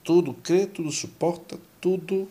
[0.03, 2.29] Tudo crê, tudo suporta, tudo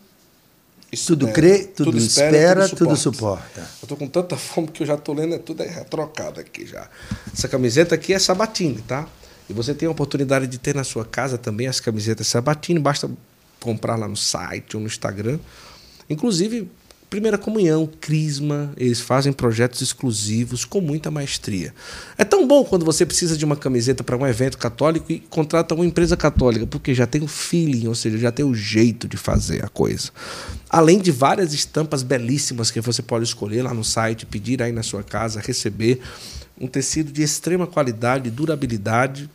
[0.94, 3.68] Espera, tudo crê, tudo, tudo espera, espera, tudo, tudo, suporta.
[3.82, 6.68] Eu tô com tanta fome que eu já tô lendo, é tudo é trocado aqui
[6.68, 6.88] já.
[7.34, 9.08] Essa camiseta aqui é Sabatini, tá?
[9.50, 13.10] E você tem a oportunidade de ter na sua casa também as camisetas Sabatini, basta
[13.60, 15.40] comprar lá no site ou no Instagram.
[16.08, 16.70] Inclusive,
[17.14, 21.72] Primeira Comunhão, Crisma, eles fazem projetos exclusivos com muita maestria.
[22.18, 25.76] É tão bom quando você precisa de uma camiseta para um evento católico e contrata
[25.76, 29.16] uma empresa católica, porque já tem o feeling, ou seja, já tem o jeito de
[29.16, 30.10] fazer a coisa.
[30.68, 34.82] Além de várias estampas belíssimas que você pode escolher lá no site, pedir aí na
[34.82, 36.00] sua casa, receber
[36.60, 39.30] um tecido de extrema qualidade e durabilidade.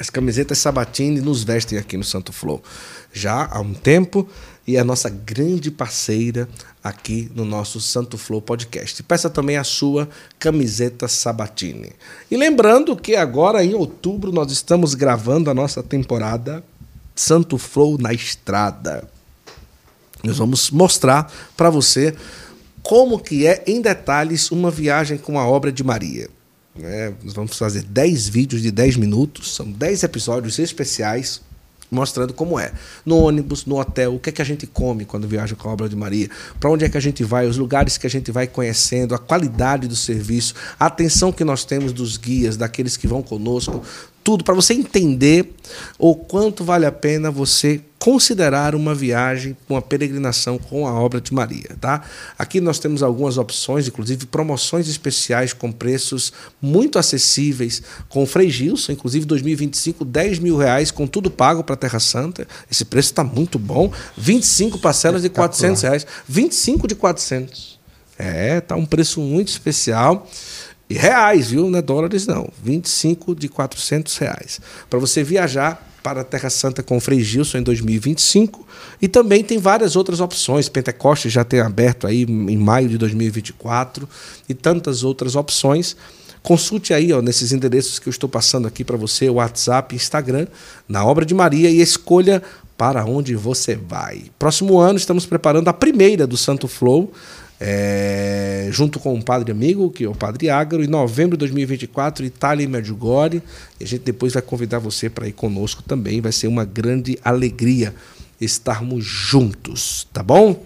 [0.00, 2.60] As camisetas Sabatini nos vestem aqui no Santo Flow
[3.12, 4.28] já há um tempo
[4.66, 6.48] e a nossa grande parceira
[6.82, 9.02] aqui no nosso Santo Flow Podcast.
[9.02, 10.08] Peça também a sua
[10.38, 11.92] camiseta Sabatini.
[12.30, 16.62] E lembrando que agora em outubro nós estamos gravando a nossa temporada
[17.14, 19.08] Santo Flow na Estrada.
[20.22, 22.14] Nós vamos mostrar para você
[22.82, 26.28] como que é em detalhes uma viagem com a obra de Maria.
[26.80, 31.40] É, nós vamos fazer 10 vídeos de 10 minutos, são 10 episódios especiais
[31.92, 32.72] mostrando como é.
[33.04, 35.72] No ônibus, no hotel, o que é que a gente come quando viaja com a
[35.72, 36.28] obra de Maria,
[36.58, 39.18] para onde é que a gente vai, os lugares que a gente vai conhecendo, a
[39.18, 43.82] qualidade do serviço, a atenção que nós temos dos guias, daqueles que vão conosco,
[44.22, 45.54] tudo para você entender
[45.98, 51.32] o quanto vale a pena você considerar uma viagem, uma peregrinação com a obra de
[51.32, 52.02] Maria, tá?
[52.36, 58.50] Aqui nós temos algumas opções, inclusive promoções especiais com preços muito acessíveis, com o Frei
[58.50, 62.46] Gilson, inclusive 2025, 10 mil reais com tudo pago para Terra Santa.
[62.68, 63.92] Esse preço está muito bom.
[64.16, 66.06] 25 parcelas de 400 reais.
[66.26, 67.78] 25 de 400.
[68.18, 70.28] É, tá um preço muito especial.
[70.92, 71.70] E reais, viu?
[71.70, 72.50] Não é dólares, não.
[72.62, 74.60] 25 de 400 reais.
[74.90, 78.66] Para você viajar para a Terra Santa com o Frei Gilson em 2025.
[79.00, 80.68] E também tem várias outras opções.
[80.68, 84.06] Pentecostes já tem aberto aí em maio de 2024
[84.46, 85.96] e tantas outras opções.
[86.42, 90.46] Consulte aí ó, nesses endereços que eu estou passando aqui para você, WhatsApp, Instagram,
[90.86, 92.42] na Obra de Maria e escolha
[92.76, 94.24] para onde você vai.
[94.38, 97.12] Próximo ano estamos preparando a primeira do Santo Flow,
[97.64, 102.26] é, junto com um padre amigo, que é o Padre Ágaro, em novembro de 2024,
[102.26, 103.40] Itália e Medjugorje.
[103.78, 106.20] E a gente depois vai convidar você para ir conosco também.
[106.20, 107.94] Vai ser uma grande alegria
[108.40, 110.64] estarmos juntos, tá bom?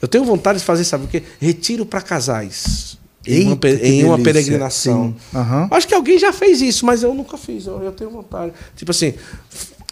[0.00, 1.24] Eu tenho vontade de fazer, sabe o quê?
[1.40, 2.96] Retiro para casais.
[3.26, 5.14] Em uma, em uma peregrinação.
[5.34, 5.68] Aham.
[5.72, 7.66] Acho que alguém já fez isso, mas eu nunca fiz.
[7.66, 8.52] Eu, eu tenho vontade.
[8.76, 9.14] Tipo assim,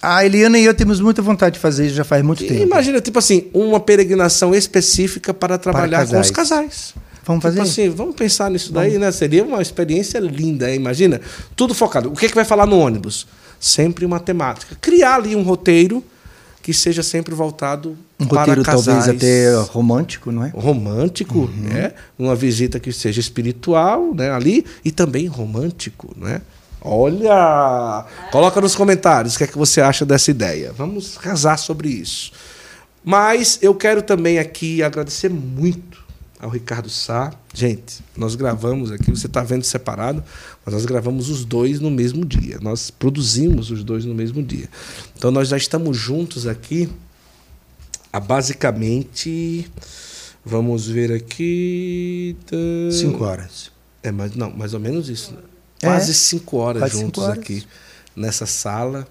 [0.00, 2.62] A Eliana e eu temos muita vontade de fazer isso já faz muito tempo.
[2.62, 6.94] imagina, tipo assim, uma peregrinação específica para trabalhar com os casais.
[7.24, 7.60] Vamos fazer?
[7.60, 9.12] Tipo assim, vamos pensar nisso daí, né?
[9.12, 10.76] Seria uma experiência linda, hein?
[10.76, 11.20] imagina.
[11.54, 12.10] Tudo focado.
[12.10, 13.26] O que, é que vai falar no ônibus?
[13.60, 14.76] Sempre uma temática.
[14.80, 16.02] Criar ali um roteiro
[16.62, 18.84] que seja sempre voltado um para roteiro casais.
[18.84, 20.52] talvez até romântico, não é?
[20.54, 21.92] romântico, né?
[22.18, 24.30] Uma visita que seja espiritual, né?
[24.30, 26.40] Ali e também romântico, né?
[26.80, 30.72] Olha, coloca nos comentários o que é que você acha dessa ideia.
[30.72, 32.32] Vamos casar sobre isso.
[33.04, 36.04] Mas eu quero também aqui agradecer muito
[36.38, 37.32] ao Ricardo Sá.
[37.52, 40.22] Gente, nós gravamos aqui, você está vendo separado,
[40.64, 42.58] mas nós gravamos os dois no mesmo dia.
[42.60, 44.68] Nós produzimos os dois no mesmo dia.
[45.16, 46.88] Então nós já estamos juntos aqui
[48.12, 49.70] há basicamente.
[50.44, 52.36] Vamos ver aqui.
[52.90, 53.70] Cinco horas.
[54.02, 55.32] É, mas não, mais ou menos isso.
[55.32, 55.40] né?
[55.82, 57.38] É, Quase cinco horas quase cinco juntos horas.
[57.38, 57.64] aqui
[58.16, 59.06] nessa sala,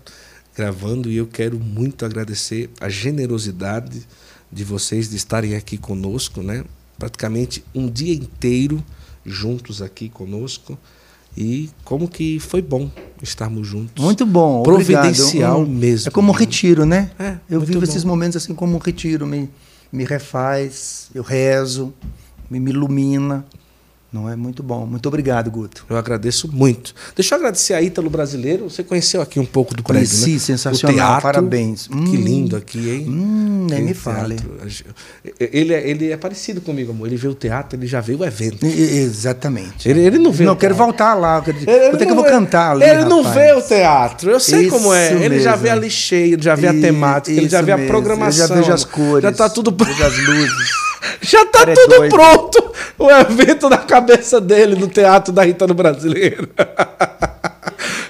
[0.55, 4.05] gravando, e eu quero muito agradecer a generosidade
[4.51, 6.63] de vocês de estarem aqui conosco, né?
[6.97, 8.83] Praticamente um dia inteiro
[9.25, 10.77] juntos aqui conosco.
[11.39, 12.89] E como que foi bom
[13.21, 14.03] estarmos juntos.
[14.03, 14.61] Muito bom.
[14.61, 15.03] obrigado.
[15.03, 16.07] Providencial Um- mesmo.
[16.07, 17.11] É como um retiro, né?
[17.19, 17.83] É, eu vivo bom.
[17.83, 19.27] esses momentos assim como um retiro.
[19.27, 19.47] Me,
[19.91, 21.93] me refaz, eu rezo,
[22.49, 23.45] me, me ilumina.
[24.17, 24.85] Não é muito bom.
[24.85, 25.85] Muito obrigado, Guto.
[25.87, 26.93] Eu agradeço muito.
[27.15, 28.67] Deixa eu agradecer a Ítalo Brasileiro.
[28.69, 30.39] Você conheceu aqui um pouco do prédio, Conheci, né?
[30.39, 31.21] sensacional, O teatro.
[31.21, 31.87] parabéns.
[31.87, 32.15] Que Hum.
[32.15, 33.05] lindo aqui, hein?
[33.07, 34.37] Hum, nem me fale.
[35.39, 37.07] Ele é, ele é parecido comigo, amor.
[37.07, 38.65] Ele vê o teatro, ele já vê o evento.
[38.65, 39.87] E- Exatamente.
[39.87, 41.37] Ele, ele não vê não, quero voltar lá.
[41.37, 42.83] Eu quero- Ele ter que eu não vou vê- cantar ali.
[42.83, 43.35] Ele não rapaz.
[43.35, 44.31] vê o teatro.
[44.31, 45.13] Eu sei como é.
[45.13, 45.63] Isso Ele já mesmo.
[45.63, 47.91] vê ali cheio, ele já vê a temática, ele já isso vê a mesmo.
[47.91, 48.43] programação.
[48.43, 49.23] Eu já vejo as cores.
[49.23, 50.69] Já tá tudo vejo as luzes.
[51.21, 52.15] Já tá cara é tudo doido.
[52.15, 52.71] pronto.
[52.97, 56.49] O evento na cabeça dele no Teatro da Rita no Brasileiro.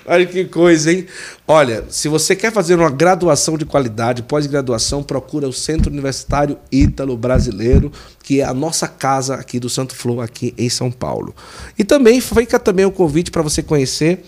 [0.09, 1.05] Olha que coisa, hein?
[1.45, 7.17] Olha, se você quer fazer uma graduação de qualidade, pós-graduação, procura o Centro Universitário Ítalo
[7.17, 7.91] Brasileiro,
[8.23, 11.35] que é a nossa casa aqui do Santo Flow, aqui em São Paulo.
[11.77, 14.23] E também fica também o convite para você conhecer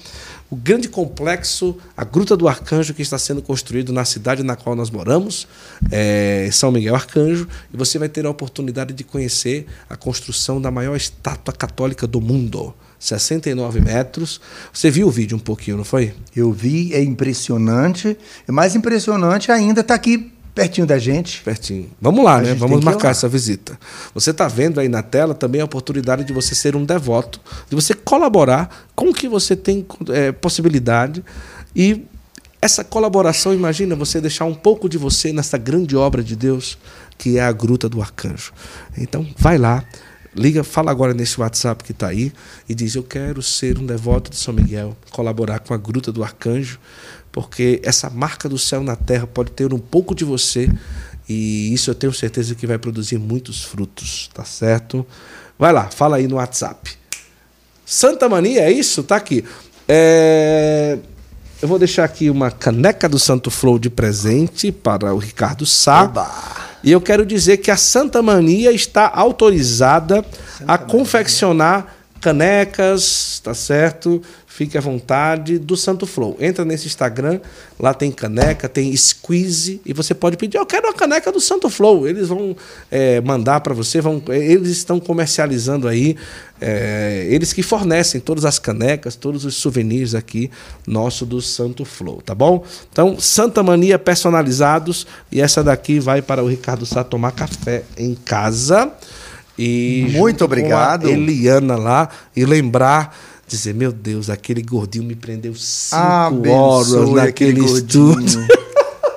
[0.49, 4.75] o grande complexo, a Gruta do Arcanjo, que está sendo construído na cidade na qual
[4.75, 5.47] nós moramos,
[5.91, 10.71] é, São Miguel Arcanjo, e você vai ter a oportunidade de conhecer a construção da
[10.71, 12.73] maior estátua católica do mundo.
[12.99, 14.41] 69 metros.
[14.73, 16.13] Você viu o vídeo um pouquinho, não foi?
[16.35, 18.17] Eu vi, é impressionante.
[18.45, 21.41] Mais impressionante ainda estar aqui pertinho da gente.
[21.41, 21.89] Pertinho.
[22.01, 22.53] Vamos lá, A né?
[22.53, 23.79] Vamos marcar essa visita.
[24.13, 27.75] Você está vendo aí na tela também a oportunidade de você ser um devoto, de
[27.75, 31.23] você colaborar com o que você tem é, possibilidade.
[31.75, 32.05] E
[32.61, 36.77] essa colaboração, imagina você deixar um pouco de você nessa grande obra de Deus,
[37.17, 38.51] que é a Gruta do Arcanjo.
[38.97, 39.85] Então, vai lá.
[40.35, 42.31] Liga, fala agora nesse WhatsApp que está aí
[42.67, 46.23] e diz: Eu quero ser um devoto de São Miguel, colaborar com a Gruta do
[46.23, 46.79] Arcanjo,
[47.31, 50.69] porque essa marca do céu na terra pode ter um pouco de você
[51.27, 55.05] e isso eu tenho certeza que vai produzir muitos frutos, tá certo?
[55.57, 56.91] Vai lá, fala aí no WhatsApp.
[57.85, 59.03] Santa Mania, é isso?
[59.03, 59.43] Tá aqui.
[59.87, 60.97] É,
[61.61, 66.11] Eu vou deixar aqui uma caneca do Santo Flow de presente para o Ricardo Sá.
[66.83, 70.23] E eu quero dizer que a Santa Mania está autorizada
[70.65, 74.21] a confeccionar canecas, tá certo?
[74.45, 76.35] Fique à vontade do Santo Flow.
[76.39, 77.39] Entra nesse Instagram,
[77.79, 81.69] lá tem caneca, tem squeeze e você pode pedir, eu quero uma caneca do Santo
[81.69, 82.07] Flow.
[82.07, 82.55] Eles vão
[82.91, 86.17] é, mandar para você, vão, eles estão comercializando aí,
[86.59, 90.51] é, eles que fornecem todas as canecas, todos os souvenirs aqui
[90.85, 92.65] nosso do Santo Flow, tá bom?
[92.91, 98.13] Então, Santa Mania personalizados e essa daqui vai para o Ricardo Sá tomar café em
[98.13, 98.91] casa.
[99.61, 101.09] E Muito com obrigado.
[101.09, 103.13] Eliana lá e lembrar,
[103.45, 106.53] dizer, meu Deus, aquele gordinho me prendeu cinco Abençoe
[106.97, 108.39] horas naquele estúdio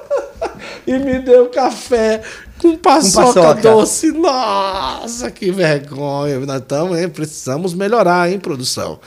[0.85, 2.23] e me deu café
[2.61, 3.61] com paçoca, paçoca.
[3.61, 4.11] doce.
[4.11, 6.41] Nossa, que vergonha.
[6.41, 7.09] Nós estamos, hein?
[7.09, 8.99] Precisamos melhorar, hein, produção?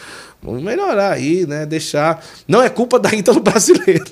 [0.41, 1.65] Vamos melhorar aí, né?
[1.65, 2.23] Deixar.
[2.47, 4.05] Não é culpa da Ítalo brasileiro.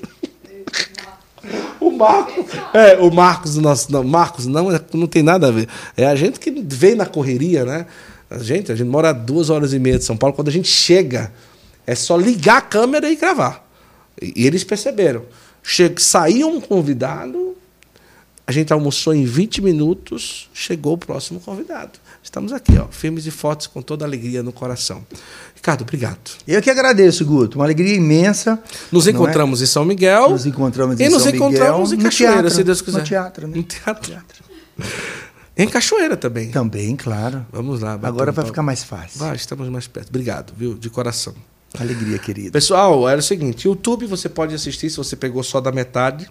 [1.84, 5.68] O Marcos, é, o Marcos, nosso, não, Marcos não, é- não tem nada a ver.
[5.96, 7.86] É a gente que veio na correria, né?
[8.30, 10.34] A gente, a gente mora duas horas e meia de São Paulo.
[10.34, 11.30] Quando a gente chega,
[11.86, 13.68] é só ligar a câmera e gravar.
[14.20, 15.24] E, e eles perceberam.
[15.62, 17.54] Chega, saiu um convidado,
[18.46, 21.92] A gente almoçou em 20 minutos, chegou o próximo convidado.
[22.22, 25.02] Estamos aqui, ó, filmes e fotos com toda alegria no coração.
[25.54, 26.30] Ricardo, obrigado.
[26.46, 27.58] Eu que agradeço, Guto.
[27.58, 28.62] Uma alegria imensa.
[28.92, 29.64] Nos encontramos é?
[29.64, 30.30] em São Miguel.
[30.30, 32.98] Nos encontramos em e São nos Miguel, encontramos em Cachoeira, teatro, se Deus quiser.
[32.98, 33.56] No teatro, né?
[33.56, 34.10] No teatro.
[34.10, 34.44] teatro.
[35.56, 36.50] Em Cachoeira também.
[36.50, 37.46] Também, claro.
[37.50, 37.98] Vamos lá.
[38.02, 39.20] Agora vai ficar mais fácil.
[39.20, 40.08] Vai, estamos mais perto.
[40.08, 40.74] Obrigado, viu?
[40.74, 41.34] De coração.
[41.78, 42.52] Alegria, querido.
[42.52, 46.28] Pessoal, era o seguinte: YouTube você pode assistir se você pegou só da metade.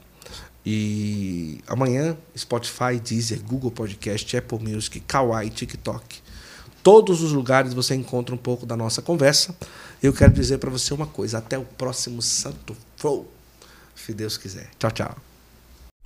[0.66, 6.22] E amanhã, Spotify, Deezer, Google Podcast, Apple Music, Kawaii, TikTok.
[6.82, 9.56] Todos os lugares você encontra um pouco da nossa conversa.
[10.02, 13.30] Eu quero dizer para você uma coisa: até o próximo Santo Flow,
[13.96, 14.70] se Deus quiser.
[14.80, 15.16] Tchau, tchau.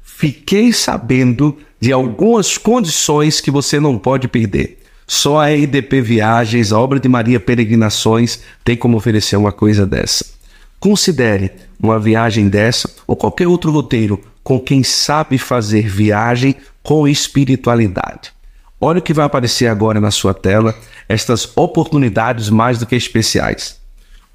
[0.03, 4.83] Fiquei sabendo de algumas condições que você não pode perder.
[5.05, 10.25] Só a RDP Viagens, a obra de Maria Peregrinações, tem como oferecer uma coisa dessa.
[10.79, 18.31] Considere uma viagem dessa ou qualquer outro roteiro com quem sabe fazer viagem com espiritualidade.
[18.79, 20.73] Olha o que vai aparecer agora na sua tela,
[21.09, 23.77] estas oportunidades mais do que especiais.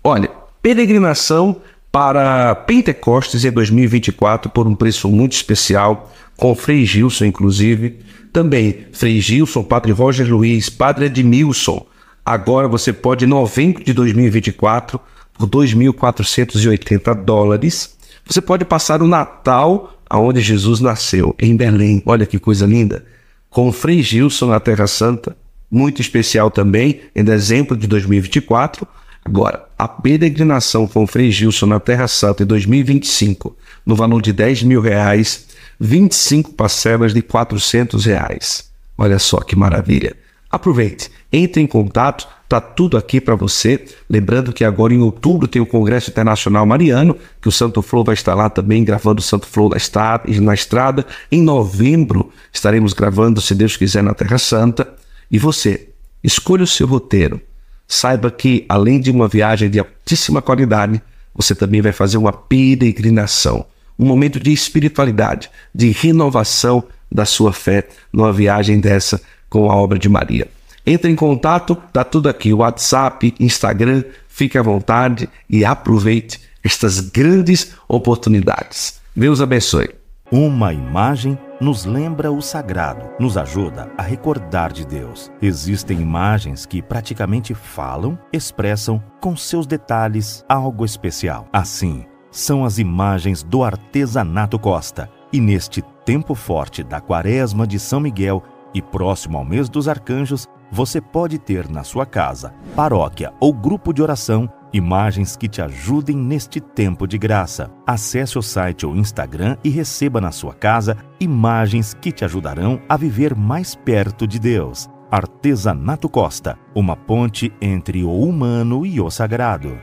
[0.05, 0.31] Olha,
[0.61, 8.01] peregrinação para Pentecostes em 2024 por um preço muito especial, com Frei Gilson, inclusive.
[8.31, 11.87] Também Frei Gilson, Padre Roger Luiz, Padre Edmilson.
[12.23, 15.01] Agora você pode, em novembro de 2024,
[15.33, 22.03] por 2.480 dólares, você pode passar o Natal aonde Jesus nasceu, em Belém.
[22.05, 23.03] Olha que coisa linda.
[23.49, 25.35] Com o Frei Gilson na Terra Santa,
[25.71, 28.87] muito especial também, em dezembro de 2024.
[29.25, 33.57] Agora, a peregrinação com o Frei Gilson na Terra Santa em 2025,
[33.87, 35.47] no valor de 10 mil reais,
[35.81, 38.71] 25 parcelas de 400 reais.
[38.99, 40.15] Olha só que maravilha.
[40.53, 43.83] Aproveite, entre em contato, tá tudo aqui para você.
[44.07, 48.13] Lembrando que agora em outubro tem o Congresso Internacional Mariano, que o Santo Flow vai
[48.13, 51.07] estar lá também gravando o Santo Flow na estrada.
[51.31, 54.93] Em novembro estaremos gravando, se Deus quiser, na Terra Santa.
[55.31, 55.89] E você,
[56.23, 57.41] escolha o seu roteiro.
[57.89, 61.01] Saiba que, além de uma viagem de altíssima qualidade,
[61.35, 63.65] você também vai fazer uma peregrinação,
[63.99, 69.19] um momento de espiritualidade, de renovação da sua fé numa viagem dessa
[69.53, 70.49] com a obra de Maria.
[70.87, 77.75] Entre em contato, tá tudo aqui, WhatsApp, Instagram, fique à vontade e aproveite estas grandes
[77.87, 78.99] oportunidades.
[79.15, 79.91] Deus abençoe.
[80.31, 85.31] Uma imagem nos lembra o sagrado, nos ajuda a recordar de Deus.
[85.43, 91.47] Existem imagens que praticamente falam, expressam com seus detalhes algo especial.
[91.53, 95.11] Assim, são as imagens do artesanato Costa.
[95.31, 98.43] E neste tempo forte da Quaresma de São Miguel,
[98.75, 103.93] e próximo ao mês dos arcanjos, você pode ter na sua casa, paróquia ou grupo
[103.93, 107.71] de oração imagens que te ajudem neste tempo de graça.
[107.87, 112.97] Acesse o site ou Instagram e receba na sua casa imagens que te ajudarão a
[112.97, 114.89] viver mais perto de Deus.
[115.11, 119.79] Artesanato Costa, uma ponte entre o humano e o sagrado.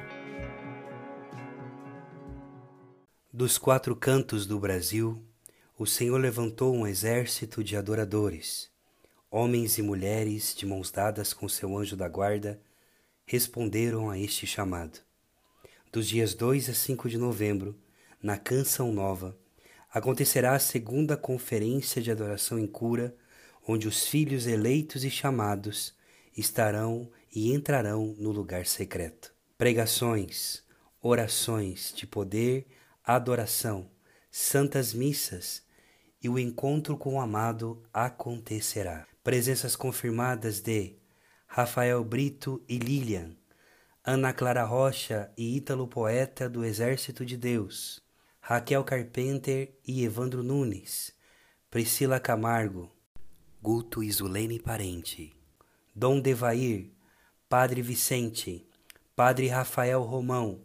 [3.31, 5.23] Dos quatro cantos do Brasil,
[5.77, 8.68] o Senhor levantou um exército de adoradores
[9.31, 12.59] Homens e mulheres, de mãos dadas com seu anjo da guarda,
[13.27, 14.97] responderam a este chamado.
[15.91, 17.79] Dos dias 2 a 5 de novembro,
[18.23, 19.37] na Canção Nova,
[19.93, 23.15] acontecerá a segunda conferência de adoração em cura,
[23.67, 25.93] onde os filhos eleitos e chamados
[26.35, 29.31] estarão e entrarão no lugar secreto.
[29.59, 30.63] Pregações,
[30.99, 32.65] orações de poder,
[33.03, 33.91] adoração,
[34.31, 35.61] santas missas
[36.19, 39.08] e o encontro com o amado acontecerá.
[39.21, 40.95] Presenças confirmadas de
[41.45, 43.35] Rafael Brito e Lilian,
[44.01, 48.01] Ana Clara Rocha e Ítalo Poeta do Exército de Deus,
[48.39, 51.13] Raquel Carpenter e Evandro Nunes,
[51.69, 52.89] Priscila Camargo,
[53.61, 55.35] Guto e Zulene Parente,
[55.93, 56.89] Dom Devair,
[57.49, 58.65] Padre Vicente,
[59.17, 60.61] Padre Rafael Romão,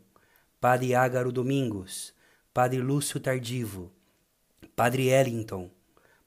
[0.60, 2.14] Padre Ágaro Domingos,
[2.52, 3.93] Padre Lúcio Tardivo,
[4.76, 5.68] Padre Ellington,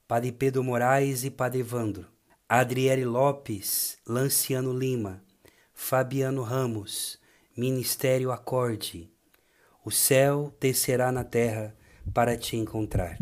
[0.06, 2.17] Padre Pedro Moraes e Padre Evandro,
[2.50, 5.22] Adriele Lopes, Lanciano Lima,
[5.74, 7.18] Fabiano Ramos,
[7.54, 9.10] Ministério Acorde.
[9.84, 11.76] O céu descerá na terra
[12.14, 13.18] para te encontrar.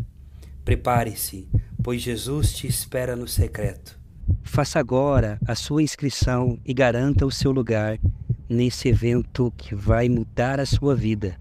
[0.63, 1.49] Prepare-se,
[1.83, 3.99] pois Jesus te espera no secreto.
[4.43, 7.99] Faça agora a sua inscrição e garanta o seu lugar
[8.47, 11.37] nesse evento que vai mudar a sua vida.